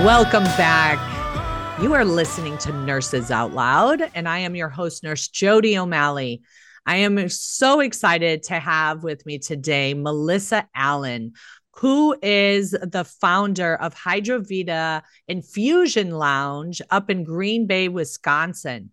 Welcome 0.06 0.44
back. 0.44 1.09
You 1.82 1.94
are 1.94 2.04
listening 2.04 2.58
to 2.58 2.74
Nurses 2.74 3.32
Out 3.32 3.54
Loud, 3.54 4.02
and 4.14 4.28
I 4.28 4.40
am 4.40 4.54
your 4.54 4.68
host, 4.68 5.02
Nurse 5.02 5.30
Jodi 5.30 5.78
O'Malley. 5.78 6.42
I 6.86 6.98
am 6.98 7.30
so 7.30 7.80
excited 7.80 8.44
to 8.44 8.60
have 8.60 9.02
with 9.02 9.26
me 9.26 9.40
today 9.40 9.94
Melissa 9.94 10.68
Allen, 10.76 11.36
who 11.78 12.18
is 12.22 12.72
the 12.72 13.06
founder 13.22 13.76
of 13.76 13.96
Hydrovita 13.96 15.04
Infusion 15.30 16.12
Lounge 16.12 16.82
up 16.90 17.10
in 17.10 17.24
Green 17.24 17.66
Bay, 17.66 17.88
Wisconsin. 17.88 18.92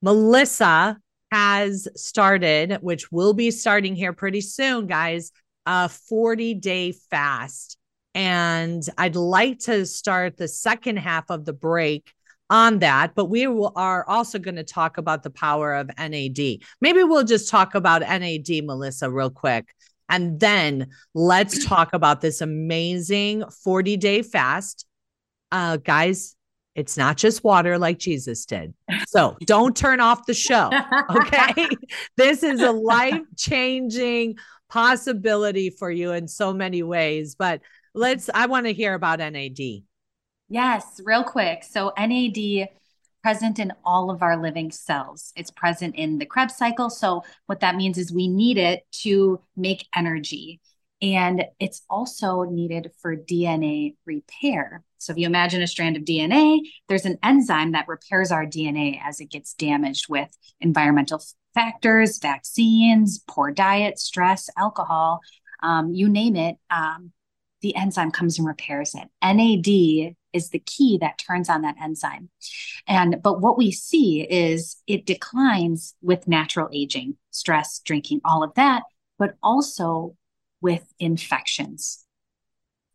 Melissa 0.00 0.98
has 1.32 1.88
started, 1.96 2.78
which 2.80 3.10
will 3.10 3.32
be 3.32 3.50
starting 3.50 3.96
here 3.96 4.12
pretty 4.12 4.40
soon, 4.40 4.86
guys, 4.86 5.32
a 5.66 5.88
40 5.88 6.54
day 6.54 6.92
fast. 6.92 7.76
And 8.14 8.82
I'd 8.96 9.16
like 9.16 9.58
to 9.60 9.84
start 9.86 10.36
the 10.36 10.48
second 10.48 10.98
half 10.98 11.30
of 11.30 11.44
the 11.44 11.52
break 11.52 12.12
on 12.50 12.78
that, 12.80 13.14
but 13.14 13.24
we 13.26 13.46
will, 13.46 13.72
are 13.74 14.08
also 14.08 14.38
going 14.38 14.56
to 14.56 14.64
talk 14.64 14.98
about 14.98 15.22
the 15.22 15.30
power 15.30 15.74
of 15.74 15.90
NAD. 15.98 16.58
Maybe 16.80 17.02
we'll 17.02 17.24
just 17.24 17.48
talk 17.48 17.74
about 17.74 18.02
NAD, 18.02 18.64
Melissa, 18.64 19.10
real 19.10 19.30
quick. 19.30 19.74
And 20.08 20.38
then 20.38 20.88
let's 21.14 21.64
talk 21.64 21.94
about 21.94 22.20
this 22.20 22.40
amazing 22.40 23.44
40 23.64 23.96
day 23.96 24.22
fast. 24.22 24.86
Uh, 25.50 25.78
guys, 25.78 26.36
It's 26.74 26.96
not 26.96 27.16
just 27.16 27.44
water 27.44 27.78
like 27.78 27.98
Jesus 27.98 28.44
did. 28.46 28.74
So 29.06 29.36
don't 29.46 29.76
turn 29.76 30.00
off 30.00 30.26
the 30.26 30.34
show. 30.34 30.70
Okay. 31.10 31.68
this 32.16 32.42
is 32.42 32.60
a 32.60 32.72
life 32.72 33.22
changing 33.36 34.36
possibility 34.68 35.70
for 35.70 35.90
you 35.90 36.12
in 36.12 36.26
so 36.26 36.52
many 36.52 36.82
ways. 36.82 37.36
But 37.36 37.60
let's, 37.94 38.28
I 38.34 38.46
want 38.46 38.66
to 38.66 38.72
hear 38.72 38.94
about 38.94 39.20
NAD. 39.20 39.84
Yes, 40.48 41.00
real 41.04 41.24
quick. 41.24 41.64
So, 41.64 41.92
NAD 41.96 42.68
present 43.22 43.58
in 43.58 43.72
all 43.84 44.10
of 44.10 44.22
our 44.22 44.36
living 44.36 44.70
cells. 44.70 45.32
It's 45.36 45.50
present 45.50 45.94
in 45.96 46.18
the 46.18 46.26
Krebs 46.26 46.56
cycle. 46.56 46.90
So, 46.90 47.22
what 47.46 47.60
that 47.60 47.76
means 47.76 47.96
is 47.96 48.12
we 48.12 48.28
need 48.28 48.58
it 48.58 48.82
to 49.02 49.40
make 49.56 49.86
energy. 49.96 50.60
And 51.00 51.44
it's 51.58 51.82
also 51.90 52.42
needed 52.42 52.90
for 53.00 53.16
DNA 53.16 53.96
repair. 54.04 54.84
So, 54.98 55.12
if 55.12 55.18
you 55.18 55.26
imagine 55.26 55.62
a 55.62 55.66
strand 55.66 55.96
of 55.96 56.04
DNA, 56.04 56.60
there's 56.88 57.06
an 57.06 57.18
enzyme 57.22 57.72
that 57.72 57.88
repairs 57.88 58.30
our 58.30 58.44
DNA 58.44 59.00
as 59.02 59.20
it 59.20 59.30
gets 59.30 59.54
damaged 59.54 60.06
with 60.10 60.28
environmental 60.60 61.22
factors, 61.54 62.18
vaccines, 62.18 63.24
poor 63.26 63.50
diet, 63.50 63.98
stress, 63.98 64.50
alcohol, 64.58 65.20
um, 65.62 65.94
you 65.94 66.08
name 66.08 66.36
it. 66.36 66.56
Um, 66.70 67.12
the 67.64 67.74
enzyme 67.76 68.10
comes 68.10 68.38
and 68.38 68.46
repairs 68.46 68.94
it. 68.94 69.08
NAD 69.22 70.14
is 70.34 70.50
the 70.50 70.58
key 70.58 70.98
that 71.00 71.16
turns 71.16 71.48
on 71.48 71.62
that 71.62 71.76
enzyme. 71.80 72.28
And 72.86 73.22
but 73.22 73.40
what 73.40 73.56
we 73.56 73.72
see 73.72 74.20
is 74.20 74.76
it 74.86 75.06
declines 75.06 75.94
with 76.02 76.28
natural 76.28 76.68
aging, 76.74 77.16
stress, 77.30 77.80
drinking, 77.82 78.20
all 78.22 78.42
of 78.42 78.52
that, 78.56 78.82
but 79.18 79.36
also 79.42 80.14
with 80.60 80.84
infections, 80.98 82.04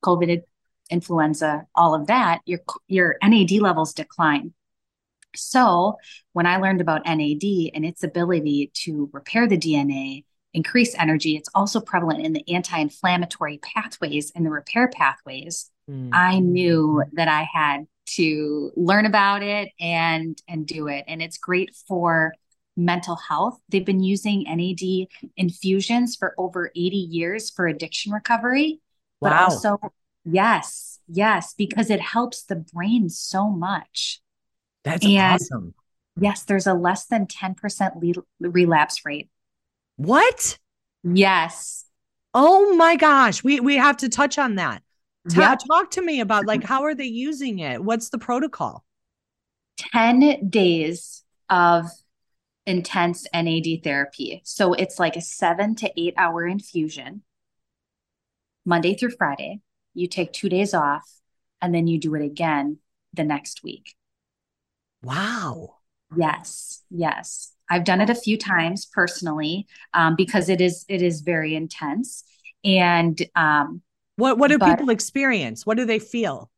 COVID, 0.06 0.44
influenza, 0.92 1.66
all 1.74 1.96
of 1.96 2.06
that, 2.06 2.42
your, 2.46 2.60
your 2.88 3.18
NAD 3.24 3.54
levels 3.54 3.96
decline. 3.96 4.54
So 5.36 5.96
when 6.34 6.46
I 6.46 6.58
learned 6.58 6.82
about 6.82 7.06
NAD 7.06 7.72
and 7.74 7.84
its 7.84 8.04
ability 8.04 8.70
to 8.84 9.10
repair 9.14 9.48
the 9.48 9.58
DNA, 9.58 10.26
increase 10.54 10.96
energy, 10.98 11.36
it's 11.36 11.50
also 11.54 11.80
prevalent 11.80 12.26
in 12.26 12.34
the 12.34 12.54
anti 12.54 12.78
inflammatory 12.78 13.60
pathways 13.60 14.32
and 14.36 14.46
the 14.46 14.50
repair 14.50 14.88
pathways. 14.88 15.70
Mm. 15.90 16.10
I 16.14 16.40
knew 16.40 17.04
that 17.14 17.28
I 17.28 17.48
had 17.52 17.88
to 18.16 18.72
learn 18.76 19.06
about 19.06 19.44
it 19.44 19.70
and 19.80 20.42
and 20.48 20.66
do 20.66 20.88
it 20.88 21.06
and 21.08 21.22
it's 21.22 21.38
great 21.38 21.76
for 21.88 22.34
mental 22.80 23.16
health. 23.16 23.60
They've 23.70 23.86
been 23.86 24.02
using 24.02 24.46
NAD 24.48 25.08
infusions 25.38 26.16
for 26.16 26.34
over 26.38 26.72
80 26.76 26.96
years 26.98 27.50
for 27.50 27.68
addiction 27.68 28.12
recovery. 28.12 28.80
But 29.22 29.34
also, 29.34 29.80
yes, 30.24 31.00
yes, 31.08 31.54
because 31.58 31.90
it 31.90 32.00
helps 32.00 32.44
the 32.44 32.56
brain 32.56 33.10
so 33.10 33.50
much. 33.50 34.22
That's 34.86 35.06
and 35.06 35.34
awesome. 35.34 35.74
Yes, 36.18 36.44
there's 36.44 36.68
a 36.68 36.74
less 36.74 37.06
than 37.06 37.28
10% 37.28 38.02
le- 38.02 38.50
relapse 38.50 39.06
rate. 39.06 39.30
What? 40.00 40.58
Yes. 41.04 41.84
Oh 42.34 42.74
my 42.76 42.96
gosh. 42.96 43.44
We 43.44 43.60
we 43.60 43.76
have 43.76 43.98
to 43.98 44.08
touch 44.08 44.38
on 44.38 44.56
that. 44.56 44.82
Ta- 45.30 45.42
yep. 45.42 45.60
Talk 45.68 45.92
to 45.92 46.02
me 46.02 46.22
about 46.22 46.46
like 46.46 46.64
how 46.72 46.84
are 46.84 46.96
they 46.96 47.04
using 47.04 47.60
it? 47.60 47.84
What's 47.84 48.08
the 48.10 48.18
protocol? 48.18 48.86
10 49.78 50.50
days 50.50 51.26
of 51.50 51.88
intense 52.66 53.28
NAD 53.34 53.84
therapy. 53.84 54.42
So 54.46 54.72
it's 54.72 55.00
like 55.00 55.18
a 55.18 55.22
seven 55.22 55.76
to 55.76 55.92
eight 55.98 56.14
hour 56.16 56.48
infusion, 56.48 57.24
Monday 58.66 58.96
through 58.96 59.12
Friday. 59.18 59.60
You 59.94 60.08
take 60.08 60.32
two 60.32 60.48
days 60.48 60.74
off 60.74 61.12
and 61.62 61.76
then 61.76 61.88
you 61.88 62.00
do 62.00 62.16
it 62.16 62.24
again 62.24 62.78
the 63.14 63.26
next 63.26 63.64
week. 63.64 63.96
Wow. 65.04 65.76
Yes. 66.16 66.84
Yes. 66.90 67.52
I've 67.70 67.84
done 67.84 68.02
it 68.02 68.10
a 68.10 68.16
few 68.16 68.38
times 68.38 68.86
personally 68.86 69.68
um, 69.94 70.16
because 70.16 70.50
it 70.50 70.62
is 70.62 70.86
it 70.88 71.02
is 71.02 71.22
very 71.22 71.56
intense. 71.56 72.24
And 72.64 73.20
um, 73.36 73.82
what 74.18 74.38
what 74.38 74.50
do 74.50 74.58
but, 74.58 74.78
people 74.78 74.90
experience? 74.90 75.66
What 75.66 75.78
do 75.78 75.86
they 75.86 76.00
feel? 76.00 76.50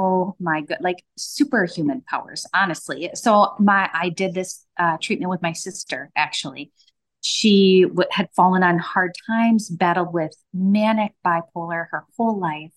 oh 0.00 0.34
my 0.40 0.62
god 0.62 0.78
like 0.80 1.04
superhuman 1.16 2.02
powers 2.08 2.46
honestly 2.54 3.10
so 3.14 3.54
my 3.58 3.88
i 3.92 4.08
did 4.08 4.34
this 4.34 4.64
uh, 4.78 4.96
treatment 5.00 5.30
with 5.30 5.42
my 5.42 5.52
sister 5.52 6.10
actually 6.16 6.72
she 7.20 7.82
w- 7.82 8.08
had 8.10 8.28
fallen 8.34 8.62
on 8.62 8.78
hard 8.78 9.12
times 9.26 9.68
battled 9.68 10.12
with 10.12 10.34
manic 10.54 11.12
bipolar 11.26 11.86
her 11.90 12.04
whole 12.16 12.40
life 12.40 12.72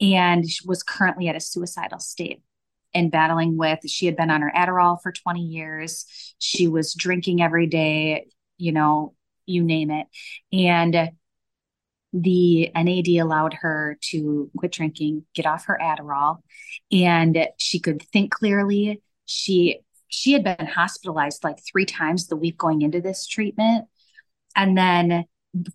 and 0.00 0.44
was 0.64 0.82
currently 0.82 1.28
at 1.28 1.36
a 1.36 1.40
suicidal 1.40 1.98
state 1.98 2.40
and 2.94 3.10
battling 3.10 3.56
with 3.56 3.78
she 3.88 4.06
had 4.06 4.16
been 4.16 4.30
on 4.30 4.42
her 4.42 4.52
adderall 4.54 5.00
for 5.02 5.12
20 5.12 5.40
years 5.40 6.34
she 6.38 6.66
was 6.68 6.94
drinking 6.94 7.42
every 7.42 7.66
day 7.66 8.26
you 8.58 8.72
know 8.72 9.14
you 9.46 9.62
name 9.62 9.90
it 9.90 10.06
and 10.52 11.10
the 12.12 12.70
NAD 12.74 13.08
allowed 13.20 13.54
her 13.54 13.96
to 14.10 14.50
quit 14.56 14.72
drinking, 14.72 15.24
get 15.34 15.46
off 15.46 15.66
her 15.66 15.78
Adderall, 15.80 16.38
and 16.90 17.46
she 17.56 17.78
could 17.78 18.02
think 18.12 18.32
clearly. 18.32 19.00
She 19.26 19.80
she 20.08 20.32
had 20.32 20.42
been 20.42 20.66
hospitalized 20.66 21.44
like 21.44 21.58
three 21.70 21.84
times 21.84 22.26
the 22.26 22.36
week 22.36 22.58
going 22.58 22.82
into 22.82 23.00
this 23.00 23.26
treatment. 23.26 23.86
And 24.56 24.76
then 24.76 25.24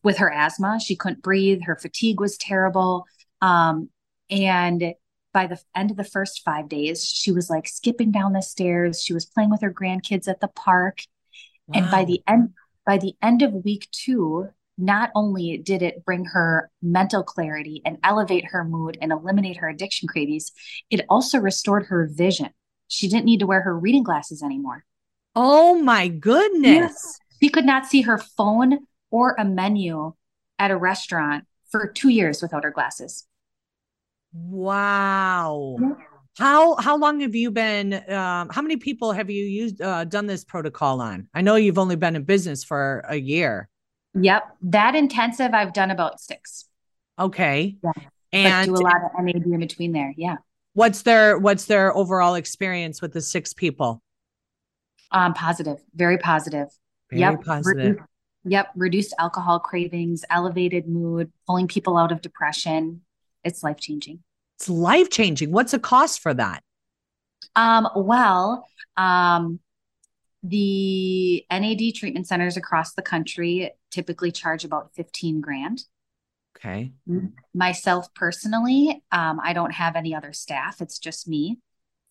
with 0.03 0.17
her 0.17 0.31
asthma, 0.31 0.79
she 0.79 0.97
couldn't 0.97 1.21
breathe, 1.21 1.61
her 1.63 1.77
fatigue 1.77 2.19
was 2.19 2.37
terrible. 2.37 3.05
Um, 3.41 3.89
and 4.29 4.93
by 5.35 5.47
the 5.47 5.59
end 5.75 5.91
of 5.91 5.97
the 5.97 6.05
first 6.05 6.43
five 6.45 6.69
days, 6.69 7.05
she 7.05 7.29
was 7.29 7.49
like 7.49 7.67
skipping 7.67 8.09
down 8.09 8.31
the 8.31 8.41
stairs. 8.41 9.03
She 9.03 9.13
was 9.13 9.25
playing 9.25 9.49
with 9.49 9.61
her 9.61 9.73
grandkids 9.73 10.29
at 10.29 10.39
the 10.39 10.47
park. 10.47 10.99
Wow. 11.67 11.81
And 11.81 11.91
by 11.91 12.05
the 12.05 12.21
end, 12.25 12.53
by 12.85 12.97
the 12.97 13.15
end 13.21 13.41
of 13.41 13.65
week 13.65 13.89
two, 13.91 14.47
not 14.77 15.11
only 15.13 15.57
did 15.57 15.81
it 15.81 16.05
bring 16.05 16.23
her 16.23 16.71
mental 16.81 17.21
clarity 17.21 17.81
and 17.85 17.97
elevate 18.01 18.45
her 18.45 18.63
mood 18.63 18.97
and 19.01 19.11
eliminate 19.11 19.57
her 19.57 19.67
addiction 19.67 20.07
cravings, 20.07 20.53
it 20.89 21.05
also 21.09 21.37
restored 21.37 21.87
her 21.87 22.09
vision. 22.09 22.51
She 22.87 23.09
didn't 23.09 23.25
need 23.25 23.41
to 23.41 23.47
wear 23.47 23.61
her 23.61 23.77
reading 23.77 24.03
glasses 24.03 24.41
anymore. 24.41 24.85
Oh 25.35 25.75
my 25.81 26.07
goodness. 26.07 26.63
Yes. 26.63 27.19
She 27.43 27.49
could 27.49 27.65
not 27.65 27.85
see 27.85 28.03
her 28.03 28.17
phone 28.17 28.87
or 29.11 29.35
a 29.37 29.43
menu 29.43 30.13
at 30.59 30.71
a 30.71 30.77
restaurant 30.77 31.43
for 31.69 31.87
two 31.87 32.07
years 32.07 32.41
without 32.41 32.63
her 32.63 32.71
glasses. 32.71 33.27
Wow. 34.35 35.77
How 36.37 36.75
how 36.75 36.97
long 36.97 37.21
have 37.21 37.33
you 37.33 37.51
been? 37.51 37.93
Um, 37.93 38.49
how 38.49 38.61
many 38.61 38.75
people 38.75 39.13
have 39.13 39.29
you 39.29 39.45
used 39.45 39.81
uh, 39.81 40.03
done 40.03 40.25
this 40.25 40.43
protocol 40.43 40.99
on? 40.99 41.29
I 41.33 41.41
know 41.41 41.55
you've 41.55 41.77
only 41.77 41.95
been 41.95 42.17
in 42.17 42.23
business 42.23 42.63
for 42.63 43.05
a 43.07 43.15
year. 43.15 43.69
Yep. 44.13 44.43
That 44.63 44.95
intensive, 44.95 45.53
I've 45.53 45.73
done 45.73 45.89
about 45.91 46.19
six. 46.19 46.65
Okay. 47.17 47.77
Yeah. 47.81 47.91
And 48.33 48.71
but 48.71 48.77
do 48.77 48.81
a 48.81 48.83
lot 48.83 48.95
of 49.17 49.23
NAD 49.23 49.45
in 49.45 49.59
between 49.59 49.93
there. 49.93 50.13
Yeah. 50.17 50.35
What's 50.73 51.03
their 51.03 51.37
what's 51.37 51.65
their 51.65 51.95
overall 51.95 52.35
experience 52.35 53.01
with 53.01 53.13
the 53.13 53.21
six 53.21 53.53
people? 53.53 54.01
Um, 55.11 55.33
positive, 55.33 55.77
very 55.95 56.17
positive. 56.17 56.67
Very 57.09 57.21
yep. 57.21 57.41
positive. 57.41 57.97
Yep. 58.43 58.71
Reduced 58.75 59.13
alcohol 59.17 59.59
cravings, 59.59 60.25
elevated 60.29 60.89
mood, 60.89 61.31
pulling 61.47 61.69
people 61.69 61.97
out 61.97 62.11
of 62.11 62.21
depression. 62.21 63.01
It's 63.45 63.63
life 63.63 63.79
changing. 63.79 64.19
It's 64.57 64.69
life 64.69 65.09
changing. 65.09 65.51
What's 65.51 65.71
the 65.71 65.79
cost 65.79 66.21
for 66.21 66.33
that? 66.33 66.63
Um, 67.55 67.87
well, 67.95 68.67
um, 68.97 69.59
the 70.43 71.45
NAD 71.51 71.95
treatment 71.95 72.27
centers 72.27 72.57
across 72.57 72.93
the 72.93 73.01
country 73.01 73.71
typically 73.91 74.31
charge 74.31 74.63
about 74.63 74.93
15 74.95 75.41
grand. 75.41 75.83
Okay. 76.57 76.93
Myself 77.53 78.13
personally, 78.13 79.03
um, 79.11 79.39
I 79.43 79.53
don't 79.53 79.73
have 79.73 79.95
any 79.95 80.15
other 80.15 80.33
staff, 80.33 80.81
it's 80.81 80.99
just 80.99 81.27
me. 81.27 81.59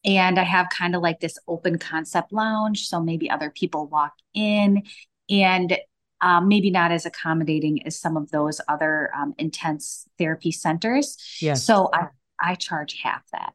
And 0.05 0.39
I 0.39 0.43
have 0.43 0.69
kind 0.69 0.95
of 0.95 1.01
like 1.01 1.21
this 1.21 1.39
open 1.49 1.79
concept 1.79 2.31
lounge. 2.31 2.89
So 2.89 3.01
maybe 3.01 3.31
other 3.31 3.51
people 3.51 3.87
walk 3.87 4.13
in 4.35 4.83
and 5.31 5.79
um, 6.21 6.49
maybe 6.49 6.71
not 6.71 6.93
as 6.93 7.07
accommodating 7.07 7.87
as 7.87 7.99
some 7.99 8.17
of 8.17 8.31
those 8.31 8.61
other 8.69 9.11
um, 9.17 9.35
intense 9.39 10.07
therapy 10.19 10.53
centers. 10.53 11.17
Yes. 11.41 11.65
So 11.65 11.89
I, 11.93 12.09
I 12.41 12.55
charge 12.55 13.01
half 13.03 13.23
that. 13.33 13.55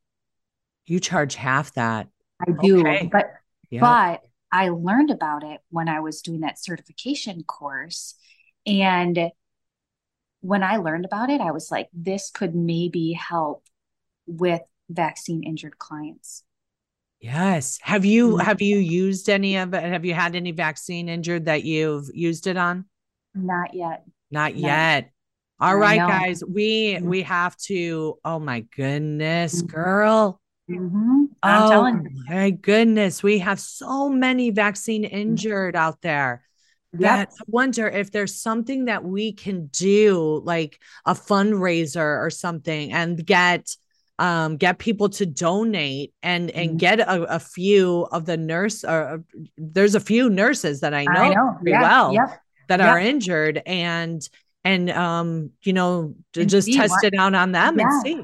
You 0.85 0.99
charge 0.99 1.35
half 1.35 1.73
that. 1.73 2.07
I 2.41 2.51
do. 2.51 2.79
Okay. 2.79 3.09
But, 3.11 3.31
yeah. 3.69 3.81
but 3.81 4.21
I 4.51 4.69
learned 4.69 5.11
about 5.11 5.43
it 5.43 5.61
when 5.69 5.87
I 5.87 5.99
was 5.99 6.21
doing 6.21 6.41
that 6.41 6.59
certification 6.59 7.43
course. 7.43 8.15
And 8.65 9.31
when 10.41 10.63
I 10.63 10.77
learned 10.77 11.05
about 11.05 11.29
it, 11.29 11.41
I 11.41 11.51
was 11.51 11.69
like, 11.69 11.89
this 11.93 12.31
could 12.31 12.55
maybe 12.55 13.13
help 13.13 13.63
with 14.25 14.61
vaccine 14.89 15.43
injured 15.43 15.77
clients. 15.77 16.43
Yes. 17.19 17.79
Have 17.81 18.05
you 18.05 18.29
mm-hmm. 18.31 18.45
have 18.45 18.61
you 18.61 18.77
used 18.77 19.29
any 19.29 19.57
of 19.57 19.73
it? 19.73 19.83
Have 19.83 20.05
you 20.05 20.13
had 20.13 20.35
any 20.35 20.51
vaccine 20.51 21.09
injured 21.09 21.45
that 21.45 21.65
you've 21.65 22.09
used 22.13 22.47
it 22.47 22.55
on? 22.55 22.85
Not 23.35 23.73
yet. 23.73 24.05
Not, 24.31 24.53
Not 24.53 24.55
yet. 24.55 25.11
All 25.59 25.75
right, 25.77 25.97
guys. 25.97 26.43
We 26.47 26.93
mm-hmm. 26.93 27.07
we 27.07 27.21
have 27.23 27.55
to. 27.67 28.17
Oh 28.23 28.39
my 28.39 28.61
goodness, 28.75 29.61
mm-hmm. 29.61 29.67
girl. 29.75 30.41
Mm-hmm. 30.69 31.25
I'm 31.43 31.63
oh 31.63 31.69
telling 31.69 32.07
you. 32.13 32.23
my 32.35 32.51
goodness, 32.51 33.23
we 33.23 33.39
have 33.39 33.59
so 33.59 34.09
many 34.09 34.51
vaccine 34.51 35.03
injured 35.03 35.75
out 35.75 36.01
there. 36.01 36.43
That 36.93 37.29
I 37.39 37.43
wonder 37.47 37.87
if 37.87 38.11
there's 38.11 38.41
something 38.41 38.85
that 38.85 39.03
we 39.03 39.33
can 39.33 39.67
do, 39.67 40.41
like 40.43 40.79
a 41.05 41.13
fundraiser 41.13 41.97
or 42.23 42.29
something, 42.31 42.91
and 42.93 43.23
get 43.23 43.75
um, 44.17 44.57
get 44.57 44.79
people 44.79 45.09
to 45.09 45.25
donate 45.25 46.13
and 46.23 46.49
and 46.51 46.71
Mhm. 46.71 46.77
get 46.77 46.99
a, 46.99 47.35
a 47.35 47.39
few 47.39 48.07
of 48.11 48.25
the 48.25 48.37
nurse 48.37 48.83
or 48.83 49.23
there's 49.57 49.95
a 49.95 49.99
few 49.99 50.29
nurses 50.29 50.81
that 50.81 50.93
I 50.93 51.05
know, 51.05 51.11
I 51.11 51.33
know. 51.33 51.53
pretty 51.55 51.71
Yeah. 51.71 51.81
well 51.81 52.13
Yep. 52.13 52.41
that 52.69 52.79
Yep. 52.79 52.89
are 52.89 52.99
injured 52.99 53.61
and 53.65 54.27
and 54.69 54.89
um 55.05 55.29
you 55.67 55.73
know 55.73 56.13
And 56.37 56.49
just 56.49 56.71
test 56.71 56.91
what- 56.91 57.03
it 57.03 57.13
out 57.23 57.33
on 57.35 57.51
them 57.51 57.79
and 57.79 57.91
see 58.03 58.17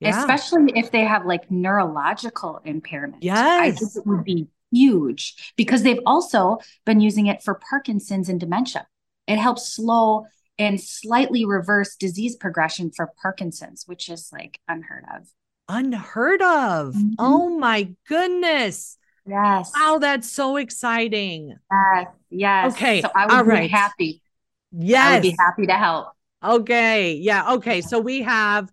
yeah 0.00 0.18
Especially 0.20 0.72
if 0.82 0.90
they 0.94 1.04
have 1.12 1.22
like 1.32 1.44
neurological 1.50 2.60
impairment. 2.64 3.22
I 3.22 3.26
Yes. 3.26 3.78
think 3.78 3.90
it 3.96 4.06
would 4.08 4.24
be 4.24 4.46
huge 4.70 5.52
because 5.56 5.82
they've 5.82 6.04
also 6.06 6.58
been 6.88 7.00
using 7.00 7.26
it 7.32 7.42
for 7.42 7.54
Parkinson's 7.70 8.28
and 8.28 8.38
dementia. 8.38 8.86
It 9.26 9.38
helps 9.38 9.64
slow 9.76 10.26
and 10.58 10.80
slightly 10.80 11.44
reverse 11.44 11.96
disease 11.96 12.34
progression 12.36 12.90
for 12.96 13.10
Parkinson's, 13.22 13.84
which 13.86 14.08
is 14.08 14.30
like 14.32 14.60
unheard 14.68 15.04
of. 15.16 15.20
unheard 15.70 16.42
of 16.42 16.94
Mhm. 16.94 17.14
oh 17.18 17.48
my 17.68 17.80
goodness 18.08 18.96
Yes. 19.26 19.70
wow 19.78 19.98
that's 20.00 20.30
so 20.40 20.56
exciting 20.56 21.42
Yes. 21.70 22.06
Yes. 22.30 22.72
Okay, 22.74 23.02
So 23.02 23.10
I 23.14 23.26
would 23.26 23.34
all 23.34 23.44
be 23.44 23.50
right. 23.50 23.70
happy. 23.70 24.22
I 24.72 24.80
yes 24.80 25.14
would 25.14 25.22
be 25.22 25.36
happy 25.38 25.66
to 25.66 25.72
help. 25.74 26.08
okay 26.44 27.14
yeah 27.14 27.54
okay 27.54 27.80
so 27.80 27.98
we 27.98 28.22
have 28.22 28.70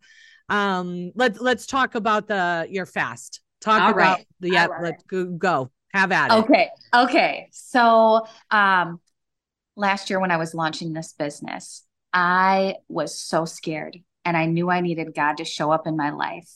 um 0.49 1.11
let's 1.15 1.39
let's 1.39 1.65
talk 1.65 1.95
about 1.95 2.27
the 2.27 2.67
your 2.69 2.85
fast 2.85 3.41
talk 3.61 3.81
All 3.81 3.91
about 3.91 4.17
right. 4.17 4.27
the 4.39 4.49
yeah 4.51 4.67
let's 4.81 5.03
go, 5.03 5.25
go 5.25 5.71
have 5.93 6.11
at 6.11 6.31
it 6.31 6.33
Okay. 6.37 6.69
Okay. 6.93 7.49
So, 7.51 8.27
um, 8.51 8.99
last 9.75 10.09
year 10.09 10.19
when 10.19 10.31
I 10.31 10.37
was 10.37 10.53
launching 10.53 10.93
this 10.93 11.13
business, 11.13 11.83
I 12.13 12.75
was 12.87 13.17
so 13.19 13.45
scared 13.45 13.97
and 14.23 14.37
I 14.37 14.45
knew 14.45 14.69
I 14.69 14.81
needed 14.81 15.13
God 15.15 15.37
to 15.37 15.45
show 15.45 15.71
up 15.71 15.87
in 15.87 15.97
my 15.97 16.11
life. 16.11 16.49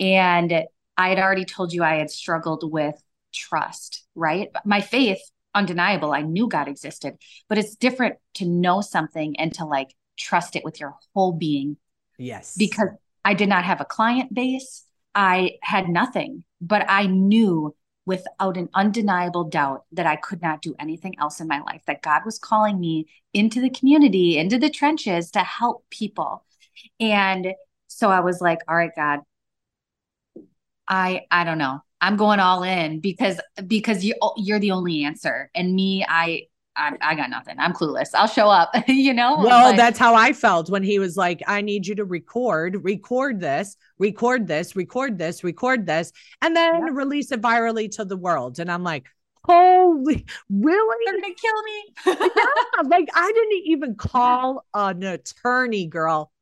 And 0.00 0.64
I 0.96 1.08
had 1.08 1.18
already 1.18 1.44
told 1.44 1.72
you 1.72 1.82
I 1.82 1.96
had 1.96 2.10
struggled 2.10 2.70
with 2.70 2.94
trust, 3.32 4.04
right? 4.14 4.48
My 4.64 4.80
faith, 4.80 5.20
undeniable. 5.54 6.12
I 6.12 6.22
knew 6.22 6.48
God 6.48 6.68
existed, 6.68 7.16
but 7.48 7.58
it's 7.58 7.76
different 7.76 8.16
to 8.34 8.46
know 8.46 8.80
something 8.80 9.38
and 9.38 9.52
to 9.54 9.64
like 9.64 9.94
trust 10.18 10.56
it 10.56 10.64
with 10.64 10.80
your 10.80 10.94
whole 11.14 11.32
being 11.32 11.76
yes 12.18 12.54
because 12.56 12.88
I 13.24 13.34
did 13.34 13.48
not 13.48 13.64
have 13.64 13.80
a 13.80 13.86
client 13.86 14.32
base. 14.34 14.84
I 15.14 15.52
had 15.62 15.88
nothing, 15.88 16.44
but 16.60 16.84
I 16.88 17.06
knew 17.06 17.74
without 18.06 18.56
an 18.56 18.68
undeniable 18.74 19.44
doubt 19.44 19.84
that 19.92 20.06
I 20.06 20.16
could 20.16 20.42
not 20.42 20.60
do 20.60 20.74
anything 20.78 21.14
else 21.18 21.40
in 21.40 21.48
my 21.48 21.60
life, 21.60 21.82
that 21.86 22.02
God 22.02 22.22
was 22.24 22.38
calling 22.38 22.78
me 22.78 23.06
into 23.32 23.60
the 23.60 23.70
community, 23.70 24.36
into 24.36 24.58
the 24.58 24.68
trenches 24.68 25.30
to 25.30 25.40
help 25.40 25.84
people. 25.90 26.44
And 27.00 27.54
so 27.88 28.10
I 28.10 28.20
was 28.20 28.40
like, 28.40 28.58
all 28.68 28.76
right, 28.76 28.90
God, 28.94 29.20
I 30.86 31.22
I 31.30 31.44
don't 31.44 31.58
know. 31.58 31.80
I'm 32.04 32.16
going 32.16 32.38
all 32.38 32.62
in 32.62 33.00
because 33.00 33.40
because 33.66 34.04
you 34.04 34.14
oh, 34.20 34.34
you're 34.36 34.60
the 34.60 34.72
only 34.72 35.04
answer. 35.04 35.50
And 35.54 35.74
me, 35.74 36.04
I 36.06 36.42
I, 36.76 36.96
I 37.00 37.14
got 37.14 37.30
nothing. 37.30 37.54
I'm 37.58 37.72
clueless. 37.72 38.10
I'll 38.14 38.26
show 38.26 38.48
up, 38.48 38.70
you 38.88 39.14
know? 39.14 39.36
Well, 39.38 39.70
But- 39.70 39.76
that's 39.76 39.98
how 39.98 40.14
I 40.14 40.32
felt 40.32 40.68
when 40.68 40.82
he 40.82 40.98
was 40.98 41.16
like, 41.16 41.40
I 41.46 41.60
need 41.60 41.86
you 41.86 41.94
to 41.94 42.04
record, 42.04 42.84
record 42.84 43.40
this, 43.40 43.76
record 43.98 44.46
this, 44.48 44.74
record 44.74 45.16
this, 45.16 45.44
record 45.44 45.86
this, 45.86 46.12
and 46.42 46.54
then 46.54 46.82
release 46.94 47.30
it 47.32 47.40
virally 47.40 47.88
to 47.96 48.04
the 48.04 48.16
world. 48.16 48.58
And 48.58 48.70
I'm 48.70 48.82
like, 48.82 49.06
holy, 49.44 50.26
really? 50.50 51.04
They're 51.06 51.20
gonna 51.20 51.34
kill 51.34 51.62
me. 51.62 52.30
yeah, 52.36 52.82
like 52.88 53.08
I 53.14 53.32
didn't 53.32 53.62
even 53.66 53.94
call 53.94 54.64
an 54.74 55.02
attorney, 55.04 55.86
girl. 55.86 56.32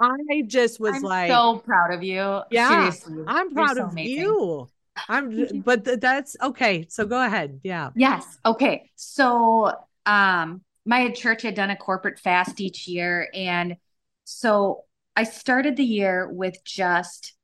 I 0.00 0.42
just 0.46 0.80
was 0.80 0.96
I'm 0.96 1.02
like, 1.02 1.30
so 1.30 1.58
proud 1.58 1.92
of 1.92 2.02
you. 2.02 2.40
yeah, 2.50 2.90
Seriously. 2.90 3.24
I'm 3.26 3.52
proud 3.52 3.76
so 3.76 3.84
of 3.84 3.92
amazing. 3.92 4.16
you. 4.16 4.68
I'm, 5.08 5.60
but 5.64 5.84
th- 5.84 6.00
that's 6.00 6.36
okay. 6.40 6.86
So 6.88 7.06
go 7.06 7.22
ahead. 7.22 7.60
Yeah. 7.62 7.90
Yes. 7.94 8.38
Okay. 8.44 8.90
So, 8.96 9.72
um, 10.06 10.62
my 10.84 11.10
church 11.10 11.42
had 11.42 11.54
done 11.54 11.70
a 11.70 11.76
corporate 11.76 12.18
fast 12.18 12.60
each 12.60 12.88
year. 12.88 13.28
And 13.34 13.76
so 14.24 14.84
I 15.16 15.24
started 15.24 15.76
the 15.76 15.84
year 15.84 16.28
with 16.28 16.62
just 16.64 17.34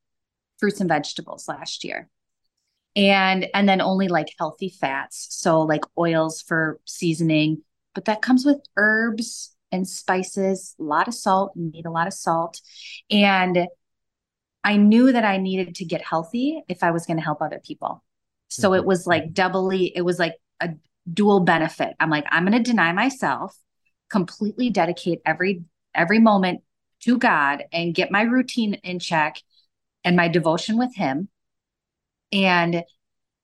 fruits 0.59 0.81
and 0.81 0.89
vegetables 0.89 1.47
last 1.49 1.85
year. 1.85 2.09
And, 2.97 3.47
and 3.55 3.69
then 3.69 3.81
only 3.81 4.09
like 4.09 4.35
healthy 4.39 4.71
fats. 4.71 5.29
So 5.31 5.63
like 5.63 5.85
oils 5.97 6.43
for 6.43 6.81
seasoning, 6.85 7.63
but 7.95 8.07
that 8.07 8.23
comes 8.23 8.45
with 8.45 8.59
herbs 8.77 9.55
and 9.71 9.87
spices, 9.87 10.75
a 10.81 10.83
lot 10.83 11.07
of 11.07 11.15
salt, 11.15 11.53
you 11.55 11.71
need 11.71 11.87
a 11.87 11.91
lot 11.91 12.07
of 12.09 12.13
salt. 12.15 12.61
And 13.11 13.69
I 14.65 14.77
knew 14.77 15.13
that 15.13 15.25
I 15.25 15.37
needed 15.39 15.77
to 15.77 15.85
get 15.85 16.03
healthy 16.03 16.63
if 16.69 16.83
I 16.83 16.91
was 16.91 17.07
going 17.07 17.17
to 17.17 17.23
help 17.23 17.41
other 17.41 17.61
people. 17.65 18.03
So 18.49 18.73
it 18.73 18.79
mm-hmm. 18.79 18.89
was 18.89 19.07
like 19.07 19.33
doubly, 19.33 19.93
it 19.95 20.03
was 20.03 20.19
like 20.19 20.35
a 20.61 20.71
dual 21.13 21.41
benefit. 21.41 21.95
I'm 22.01 22.11
like, 22.11 22.27
I'm 22.31 22.45
going 22.45 22.63
to 22.63 22.71
deny 22.71 22.93
myself, 22.93 23.57
completely 24.11 24.71
dedicate 24.71 25.21
every 25.25 25.63
every 25.95 26.19
moment 26.19 26.63
to 27.01 27.19
God 27.19 27.65
and 27.73 27.95
get 27.95 28.11
my 28.11 28.23
routine 28.23 28.75
in 28.75 28.99
check 28.99 29.37
and 30.05 30.17
my 30.17 30.29
devotion 30.29 30.79
with 30.79 30.95
him. 30.95 31.29
And 32.33 32.85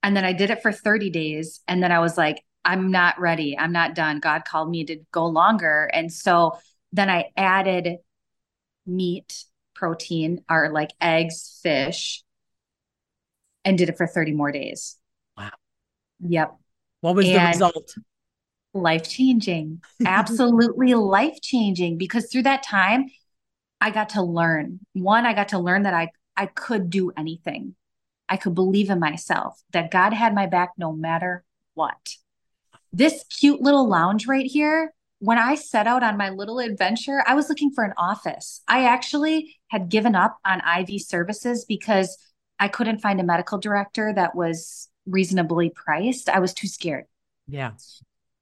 and 0.03 0.17
then 0.17 0.25
I 0.25 0.33
did 0.33 0.51
it 0.51 0.63
for 0.63 0.73
30 0.73 1.11
days 1.11 1.61
and 1.67 1.83
then 1.83 1.91
I 1.91 2.01
was 2.01 2.19
like, 2.19 2.43
I'm 2.65 2.91
not 2.91 3.19
ready. 3.19 3.57
I'm 3.59 3.73
not 3.73 3.95
done. 3.95 4.21
God 4.21 4.45
called 4.45 4.71
me 4.71 4.85
to 4.85 4.99
go 5.13 5.27
longer. 5.27 5.91
And 5.93 6.13
so 6.13 6.59
then 6.93 7.11
I 7.11 7.31
added 7.37 7.99
meat, 8.87 9.45
protein, 9.75 10.43
are 10.49 10.71
like 10.71 10.91
eggs, 11.01 11.61
fish, 11.63 12.23
and 13.65 13.79
did 13.79 13.89
it 13.89 13.97
for 13.97 14.07
30 14.07 14.33
more 14.33 14.53
days. 14.53 14.97
Wow. 15.37 15.51
Yep. 16.21 16.57
What 17.01 17.17
was 17.17 17.27
the 17.27 17.39
result? 17.39 17.95
Life 18.73 19.09
changing. 19.09 19.83
Absolutely 20.07 20.95
life 20.95 21.41
changing 21.41 21.99
because 21.99 22.31
through 22.31 22.43
that 22.43 22.63
time, 22.63 23.07
I 23.81 23.91
got 23.91 24.11
to 24.11 24.23
learn. 24.23 24.81
One, 24.95 25.27
I 25.27 25.35
got 25.35 25.49
to 25.49 25.59
learn 25.59 25.83
that 25.83 25.95
I 25.95 26.11
I 26.37 26.47
could 26.47 26.91
do 26.91 27.13
anything. 27.17 27.75
I 28.29 28.37
could 28.37 28.55
believe 28.55 28.91
in 28.91 28.99
myself, 28.99 29.63
that 29.73 29.91
God 29.91 30.13
had 30.13 30.35
my 30.35 30.47
back 30.47 30.71
no 30.79 30.93
matter 30.93 31.45
what. 31.75 32.17
This 32.93 33.25
cute 33.25 33.61
little 33.61 33.87
lounge 33.87 34.27
right 34.27 34.47
here, 34.47 34.95
when 35.25 35.39
I 35.39 35.55
set 35.55 35.87
out 35.87 36.03
on 36.03 36.19
my 36.19 36.29
little 36.29 36.59
adventure, 36.59 37.25
I 37.27 37.35
was 37.35 37.49
looking 37.49 37.71
for 37.71 37.83
an 37.83 37.95
office. 37.97 38.61
I 38.69 38.85
actually 38.85 39.57
had 39.69 39.89
given 39.89 40.15
up 40.15 40.39
on 40.45 40.61
IV 40.81 41.01
services 41.01 41.65
because 41.65 42.19
I 42.59 42.69
couldn't 42.69 42.99
find 42.99 43.19
a 43.21 43.25
medical 43.25 43.57
director 43.57 44.13
that 44.15 44.35
was 44.35 44.91
reasonably 45.07 45.71
priced. 45.71 46.29
I 46.29 46.41
was 46.41 46.53
too 46.53 46.69
scared. 46.69 47.05
Yeah. 47.49 47.73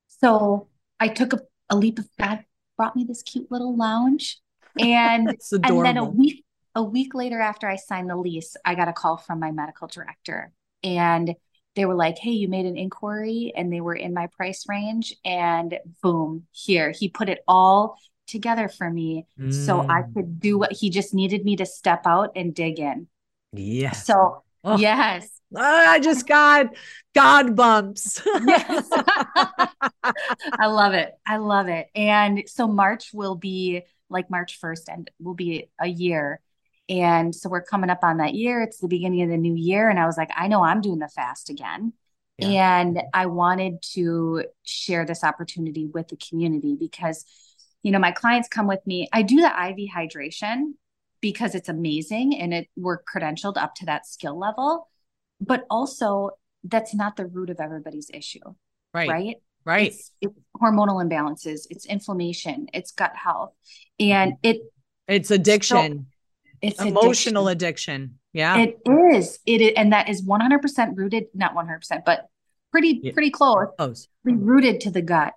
So 0.09 0.66
I 0.99 1.07
took 1.07 1.33
a, 1.33 1.41
a 1.70 1.76
leap 1.76 2.01
of 2.01 2.09
God 2.18 2.45
brought 2.76 2.97
me 2.97 3.05
this 3.05 3.22
cute 3.22 3.51
little 3.51 3.76
lounge. 3.76 4.41
And 4.76 5.37
and 5.53 5.85
then 5.85 5.97
a 5.99 6.05
week 6.05 6.45
a 6.74 6.83
week 6.83 7.14
later 7.14 7.41
after 7.41 7.68
I 7.68 7.76
signed 7.76 8.11
the 8.11 8.16
lease, 8.16 8.57
I 8.64 8.74
got 8.74 8.89
a 8.89 8.93
call 8.93 9.18
from 9.18 9.39
my 9.39 9.53
medical 9.53 9.87
director. 9.87 10.53
And 10.83 11.37
they 11.75 11.85
were 11.87 11.95
like, 11.95 12.18
Hey, 12.18 12.31
you 12.33 12.49
made 12.49 12.66
an 12.66 12.77
inquiry 12.77 13.53
and 13.57 13.73
they 13.73 13.81
were 13.81 13.95
in 13.95 14.12
my 14.14 14.27
price 14.29 14.64
range. 14.68 15.14
And 15.25 15.79
boom, 16.03 16.47
here. 16.53 16.91
He 16.91 17.09
put 17.09 17.29
it 17.29 17.41
all 17.49 17.99
together 18.27 18.68
for 18.68 18.89
me 18.91 19.27
so 19.51 19.81
I 19.89 20.03
Mm. 20.03 20.14
could 20.14 20.41
do 20.41 20.59
what 20.59 20.73
he 20.73 20.91
just 20.91 21.12
needed 21.14 21.45
me 21.45 21.57
to 21.57 21.66
step 21.66 22.07
out 22.07 22.31
and 22.37 22.55
dig 22.55 22.79
in. 22.79 23.09
Yes. 23.53 24.07
So 24.07 24.43
Oh. 24.64 24.77
yes. 24.79 25.29
Ah, 25.57 25.91
I 25.93 25.99
just 26.01 26.27
got 26.27 26.66
God 27.14 27.57
bumps. 27.57 28.23
Yes. 28.47 28.89
I 30.59 30.66
love 30.66 30.95
it. 30.95 31.12
I 31.27 31.37
love 31.39 31.68
it. 31.68 31.89
And 31.95 32.45
so 32.47 32.66
March 32.68 33.11
will 33.12 33.35
be 33.35 33.83
like 34.09 34.31
March 34.31 34.59
1st 34.61 34.89
and 34.89 35.11
will 35.20 35.35
be 35.35 35.68
a 35.81 35.87
year. 35.87 36.41
And 36.89 37.35
so 37.35 37.49
we're 37.49 37.62
coming 37.62 37.91
up 37.91 38.01
on 38.03 38.18
that 38.18 38.35
year. 38.35 38.62
It's 38.62 38.78
the 38.78 38.89
beginning 38.89 39.22
of 39.22 39.30
the 39.30 39.37
new 39.37 39.55
year. 39.55 39.89
And 39.89 39.99
I 39.99 40.07
was 40.07 40.16
like, 40.16 40.30
I 40.37 40.49
know 40.49 40.62
I'm 40.62 40.80
doing 40.80 40.99
the 40.99 41.09
fast 41.09 41.51
again. 41.51 41.93
And 42.41 43.01
I 43.14 43.26
wanted 43.26 43.83
to 43.93 44.47
share 44.64 45.07
this 45.07 45.22
opportunity 45.22 45.87
with 45.87 46.09
the 46.09 46.16
community 46.16 46.76
because, 46.78 47.24
you 47.85 47.93
know, 47.93 48.01
my 48.01 48.11
clients 48.11 48.49
come 48.49 48.66
with 48.66 48.85
me. 48.85 49.09
I 49.12 49.22
do 49.22 49.37
the 49.37 49.47
IV 49.47 49.91
hydration 49.95 50.72
because 51.20 51.55
it's 51.55 51.68
amazing 51.68 52.37
and 52.37 52.53
it 52.53 52.68
we're 52.74 53.01
credentialed 53.01 53.57
up 53.57 53.76
to 53.76 53.87
that 53.87 54.07
skill 54.09 54.37
level. 54.37 54.89
But 55.41 55.66
also 55.70 56.30
that's 56.64 56.95
not 56.95 57.14
the 57.14 57.26
root 57.26 57.49
of 57.49 57.61
everybody's 57.61 58.11
issue 58.12 58.41
Right. 58.95 59.09
right? 59.09 59.37
Right. 59.64 59.93
It's, 59.93 60.11
it's 60.20 60.35
hormonal 60.61 61.03
imbalances, 61.03 61.66
it's 61.70 61.87
inflammation, 61.87 62.66
it's 62.74 62.91
gut 62.91 63.12
health, 63.14 63.53
mm-hmm. 64.01 64.12
and 64.12 64.33
it 64.43 64.61
It's 65.07 65.30
addiction. 65.30 66.07
It's 66.63 66.81
emotional 66.81 67.49
addiction. 67.49 67.95
addiction. 67.95 68.19
Yeah. 68.33 68.59
It 68.59 68.81
is. 69.15 69.39
It 69.45 69.61
is, 69.61 69.73
and 69.77 69.93
that 69.93 70.09
is 70.09 70.23
100% 70.23 70.97
rooted, 70.97 71.27
not 71.35 71.55
100%, 71.55 72.05
but 72.07 72.29
pretty 72.71 73.01
Yeah. 73.03 73.13
pretty 73.13 73.31
close. 73.31 73.67
Close. 73.77 74.09
Rooted 74.25 74.81
to 74.83 74.91
the 74.91 75.03
gut. 75.03 75.35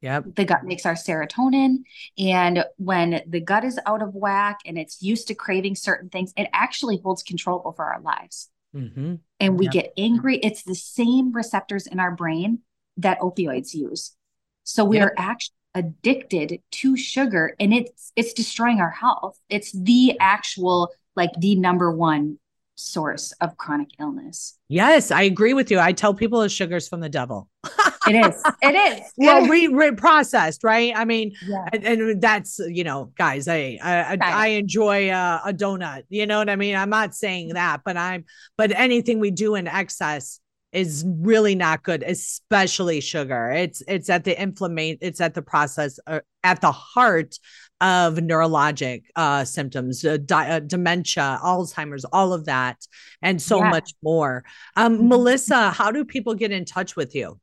Yep. 0.00 0.36
The 0.36 0.44
gut 0.46 0.64
makes 0.64 0.86
our 0.86 0.94
serotonin, 0.94 1.82
and 2.16 2.64
when 2.78 3.20
the 3.26 3.40
gut 3.40 3.64
is 3.64 3.78
out 3.84 4.00
of 4.00 4.14
whack 4.14 4.60
and 4.64 4.78
it's 4.78 5.02
used 5.02 5.28
to 5.28 5.34
craving 5.34 5.74
certain 5.74 6.08
things, 6.08 6.32
it 6.38 6.48
actually 6.54 6.98
holds 7.04 7.22
control 7.22 7.60
over 7.66 7.82
our 7.84 8.00
lives. 8.00 8.48
Mm-hmm. 8.74 9.16
And 9.40 9.58
we 9.58 9.66
Yep. 9.66 9.72
get 9.74 9.92
angry. 9.98 10.38
It's 10.38 10.62
the 10.62 10.74
same 10.74 11.32
receptors 11.32 11.86
in 11.86 12.00
our 12.00 12.14
brain 12.14 12.60
that 12.96 13.18
opioids 13.20 13.74
use. 13.74 14.16
So 14.64 14.84
we 14.86 14.96
Yep. 14.96 15.06
are 15.08 15.14
actually 15.18 15.54
addicted 15.74 16.60
to 16.70 16.96
sugar 16.96 17.54
and 17.60 17.72
it's 17.72 18.12
it's 18.16 18.32
destroying 18.32 18.80
our 18.80 18.90
health. 18.90 19.38
It's 19.48 19.72
the 19.72 20.16
actual 20.20 20.90
like 21.16 21.30
the 21.38 21.54
number 21.56 21.90
one 21.92 22.38
source 22.76 23.32
of 23.40 23.56
chronic 23.56 23.88
illness. 23.98 24.58
Yes, 24.68 25.10
I 25.10 25.22
agree 25.22 25.52
with 25.52 25.70
you. 25.70 25.78
I 25.78 25.92
tell 25.92 26.14
people 26.14 26.42
it's 26.42 26.54
sugars 26.54 26.88
from 26.88 27.00
the 27.00 27.08
devil. 27.08 27.48
It 28.08 28.14
is. 28.26 28.42
It 28.62 28.74
is. 28.74 29.12
well, 29.18 29.46
re, 29.46 29.68
re 29.68 29.92
processed, 29.92 30.64
right? 30.64 30.92
I 30.96 31.04
mean, 31.04 31.32
Yeah. 31.46 31.66
and, 31.72 31.84
and 31.84 32.20
that's 32.20 32.58
you 32.58 32.82
know, 32.82 33.12
guys, 33.16 33.46
I 33.46 33.78
I, 33.80 34.14
I, 34.14 34.18
I 34.20 34.46
enjoy 34.48 35.10
uh, 35.10 35.40
a 35.44 35.52
donut. 35.52 36.04
You 36.08 36.26
know 36.26 36.38
what 36.38 36.48
I 36.48 36.56
mean? 36.56 36.74
I'm 36.74 36.88
not 36.90 37.14
saying 37.14 37.50
that, 37.50 37.82
but 37.84 37.96
I'm 37.96 38.24
but 38.56 38.72
anything 38.72 39.20
we 39.20 39.30
do 39.30 39.54
in 39.54 39.68
excess 39.68 40.40
is 40.72 41.04
really 41.06 41.54
not 41.54 41.82
good, 41.82 42.02
especially 42.02 43.00
sugar. 43.00 43.50
It's 43.50 43.82
it's 43.88 44.08
at 44.08 44.24
the 44.24 44.40
inflammation 44.40 44.98
It's 45.00 45.20
at 45.20 45.34
the 45.34 45.42
process 45.42 45.98
uh, 46.06 46.20
at 46.44 46.60
the 46.60 46.72
heart 46.72 47.38
of 47.80 48.14
neurologic 48.16 49.04
uh, 49.16 49.44
symptoms, 49.44 50.04
uh, 50.04 50.18
di- 50.18 50.50
uh, 50.50 50.60
dementia, 50.60 51.38
Alzheimer's, 51.42 52.04
all 52.12 52.32
of 52.32 52.44
that, 52.44 52.86
and 53.22 53.40
so 53.40 53.58
Yeah. 53.58 53.70
much 53.70 53.94
more. 54.02 54.44
Um, 54.76 54.98
Mhm. 54.98 55.08
Melissa, 55.08 55.70
how 55.70 55.90
do 55.90 56.04
people 56.04 56.34
get 56.34 56.52
in 56.52 56.64
touch 56.64 56.94
with 56.94 57.14
you? 57.14 57.40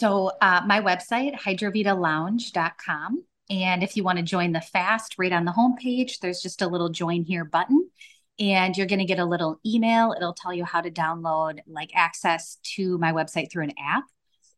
So 0.00 0.32
uh, 0.40 0.62
my 0.66 0.80
website, 0.80 1.34
hydrovitalounge.com. 1.38 3.24
And 3.50 3.82
if 3.82 3.96
you 3.96 4.02
want 4.02 4.18
to 4.18 4.24
join 4.24 4.52
the 4.52 4.60
fast, 4.60 5.16
right 5.18 5.32
on 5.32 5.44
the 5.44 5.52
homepage, 5.52 6.20
there's 6.20 6.40
just 6.40 6.62
a 6.62 6.66
little 6.66 6.88
join 6.88 7.22
here 7.22 7.44
button. 7.44 7.90
And 8.38 8.76
you're 8.76 8.86
going 8.86 8.98
to 8.98 9.04
get 9.04 9.18
a 9.18 9.24
little 9.24 9.60
email. 9.64 10.14
It'll 10.16 10.34
tell 10.34 10.54
you 10.54 10.64
how 10.64 10.80
to 10.80 10.90
download 10.90 11.60
like 11.66 11.90
access 11.94 12.58
to 12.76 12.98
my 12.98 13.12
website 13.12 13.50
through 13.50 13.64
an 13.64 13.72
app. 13.78 14.04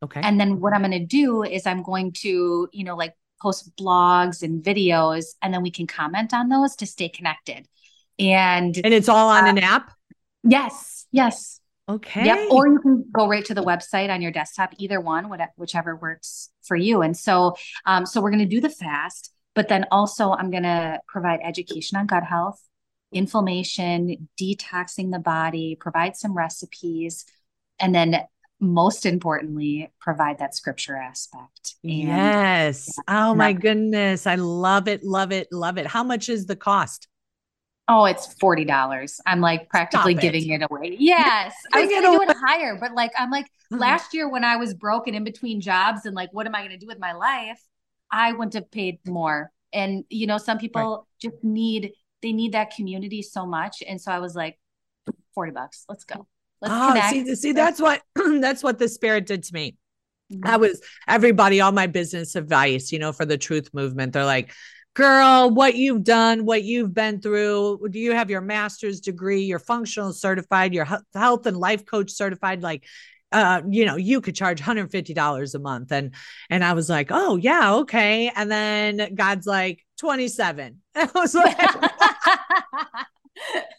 Okay. 0.03 0.21
And 0.23 0.39
then 0.39 0.61
what 0.61 0.73
I'm 0.73 0.81
going 0.81 0.93
to 0.93 1.05
do 1.05 1.43
is 1.43 1.67
I'm 1.67 1.83
going 1.83 2.13
to, 2.21 2.69
you 2.73 2.85
know, 2.85 2.97
like 2.97 3.15
post 3.41 3.77
blogs 3.77 4.43
and 4.43 4.63
videos, 4.63 5.35
and 5.43 5.53
then 5.53 5.63
we 5.63 5.71
can 5.71 5.87
comment 5.87 6.33
on 6.33 6.49
those 6.49 6.77
to 6.77 6.87
stay 6.87 7.09
connected. 7.09 7.67
And 8.19 8.77
and 8.85 8.95
it's 8.95 9.09
all 9.09 9.29
on 9.29 9.45
uh, 9.45 9.49
an 9.49 9.59
app. 9.59 9.93
yes, 10.43 11.07
yes. 11.11 11.61
Okay. 11.89 12.25
Yep. 12.25 12.51
Or 12.51 12.67
you 12.67 12.79
can 12.79 13.05
go 13.13 13.29
right 13.29 13.45
to 13.45 13.55
the 13.55 13.63
website 13.63 14.09
on 14.09 14.23
your 14.23 14.33
desktop, 14.33 14.73
either 14.79 15.01
one, 15.01 15.29
whatever, 15.29 15.53
whichever 15.57 15.97
works 15.97 16.49
for 16.63 16.77
you. 16.77 17.03
And 17.03 17.15
so, 17.15 17.57
um, 17.85 18.07
so 18.07 18.23
we're 18.23 18.31
going 18.31 18.39
to 18.39 18.47
do 18.47 18.61
the 18.61 18.71
fast, 18.71 19.31
but 19.55 19.69
then 19.69 19.85
also 19.91 20.31
I'm 20.31 20.51
going 20.51 20.63
to 20.63 21.01
provide 21.07 21.41
education 21.43 21.99
on 21.99 22.07
gut 22.07 22.25
health, 22.25 22.59
inflammation, 23.15 24.29
detoxing 24.41 25.13
the 25.13 25.19
body, 25.21 25.77
provide 25.77 26.17
some 26.17 26.35
recipes, 26.37 27.27
and 27.81 27.95
then 27.95 28.17
most 28.61 29.07
importantly, 29.07 29.93
provide 30.01 30.39
that 30.39 30.55
scripture 30.55 30.97
aspect. 30.97 31.77
And 31.89 32.35
yes. 32.35 32.89
yeah, 32.89 33.03
Oh 33.09 33.35
my 33.35 33.53
yeah. 33.53 33.53
goodness. 33.53 34.27
I 34.27 34.37
love 34.37 34.89
it. 34.89 35.05
Love 35.05 35.33
it. 35.33 35.49
Love 35.53 35.79
it. 35.79 35.87
How 35.87 36.03
much 36.05 36.29
is 36.29 36.47
the 36.47 36.57
cost? 36.57 37.09
Oh, 37.87 38.07
it's 38.07 38.33
forty 38.41 38.65
dollars. 38.65 39.21
I'm 39.27 39.41
like 39.41 39.69
practically 39.69 40.15
it. 40.15 40.21
giving 40.21 40.49
it 40.51 40.63
away. 40.63 40.97
Yes, 40.99 41.55
I 41.73 41.81
was 41.81 41.91
gonna 41.91 42.09
do 42.09 42.23
it 42.23 42.31
higher, 42.31 42.77
but 42.81 42.95
like 42.95 43.13
I'm 43.19 43.31
like 43.31 43.47
Mhm. 43.71 43.81
last 43.81 44.15
year 44.15 44.29
when 44.29 44.43
I 44.43 44.57
was 44.57 44.73
broken 44.73 45.15
in 45.15 45.23
between 45.23 45.61
jobs 45.61 46.07
and 46.07 46.15
like 46.15 46.31
what 46.33 46.47
am 46.47 46.55
I 46.55 46.63
gonna 46.63 46.79
do 46.79 46.87
with 46.87 46.99
my 46.99 47.13
life? 47.13 47.61
I 48.11 48.33
wouldn't 48.33 48.55
have 48.55 48.71
paid 48.71 49.01
more. 49.07 49.53
And 49.73 50.05
you 50.09 50.27
know, 50.27 50.39
some 50.39 50.57
people 50.59 51.07
just 51.21 51.37
need 51.43 51.93
they 52.25 52.33
need 52.33 52.53
that 52.53 52.75
community 52.75 53.21
so 53.21 53.45
much, 53.45 53.83
and 53.87 54.01
so 54.01 54.11
I 54.11 54.19
was 54.19 54.35
like, 54.35 54.59
forty 55.35 55.53
bucks. 55.53 55.85
Let's 55.91 56.05
go. 56.05 56.27
Let's 56.63 56.75
oh, 56.75 56.89
connect. 56.89 57.11
see, 57.11 57.35
see, 57.35 57.53
that's 57.53 57.79
what 57.79 58.01
that's 58.17 58.63
what 58.63 58.79
the 58.79 58.89
spirit 58.89 59.27
did 59.27 59.43
to 59.45 59.55
me. 59.55 59.77
Mm-hmm. 60.33 60.47
I 60.47 60.57
was 60.57 60.81
everybody, 61.07 61.61
all 61.61 61.71
my 61.71 61.87
business 61.87 62.35
advice, 62.35 62.91
you 62.93 62.99
know, 62.99 63.13
for 63.13 63.27
the 63.27 63.37
truth 63.37 63.69
movement. 63.75 64.15
They're 64.15 64.25
like, 64.25 64.55
girl, 64.95 65.51
what 65.51 65.75
you've 65.75 66.03
done, 66.03 66.47
what 66.47 66.63
you've 66.65 66.95
been 66.95 67.21
through. 67.21 67.87
Do 67.91 67.99
you 67.99 68.13
have 68.13 68.31
your 68.31 68.41
master's 68.41 69.01
degree? 69.01 69.43
You're 69.43 69.59
functional 69.59 70.15
certified, 70.15 70.73
you're 70.73 70.89
health 71.15 71.45
and 71.45 71.59
life 71.59 71.85
coach 71.85 72.11
certified. 72.11 72.63
Like, 72.63 72.87
uh, 73.35 73.63
you 73.69 73.85
know, 73.85 73.97
you 73.97 74.21
could 74.21 74.37
charge 74.37 74.63
$150 74.63 75.55
a 75.55 75.59
month. 75.59 75.93
And 75.93 76.15
and 76.49 76.65
I 76.65 76.73
was 76.73 76.89
like, 76.89 77.09
oh 77.11 77.37
yeah, 77.37 77.75
okay. 77.75 78.31
And 78.35 78.51
then 78.51 79.15
God's 79.15 79.47
like, 79.47 79.85
27. 79.99 80.81
I 80.95 81.09
was 81.15 81.35
like, 81.35 81.57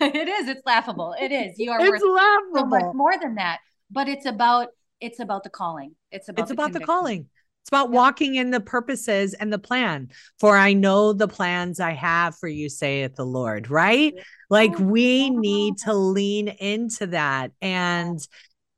it 0.02 0.28
is. 0.28 0.50
It's 0.50 0.66
laughable. 0.66 1.16
It 1.20 1.32
is. 1.32 1.58
You 1.58 1.72
are 1.72 1.80
it's 1.80 2.04
worth 2.04 2.42
so 2.54 2.66
much 2.66 2.94
more 2.94 3.14
than 3.20 3.36
that. 3.36 3.60
But 3.90 4.10
it's 4.10 4.26
about 4.26 4.68
it's 5.00 5.20
about 5.20 5.44
the 5.44 5.50
calling. 5.50 5.96
It's 6.12 6.28
about 6.28 6.44
it's 6.44 6.52
about 6.52 6.74
the 6.74 6.82
calling. 6.82 7.30
It's 7.62 7.70
about 7.70 7.90
walking 7.90 8.36
in 8.36 8.52
the 8.52 8.60
purposes 8.60 9.34
and 9.34 9.52
the 9.52 9.58
plan. 9.58 10.10
For 10.40 10.56
I 10.56 10.74
know 10.74 11.14
the 11.14 11.28
plans 11.28 11.80
I 11.80 11.94
have 11.94 12.38
for 12.38 12.48
you, 12.48 12.70
saith 12.70 13.16
the 13.16 13.26
Lord, 13.26 13.72
right? 13.72 14.14
Like 14.52 14.78
we 14.78 15.32
need 15.32 15.78
to 15.80 15.94
lean 15.94 16.48
into 16.48 17.08
that 17.08 17.54
and 17.62 18.20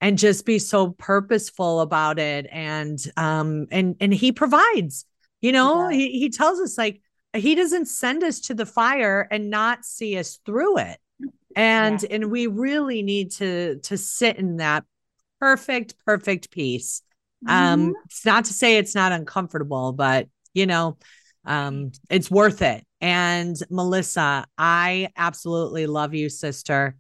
and 0.02 0.18
just 0.18 0.46
be 0.46 0.60
so 0.60 0.92
purposeful 0.92 1.82
about 1.82 2.20
it. 2.20 2.48
And 2.52 3.00
um 3.18 3.68
and 3.72 3.96
and 4.00 4.14
he 4.14 4.32
provides, 4.32 5.06
you 5.42 5.52
know, 5.52 5.88
does. 5.90 5.96
he, 5.98 6.20
he 6.20 6.30
tells 6.30 6.60
us 6.60 6.78
like 6.78 7.02
he 7.36 7.56
doesn't 7.56 7.88
send 7.88 8.24
us 8.24 8.40
to 8.42 8.54
the 8.54 8.66
fire 8.66 9.28
and 9.30 9.50
not 9.50 9.86
see 9.86 10.18
us 10.18 10.40
through 10.46 10.80
it. 10.80 11.00
And 11.56 12.02
Yeah. 12.02 12.10
and 12.12 12.32
we 12.32 12.48
really 12.48 13.02
need 13.04 13.32
to 13.34 13.80
to 13.84 13.98
sit 13.98 14.38
in 14.38 14.58
that 14.58 14.84
perfect, 15.40 15.96
perfect 16.06 16.52
peace 16.52 17.02
um 17.46 17.94
it's 18.06 18.26
not 18.26 18.46
to 18.46 18.54
say 18.54 18.78
it's 18.78 18.96
not 18.96 19.12
uncomfortable 19.12 19.94
but 19.94 20.28
you 20.54 20.66
know 20.66 20.98
um 21.46 21.92
it's 22.10 22.32
worth 22.32 22.62
it 22.62 22.84
and 23.00 23.56
melissa 23.70 24.46
i 24.58 25.08
absolutely 25.16 25.86
love 25.86 26.16
you 26.16 26.30
sister 26.30 26.98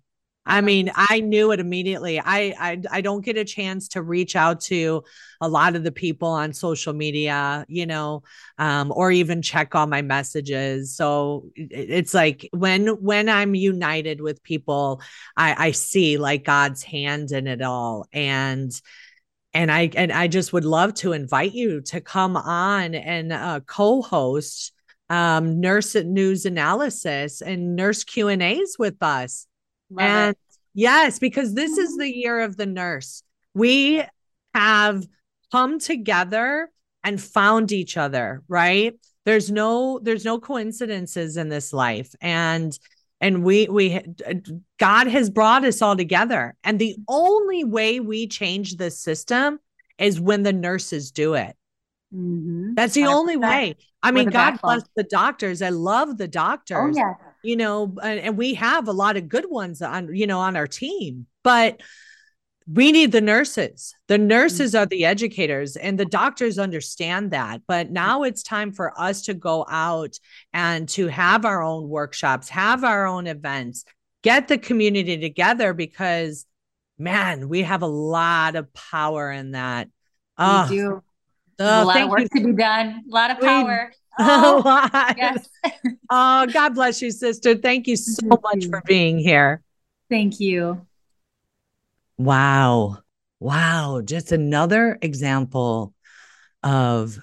i 0.48 0.62
mean 0.62 0.91
i 0.95 1.20
knew 1.20 1.52
it 1.52 1.60
immediately. 1.60 2.20
I, 2.20 2.54
I 2.60 2.82
i 2.91 3.02
don't 3.02 3.24
get 3.24 3.38
a 3.38 3.45
chance 3.45 3.89
to 3.89 4.02
reach 4.02 4.36
out 4.36 4.62
to 4.62 5.04
a 5.41 5.48
lot 5.48 5.76
of 5.76 5.84
the 5.84 5.91
people 5.91 6.30
on 6.30 6.54
social 6.54 6.93
media 6.93 7.66
you 7.68 7.86
know 7.86 8.24
um 8.58 8.91
or 8.95 9.12
even 9.12 9.41
check 9.41 9.76
all 9.76 9.88
my 9.88 10.02
messages. 10.02 10.95
So 10.95 11.50
it's 11.56 12.14
like 12.14 12.50
when 12.52 12.88
when 13.02 13.30
i'm 13.30 13.54
united 13.54 14.22
with 14.22 14.41
people 14.43 15.02
i 15.36 15.68
i 15.68 15.72
see 15.72 16.18
like 16.18 16.43
god's 16.43 16.84
hand 16.84 17.32
in 17.32 17.48
it 17.48 17.62
all. 17.62 18.08
And 18.14 18.72
and 19.54 19.72
I 19.72 19.89
and 19.95 20.12
I 20.12 20.28
just 20.28 20.54
would 20.54 20.66
love 20.66 20.93
to 20.95 21.14
invite 21.14 21.54
you 21.54 21.82
to 21.82 22.00
come 22.00 22.38
on 22.38 22.93
and 22.93 23.34
uh, 23.34 23.62
co-host 23.62 24.72
um, 25.10 25.60
nurse 25.60 25.95
news 25.95 26.45
analysis 26.45 27.41
and 27.41 27.76
nurse 27.76 28.04
Q 28.04 28.28
and 28.28 28.43
A's 28.43 28.76
with 28.78 29.02
us. 29.02 29.48
Love 29.90 30.06
and 30.06 30.36
it. 30.36 30.58
yes, 30.74 31.20
because 31.20 31.54
this 31.54 31.78
is 31.78 31.98
the 31.98 32.14
year 32.14 32.40
of 32.42 32.58
the 32.58 32.66
nurse. 32.66 33.24
We 33.54 34.04
have 34.54 35.06
come 35.52 35.80
together 35.80 36.70
and 37.04 37.22
found 37.22 37.72
each 37.72 37.98
other. 37.98 38.44
Right? 38.48 38.94
There's 39.26 39.52
no 39.52 40.00
there's 40.02 40.26
no 40.26 40.40
coincidences 40.40 41.38
in 41.38 41.50
this 41.50 41.74
life, 41.74 42.14
and 42.22 42.78
and 43.20 43.44
we 43.44 43.68
we 43.68 44.02
God 44.80 45.08
has 45.08 45.30
brought 45.30 45.66
us 45.66 45.82
all 45.82 45.98
together. 45.98 46.56
And 46.64 46.80
the 46.80 46.96
only 47.08 47.64
way 47.64 48.00
we 48.00 48.28
change 48.28 48.78
this 48.78 49.00
system 49.00 49.60
is 49.98 50.20
when 50.20 50.44
the 50.44 50.54
nurses 50.54 51.12
do 51.12 51.34
it. 51.34 51.56
Mhm. 52.14 52.76
That's 52.76 52.94
the 52.94 53.06
only 53.06 53.36
100%. 53.36 53.42
way. 53.42 53.76
I 54.04 54.12
mean, 54.12 54.30
God 54.30 54.60
bless 54.62 54.84
the 54.96 55.04
doctors. 55.04 55.62
I 55.62 55.70
love 55.70 56.18
the 56.18 56.28
doctors. 56.28 56.96
Oh 56.96 56.98
yeah. 56.98 57.16
You 57.48 57.56
know, 57.56 57.95
and, 58.04 58.20
and 58.20 58.38
we 58.38 58.56
have 58.56 58.89
a 58.89 58.91
lot 58.91 59.16
of 59.16 59.30
good 59.30 59.50
ones 59.50 59.82
on, 59.82 60.14
you 60.14 60.28
know, 60.28 60.39
on 60.39 60.58
our 60.58 60.68
team, 60.68 61.28
but 61.43 61.82
we 62.70 62.91
need 62.91 63.14
the 63.14 63.22
nurses. 63.22 63.95
The 64.08 64.16
mm-hmm. 64.16 64.28
nurses 64.28 64.76
are 64.76 64.86
the 64.86 65.06
educators 65.06 65.78
and 65.78 65.98
the 65.98 66.04
doctors 66.04 66.60
understand 66.60 67.32
that. 67.32 67.62
But 67.66 67.89
now 67.89 68.24
it's 68.24 68.43
time 68.43 68.74
for 68.74 69.00
us 69.00 69.22
to 69.24 69.34
go 69.34 69.66
out 69.70 70.20
and 70.52 70.89
to 70.89 71.08
have 71.08 71.45
our 71.45 71.64
own 71.64 71.88
workshops, 71.88 72.50
have 72.50 72.84
our 72.84 73.08
own 73.08 73.28
events, 73.28 73.86
get 74.24 74.50
the 74.50 74.58
community 74.58 75.18
together 75.18 75.74
because 75.74 76.45
man, 77.00 77.48
we 77.48 77.62
have 77.64 77.82
a 77.82 77.88
lot 77.88 78.58
of 78.58 78.74
power 78.74 79.32
in 79.32 79.52
that. 79.52 79.88
We 79.88 80.45
Oh, 80.45 80.68
do. 80.68 81.04
a 81.60 81.86
lot 81.86 81.93
thank 81.93 82.06
of 82.06 82.10
work 82.10 82.20
you 82.22 82.41
to 82.41 82.48
be 82.48 82.54
done. 82.54 83.04
A 83.10 83.14
lot 83.14 83.32
of 83.32 83.38
We- 83.39 83.48
Oh, 84.20 84.89
yes. 85.15 85.47
oh, 86.09 86.47
God 86.47 86.74
bless 86.74 87.01
you, 87.01 87.11
sister. 87.11 87.55
Thank 87.55 87.88
you 87.88 87.95
so 87.95 88.28
much 88.41 88.65
for 88.65 88.82
being 88.86 89.20
here. 89.20 89.61
Thank 90.09 90.39
you. 90.39 90.86
Wow. 92.18 92.97
Wow. 93.39 94.01
Just 94.03 94.32
another 94.32 94.97
example 95.01 95.93
of 96.63 97.20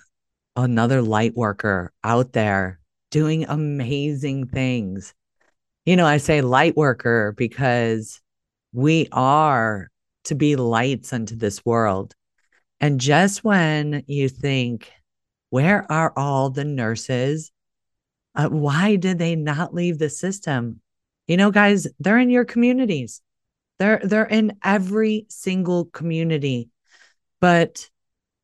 another 0.55 1.03
light 1.03 1.35
worker 1.35 1.93
out 2.05 2.33
there 2.33 2.79
doing 3.11 3.45
amazing 3.49 4.47
things. 4.47 5.15
You 5.85 5.97
know, 5.97 6.07
I 6.07 6.19
say 6.19 6.41
light 6.41 6.77
worker 6.77 7.35
because 7.37 8.21
we 8.73 9.09
are 9.13 9.91
to 10.25 10.35
be 10.35 10.57
lights 10.57 11.13
unto 11.13 11.37
this 11.37 11.65
world. 11.65 12.15
And 12.81 13.01
just 13.01 13.45
when 13.45 14.05
you 14.07 14.29
think, 14.29 14.91
where 15.55 15.87
are 15.89 16.13
all 16.17 16.51
the 16.51 16.65
nurses? 16.65 17.53
Uh, 18.35 18.49
why 18.49 18.97
did 18.97 19.21
they 19.21 19.37
not 19.37 19.73
leave 19.73 20.01
the 20.01 20.11
system? 20.11 20.81
You 21.29 21.37
know, 21.37 21.53
guys, 21.53 21.87
they're 22.01 22.19
in 22.19 22.29
your 22.29 22.45
communities. 22.45 23.21
They're 23.79 24.01
they're 24.03 24.27
in 24.27 24.59
every 24.65 25.27
single 25.29 25.85
community. 25.85 26.71
But 27.41 27.89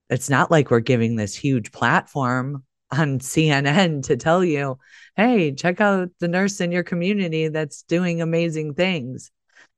it's 0.08 0.30
not 0.30 0.52
like 0.52 0.70
we're 0.70 0.78
giving 0.78 1.16
this 1.16 1.34
huge 1.34 1.72
platform 1.72 2.62
on 2.92 3.18
CNN 3.18 4.04
to 4.04 4.16
tell 4.16 4.44
you, 4.44 4.78
hey, 5.16 5.52
check 5.52 5.80
out 5.80 6.10
the 6.20 6.28
nurse 6.28 6.60
in 6.60 6.70
your 6.70 6.84
community 6.84 7.48
that's 7.48 7.82
doing 7.82 8.22
amazing 8.22 8.74
things. 8.74 9.32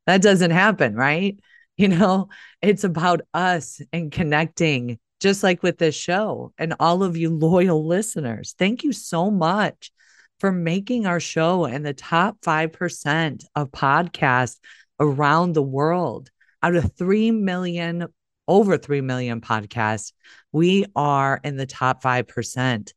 That 0.07 0.21
doesn't 0.21 0.51
happen, 0.51 0.95
right? 0.95 1.41
You 1.79 1.89
know, 1.89 2.29
it's 2.61 2.85
about 2.85 3.23
us 3.33 3.81
and 3.95 4.13
connecting, 4.13 4.99
just 5.23 5.43
like 5.43 5.63
with 5.63 5.79
this 5.79 5.95
show 5.95 6.53
and 6.59 6.75
all 6.81 7.03
of 7.03 7.17
you 7.17 7.31
loyal 7.31 7.87
listeners. 7.87 8.55
Thank 8.59 8.83
you 8.83 8.93
so 8.93 9.31
much 9.31 9.93
for 10.41 10.51
making 10.51 11.07
our 11.07 11.21
show 11.21 11.67
in 11.67 11.85
the 11.85 11.95
top 11.95 12.41
5% 12.43 13.45
of 13.55 13.71
podcasts 13.71 14.59
around 14.99 15.53
the 15.53 15.63
world. 15.63 16.31
Out 16.65 16.75
of 16.75 16.93
3 16.97 17.31
million, 17.31 18.09
over 18.49 18.77
3 18.77 19.01
million 19.01 19.41
podcasts, 19.41 20.13
we 20.51 20.85
are 20.97 21.41
in 21.45 21.57
the 21.57 21.67
top 21.67 22.03
5%. 22.03 22.93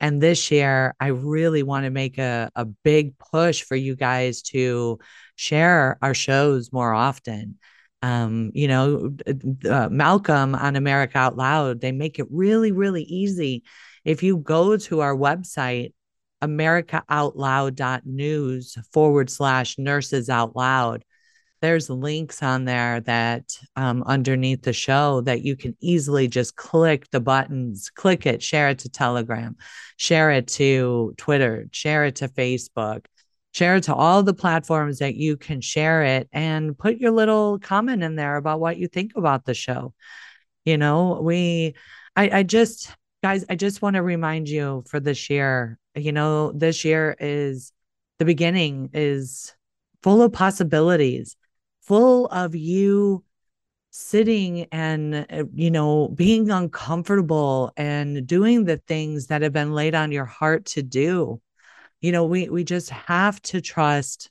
And 0.00 0.20
this 0.20 0.50
year, 0.50 0.94
I 1.00 1.08
really 1.08 1.62
want 1.62 1.84
to 1.84 1.90
make 1.90 2.18
a, 2.18 2.50
a 2.54 2.64
big 2.64 3.18
push 3.18 3.62
for 3.62 3.74
you 3.74 3.96
guys 3.96 4.42
to 4.42 4.98
share 5.34 5.98
our 6.02 6.14
shows 6.14 6.72
more 6.72 6.92
often. 6.92 7.58
Um, 8.04 8.50
you 8.52 8.68
know, 8.68 9.16
uh, 9.66 9.88
Malcolm 9.88 10.54
on 10.54 10.76
America 10.76 11.16
Out 11.16 11.38
Loud, 11.38 11.80
they 11.80 11.90
make 11.90 12.18
it 12.18 12.26
really, 12.30 12.70
really 12.70 13.04
easy. 13.04 13.62
If 14.04 14.22
you 14.22 14.36
go 14.36 14.76
to 14.76 15.00
our 15.00 15.16
website, 15.16 15.94
americaoutloud.news 16.42 18.76
forward 18.92 19.30
slash 19.30 19.78
nurses 19.78 20.28
out 20.28 20.54
loud, 20.54 21.02
there's 21.62 21.88
links 21.88 22.42
on 22.42 22.66
there 22.66 23.00
that 23.00 23.58
um, 23.74 24.04
underneath 24.06 24.60
the 24.60 24.74
show 24.74 25.22
that 25.22 25.40
you 25.40 25.56
can 25.56 25.74
easily 25.80 26.28
just 26.28 26.56
click 26.56 27.08
the 27.10 27.20
buttons, 27.20 27.88
click 27.88 28.26
it, 28.26 28.42
share 28.42 28.68
it 28.68 28.80
to 28.80 28.90
Telegram, 28.90 29.56
share 29.96 30.30
it 30.30 30.46
to 30.48 31.14
Twitter, 31.16 31.68
share 31.70 32.04
it 32.04 32.16
to 32.16 32.28
Facebook, 32.28 33.06
share 33.54 33.76
it 33.76 33.84
to 33.84 33.94
all 33.94 34.22
the 34.22 34.34
platforms 34.34 34.98
that 34.98 35.14
you 35.14 35.36
can 35.36 35.60
share 35.60 36.02
it 36.02 36.28
and 36.32 36.76
put 36.76 36.98
your 36.98 37.12
little 37.12 37.58
comment 37.58 38.02
in 38.02 38.16
there 38.16 38.36
about 38.36 38.60
what 38.60 38.76
you 38.76 38.88
think 38.88 39.12
about 39.16 39.44
the 39.44 39.54
show. 39.54 39.94
You 40.64 40.76
know, 40.76 41.20
we, 41.22 41.74
I, 42.16 42.38
I 42.38 42.42
just, 42.42 42.90
guys, 43.22 43.44
I 43.48 43.54
just 43.54 43.80
want 43.80 43.94
to 43.94 44.02
remind 44.02 44.48
you 44.48 44.82
for 44.88 44.98
this 44.98 45.30
year, 45.30 45.78
you 45.94 46.12
know, 46.12 46.52
this 46.52 46.84
year 46.84 47.16
is 47.18 47.72
the 48.18 48.24
beginning 48.24 48.90
is 48.92 49.54
full 50.02 50.22
of 50.22 50.32
possibilities 50.32 51.36
full 51.84 52.26
of 52.28 52.54
you 52.54 53.22
sitting 53.90 54.66
and 54.72 55.48
you 55.54 55.70
know 55.70 56.08
being 56.08 56.50
uncomfortable 56.50 57.72
and 57.76 58.26
doing 58.26 58.64
the 58.64 58.78
things 58.88 59.28
that 59.28 59.42
have 59.42 59.52
been 59.52 59.72
laid 59.72 59.94
on 59.94 60.10
your 60.10 60.24
heart 60.24 60.64
to 60.64 60.82
do 60.82 61.40
you 62.00 62.12
know 62.12 62.24
we 62.24 62.48
we 62.48 62.64
just 62.64 62.90
have 62.90 63.40
to 63.42 63.60
trust 63.60 64.30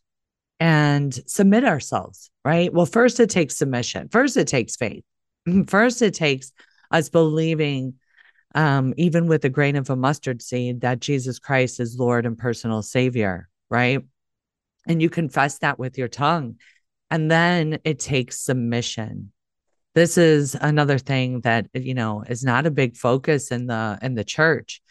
and 0.60 1.14
submit 1.28 1.64
ourselves 1.64 2.30
right 2.46 2.74
well 2.74 2.86
first 2.86 3.20
it 3.20 3.30
takes 3.30 3.58
submission 3.58 4.08
first 4.10 4.38
it 4.38 4.48
takes 4.48 4.76
faith 4.76 5.04
first 5.68 6.02
it 6.02 6.14
takes 6.14 6.52
us 6.92 7.10
believing 7.10 7.96
um, 8.56 8.94
even 8.98 9.28
with 9.28 9.44
a 9.46 9.50
grain 9.50 9.76
of 9.76 9.90
a 9.90 9.96
mustard 9.96 10.42
seed 10.42 10.82
that 10.82 11.00
jesus 11.00 11.40
christ 11.40 11.80
is 11.80 11.98
lord 11.98 12.26
and 12.26 12.38
personal 12.38 12.82
savior 12.82 13.50
right 13.70 14.02
and 14.88 15.02
you 15.02 15.10
confess 15.10 15.60
that 15.60 15.80
with 15.80 15.98
your 15.98 16.08
tongue 16.08 16.58
and 17.14 17.30
then 17.30 17.78
it 17.84 18.00
takes 18.00 18.40
submission. 18.40 19.32
This 19.94 20.18
is 20.18 20.56
another 20.56 20.98
thing 20.98 21.42
that 21.42 21.68
you 21.76 21.94
know 21.94 22.24
is 22.28 22.44
not 22.44 22.66
a 22.66 22.72
big 22.72 22.98
focus 22.98 23.52
in 23.52 23.68
the 23.68 24.00
in 24.02 24.16
the 24.16 24.24
church. 24.24 24.82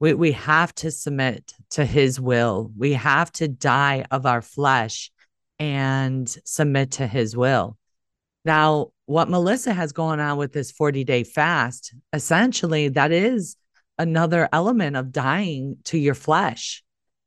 We 0.00 0.14
we 0.14 0.32
have 0.32 0.74
to 0.76 0.90
submit 0.90 1.52
to 1.70 1.84
his 1.84 2.18
will. 2.20 2.72
We 2.76 2.94
have 2.94 3.30
to 3.32 3.48
die 3.48 4.04
of 4.10 4.26
our 4.26 4.42
flesh 4.42 5.10
and 5.58 6.28
submit 6.44 6.92
to 6.92 7.06
his 7.06 7.36
will. 7.36 7.76
Now, 8.44 8.88
what 9.06 9.28
Melissa 9.28 9.74
has 9.74 9.92
going 9.92 10.18
on 10.18 10.38
with 10.38 10.52
this 10.52 10.72
40 10.72 11.04
day 11.04 11.24
fast, 11.24 11.94
essentially, 12.12 12.88
that 12.88 13.12
is 13.12 13.56
another 13.98 14.48
element 14.52 14.96
of 14.96 15.12
dying 15.12 15.76
to 15.84 15.98
your 15.98 16.14
flesh 16.14 16.82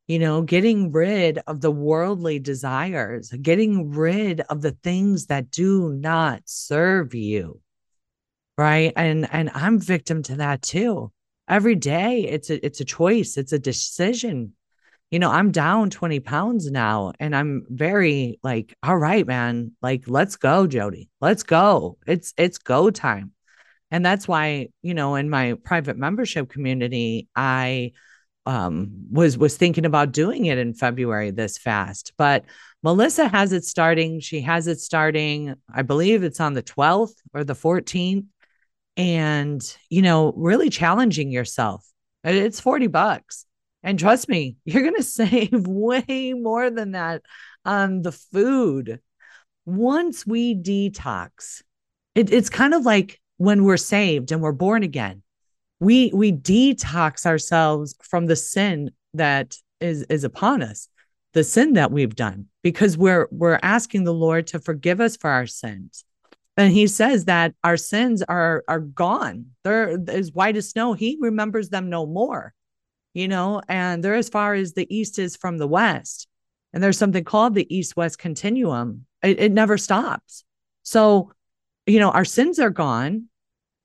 you 0.07 0.19
know, 0.19 0.41
getting 0.41 0.91
rid 0.91 1.39
of 1.47 1.61
the 1.61 1.71
worldly 1.71 2.39
desires, 2.39 3.31
getting 3.41 3.91
rid 3.91 4.41
of 4.41 4.61
the 4.61 4.71
things 4.71 5.27
that 5.27 5.49
do 5.49 5.89
not 5.93 6.41
serve 6.45 7.13
you. 7.13 7.61
Right. 8.57 8.93
And 8.95 9.27
and 9.31 9.49
I'm 9.53 9.79
victim 9.79 10.21
to 10.23 10.35
that 10.37 10.61
too. 10.61 11.11
Every 11.47 11.75
day 11.75 12.23
it's 12.23 12.49
a 12.49 12.65
it's 12.65 12.79
a 12.79 12.85
choice, 12.85 13.37
it's 13.37 13.53
a 13.53 13.59
decision. 13.59 14.53
You 15.11 15.19
know, 15.19 15.29
I'm 15.29 15.51
down 15.51 15.91
20 15.91 16.21
pounds 16.21 16.71
now 16.71 17.13
and 17.19 17.35
I'm 17.35 17.65
very 17.69 18.39
like, 18.41 18.75
all 18.81 18.97
right, 18.97 19.27
man, 19.27 19.73
like 19.81 20.05
let's 20.07 20.37
go, 20.37 20.65
Jodi. 20.65 21.09
Let's 21.21 21.43
go. 21.43 21.97
It's 22.07 22.33
it's 22.37 22.57
go 22.57 22.89
time. 22.89 23.33
And 23.91 24.03
that's 24.03 24.27
why, 24.27 24.69
you 24.81 24.95
know, 24.95 25.13
in 25.15 25.29
my 25.29 25.53
private 25.63 25.97
membership 25.97 26.49
community, 26.49 27.27
I 27.35 27.91
um, 28.45 29.05
was 29.11 29.37
was 29.37 29.55
thinking 29.55 29.85
about 29.85 30.11
doing 30.11 30.45
it 30.45 30.57
in 30.57 30.73
February 30.73 31.31
this 31.31 31.57
fast. 31.57 32.13
But 32.17 32.45
Melissa 32.81 33.27
has 33.27 33.53
it 33.53 33.63
starting. 33.63 34.19
She 34.19 34.41
has 34.41 34.67
it 34.67 34.79
starting. 34.79 35.55
I 35.73 35.83
believe 35.83 36.23
it's 36.23 36.39
on 36.39 36.53
the 36.53 36.63
12th 36.63 37.13
or 37.33 37.43
the 37.43 37.53
14th. 37.55 38.25
And, 38.95 39.61
you 39.89 40.01
know, 40.01 40.33
really 40.35 40.69
challenging 40.69 41.31
yourself. 41.31 41.85
Uh, 42.25 42.31
it's 42.31 42.59
40 42.59 42.87
bucks. 42.87 43.45
And 43.81 43.97
trust 43.97 44.29
me, 44.29 44.57
you're 44.65 44.83
going 44.83 44.95
to 44.95 45.03
save 45.03 45.49
way 45.67 46.33
more 46.35 46.69
than 46.69 46.91
that 46.91 47.23
on 47.65 48.01
the 48.01 48.11
food. 48.11 48.99
Once 49.65 50.27
we 50.27 50.55
detox, 50.55 51.61
it, 52.15 52.31
it's 52.31 52.49
kind 52.49 52.73
of 52.73 52.85
like 52.85 53.19
when 53.37 53.63
we're 53.63 53.77
saved 53.77 54.31
and 54.31 54.41
we're 54.41 54.51
born 54.51 54.83
again 54.83 55.23
we 55.83 56.11
we 56.13 56.31
detox 56.31 57.25
ourselves 57.25 57.95
from 58.01 58.25
the 58.25 58.35
sin 58.35 58.91
that 59.13 59.57
is 59.81 60.03
is 60.03 60.23
upon 60.23 60.61
us 60.61 60.87
the 61.33 61.43
sin 61.43 61.73
that 61.73 61.91
we've 61.91 62.15
done 62.15 62.45
because 62.61 62.97
we're 62.97 63.27
we're 63.31 63.59
asking 63.61 64.03
the 64.03 64.13
lord 64.13 64.47
to 64.47 64.59
forgive 64.59 65.01
us 65.01 65.17
for 65.17 65.29
our 65.29 65.45
sins 65.45 66.05
and 66.57 66.71
he 66.71 66.87
says 66.87 67.25
that 67.25 67.53
our 67.63 67.77
sins 67.77 68.21
are 68.23 68.63
are 68.67 68.79
gone 68.79 69.45
they're 69.63 69.97
as 70.07 70.31
white 70.31 70.55
as 70.55 70.69
snow 70.69 70.93
he 70.93 71.17
remembers 71.19 71.69
them 71.69 71.89
no 71.89 72.05
more 72.05 72.53
you 73.13 73.27
know 73.27 73.61
and 73.67 74.03
they're 74.03 74.15
as 74.15 74.29
far 74.29 74.53
as 74.53 74.73
the 74.73 74.87
east 74.95 75.19
is 75.19 75.35
from 75.35 75.57
the 75.57 75.67
west 75.67 76.27
and 76.73 76.81
there's 76.81 76.97
something 76.97 77.23
called 77.23 77.53
the 77.53 77.75
east 77.75 77.95
west 77.95 78.17
continuum 78.17 79.05
it, 79.21 79.39
it 79.39 79.51
never 79.51 79.77
stops 79.77 80.43
so 80.83 81.31
you 81.85 81.99
know 81.99 82.11
our 82.11 82.25
sins 82.25 82.59
are 82.59 82.69
gone 82.69 83.27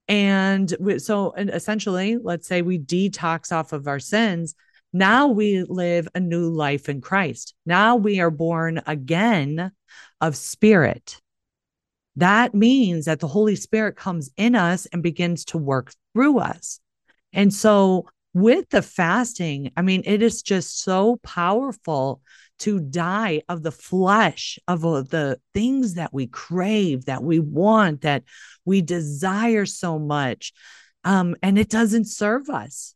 and 0.08 0.74
we, 0.80 0.98
so 0.98 1.32
and 1.36 1.50
essentially, 1.50 2.16
let's 2.16 2.48
say 2.48 2.62
we 2.62 2.78
detox 2.78 3.52
off 3.52 3.72
of 3.72 3.86
our 3.86 4.00
sins. 4.00 4.54
Now 4.92 5.28
we 5.28 5.64
live 5.64 6.08
a 6.14 6.20
new 6.20 6.48
life 6.48 6.88
in 6.88 7.02
Christ. 7.02 7.54
Now 7.66 7.96
we 7.96 8.20
are 8.20 8.30
born 8.30 8.80
again 8.86 9.70
of 10.20 10.34
spirit. 10.34 11.20
That 12.18 12.54
means 12.54 13.04
that 13.06 13.20
the 13.20 13.28
Holy 13.28 13.56
Spirit 13.56 13.96
comes 13.96 14.30
in 14.36 14.54
us 14.54 14.86
and 14.86 15.02
begins 15.02 15.44
to 15.46 15.58
work 15.58 15.92
through 16.12 16.38
us. 16.38 16.80
And 17.32 17.52
so, 17.52 18.08
with 18.34 18.68
the 18.70 18.82
fasting, 18.82 19.72
I 19.76 19.82
mean, 19.82 20.02
it 20.04 20.22
is 20.22 20.42
just 20.42 20.82
so 20.82 21.18
powerful 21.22 22.20
to 22.60 22.80
die 22.80 23.42
of 23.48 23.62
the 23.62 23.70
flesh, 23.70 24.58
of 24.66 24.84
uh, 24.84 25.02
the 25.02 25.40
things 25.54 25.94
that 25.94 26.12
we 26.12 26.26
crave, 26.26 27.04
that 27.06 27.22
we 27.22 27.38
want, 27.38 28.02
that 28.02 28.24
we 28.64 28.82
desire 28.82 29.64
so 29.66 29.98
much. 29.98 30.52
Um, 31.04 31.36
and 31.42 31.58
it 31.58 31.68
doesn't 31.68 32.06
serve 32.06 32.50
us. 32.50 32.94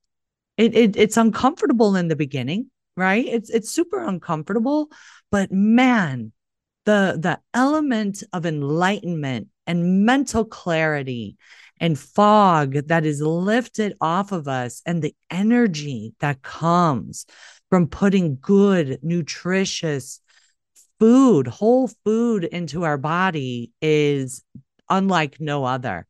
it, 0.56 0.74
it 0.74 0.96
it's 0.96 1.16
uncomfortable 1.16 1.96
in 1.96 2.08
the 2.08 2.16
beginning, 2.16 2.70
right? 2.96 3.24
It's 3.24 3.50
it's 3.50 3.70
super 3.70 4.02
uncomfortable, 4.02 4.88
but 5.30 5.52
man, 5.52 6.32
the 6.84 7.16
the 7.18 7.38
element 7.54 8.22
of 8.32 8.46
enlightenment 8.46 9.48
and 9.66 10.04
mental 10.04 10.44
clarity 10.44 11.36
and 11.80 11.98
fog 11.98 12.74
that 12.88 13.04
is 13.04 13.20
lifted 13.20 13.96
off 14.00 14.32
of 14.32 14.48
us 14.48 14.82
and 14.86 15.02
the 15.02 15.14
energy 15.30 16.14
that 16.20 16.42
comes 16.42 17.26
from 17.70 17.88
putting 17.88 18.38
good 18.40 18.98
nutritious 19.02 20.20
food 21.00 21.46
whole 21.46 21.88
food 22.04 22.44
into 22.44 22.84
our 22.84 22.98
body 22.98 23.72
is 23.80 24.44
unlike 24.88 25.40
no 25.40 25.64
other 25.64 26.06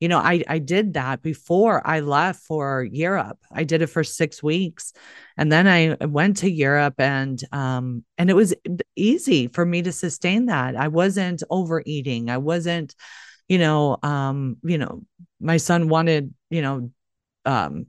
you 0.00 0.08
know 0.08 0.18
i 0.18 0.42
i 0.48 0.58
did 0.58 0.94
that 0.94 1.22
before 1.22 1.86
i 1.86 2.00
left 2.00 2.42
for 2.42 2.84
europe. 2.84 3.38
I 3.52 3.64
did 3.64 3.82
it 3.82 3.88
for 3.88 4.04
6 4.04 4.42
weeks 4.42 4.92
and 5.36 5.50
then 5.50 5.66
i 5.66 5.96
went 6.04 6.38
to 6.38 6.50
europe 6.50 6.94
and 6.98 7.40
um 7.52 8.04
and 8.18 8.28
it 8.30 8.34
was 8.34 8.54
easy 8.94 9.48
for 9.48 9.64
me 9.64 9.82
to 9.82 9.92
sustain 9.92 10.46
that. 10.46 10.76
I 10.76 10.88
wasn't 10.88 11.42
overeating. 11.50 12.30
I 12.30 12.38
wasn't 12.38 12.94
you 13.48 13.58
know 13.58 13.96
um 14.02 14.56
you 14.62 14.78
know 14.78 15.02
my 15.40 15.56
son 15.56 15.88
wanted 15.88 16.34
you 16.50 16.62
know 16.62 16.90
um 17.44 17.86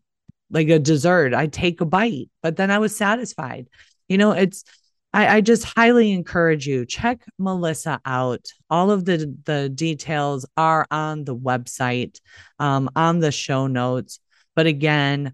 like 0.50 0.70
a 0.70 0.80
dessert. 0.80 1.34
I'd 1.34 1.54
take 1.54 1.82
a 1.82 1.86
bite 1.86 2.30
but 2.42 2.56
then 2.56 2.72
i 2.72 2.80
was 2.80 2.96
satisfied. 2.96 3.68
You 4.08 4.18
know 4.18 4.32
it's 4.32 4.64
I, 5.14 5.38
I 5.38 5.42
just 5.42 5.64
highly 5.64 6.12
encourage 6.12 6.68
you 6.68 6.86
check 6.86 7.24
Melissa 7.40 8.00
out. 8.06 8.46
All 8.70 8.92
of 8.92 9.06
the 9.06 9.36
the 9.46 9.70
details 9.70 10.46
are 10.56 10.86
on 10.92 11.24
the 11.24 11.36
website, 11.36 12.20
um, 12.60 12.92
on 12.96 13.20
the 13.20 13.32
show 13.32 13.66
notes. 13.68 14.20
But 14.56 14.68
again, 14.68 15.34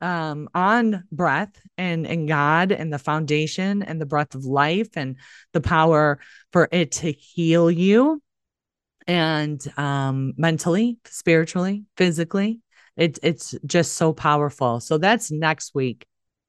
um 0.03 0.49
on 0.55 1.05
breath 1.11 1.59
and 1.79 2.07
and 2.07 2.29
god 2.29 2.71
and 2.71 2.93
the 2.93 2.99
foundation 2.99 3.83
and 3.83 3.99
the 3.99 4.07
breath 4.07 4.35
of 4.35 4.45
life 4.45 4.91
and 4.95 5.17
the 5.55 5.61
power 5.63 6.19
for 6.53 6.69
it 6.71 6.93
to 6.93 7.13
heal 7.13 7.71
you. 7.71 8.23
And 9.07 9.65
um 9.79 10.35
mentally 10.37 10.99
spiritually 11.07 11.85
physically 11.97 12.61
it, 12.97 13.19
it's 13.23 13.55
just 13.67 13.93
so 13.93 14.13
powerful. 14.13 14.81
So 14.81 14.99
that's 14.99 15.31
next 15.31 15.73
week. 15.75 16.05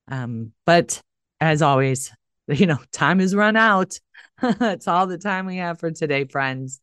Um, 0.08 0.54
but 0.66 1.00
as 1.40 1.62
always, 1.62 2.12
you 2.48 2.66
know, 2.66 2.80
time 2.92 3.20
has 3.20 3.36
run 3.36 3.56
out. 3.56 4.00
That's 4.42 4.88
all 4.88 5.08
the 5.08 5.18
time 5.18 5.48
we 5.48 5.58
have 5.58 5.80
for 5.80 5.92
today, 5.92 6.26
friends. 6.26 6.80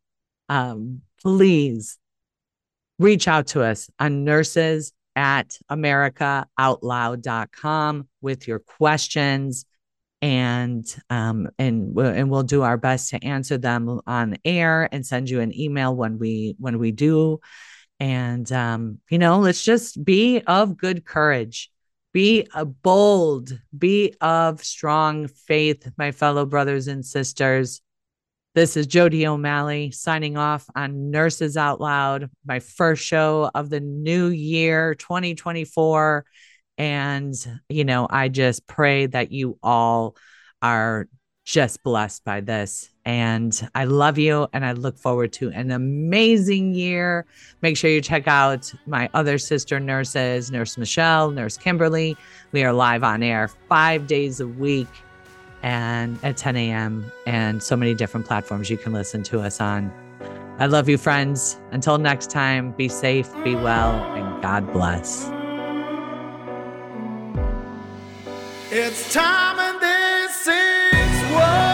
Um, 0.49 1.03
please 1.23 1.99
reach 2.99 3.29
out 3.29 3.47
to 3.49 3.62
us 3.62 3.91
on 3.99 4.25
nurses 4.25 4.93
at 5.17 5.59
americaoutloud.com 5.71 8.09
with 8.21 8.49
your 8.49 8.59
questions 8.59 9.65
and 10.21 10.97
um 11.11 11.49
and 11.59 11.95
we'll, 11.95 12.07
and 12.07 12.29
we'll 12.31 12.43
do 12.43 12.62
our 12.62 12.77
best 12.77 13.11
to 13.11 13.25
answer 13.25 13.57
them 13.59 14.01
on 14.07 14.37
air 14.45 14.89
and 14.91 15.07
send 15.07 15.31
you 15.31 15.41
an 15.41 15.57
email 15.59 15.95
when 15.95 16.19
we 16.19 16.57
when 16.59 16.79
we 16.79 16.91
do 16.93 17.41
and, 18.01 18.51
um, 18.53 18.99
you 19.11 19.19
know, 19.19 19.39
let's 19.39 19.63
just 19.63 20.05
be 20.05 20.41
of 20.47 20.77
good 20.77 21.05
courage, 21.05 21.71
be 22.13 22.47
a 22.55 22.65
bold, 22.65 23.59
be 23.77 24.15
of 24.21 24.63
strong 24.65 25.29
faith, 25.29 25.91
my 25.97 26.13
fellow 26.13 26.47
brothers 26.47 26.89
and 26.89 27.05
sisters. 27.05 27.81
This 28.55 28.77
is 28.77 28.87
Jodi 28.87 29.27
O'Malley 29.27 29.91
signing 29.91 30.37
off 30.37 30.69
on 30.77 31.11
Nurses 31.11 31.57
Out 31.57 31.81
Loud, 31.81 32.31
my 32.45 32.61
first 32.61 33.05
show 33.05 33.51
of 33.53 33.69
the 33.69 33.81
new 33.81 34.29
year 34.29 34.95
2024. 34.95 36.25
And, 36.79 37.35
you 37.69 37.85
know, 37.85 38.07
I 38.09 38.29
just 38.29 38.67
pray 38.67 39.07
that 39.07 39.33
you 39.33 39.59
all 39.63 40.17
are 40.63 41.09
just 41.45 41.83
blessed 41.83 42.25
by 42.25 42.41
this. 42.41 42.91
And 43.05 43.69
I 43.75 43.85
love 43.85 44.17
you 44.17 44.49
and 44.53 44.65
I 44.65 44.73
look 44.73 44.99
forward 44.99 45.33
to 45.35 45.51
an 45.51 45.71
amazing 45.71 46.73
year. 46.73 47.27
Make 47.61 47.77
sure 47.77 47.91
you 47.91 48.01
check 48.01 48.27
out 48.27 48.73
my 48.87 49.11
other 49.13 49.37
sister 49.37 49.79
nurses, 49.79 50.51
Nurse 50.51 50.79
Michelle, 50.79 51.31
Nurse 51.31 51.59
Kimberly. 51.59 52.17
We 52.53 52.65
are 52.65 52.73
live 52.73 53.05
on 53.05 53.23
air 53.23 53.49
five 53.69 54.07
days 54.07 54.41
a 54.41 54.49
week 54.49 54.89
and 55.63 56.19
at 56.23 56.37
10 56.37 56.57
a.m. 56.57 57.11
and 57.27 57.63
so 57.63 57.77
many 57.77 57.95
different 57.95 58.27
platforms 58.27 58.71
you 58.71 58.79
can 58.79 58.93
listen 58.93 59.23
to 59.25 59.41
us 59.41 59.61
on. 59.61 59.93
I 60.59 60.67
love 60.67 60.89
you, 60.89 60.97
friends. 60.97 61.59
Until 61.73 61.99
next 61.99 62.31
time, 62.31 62.73
be 62.73 62.89
safe, 62.89 63.31
be 63.43 63.55
well, 63.55 63.93
and 64.15 64.43
God 64.43 64.73
bless. 64.73 65.29
It's 68.71 69.13
time 69.13 69.55
world. 71.35 71.74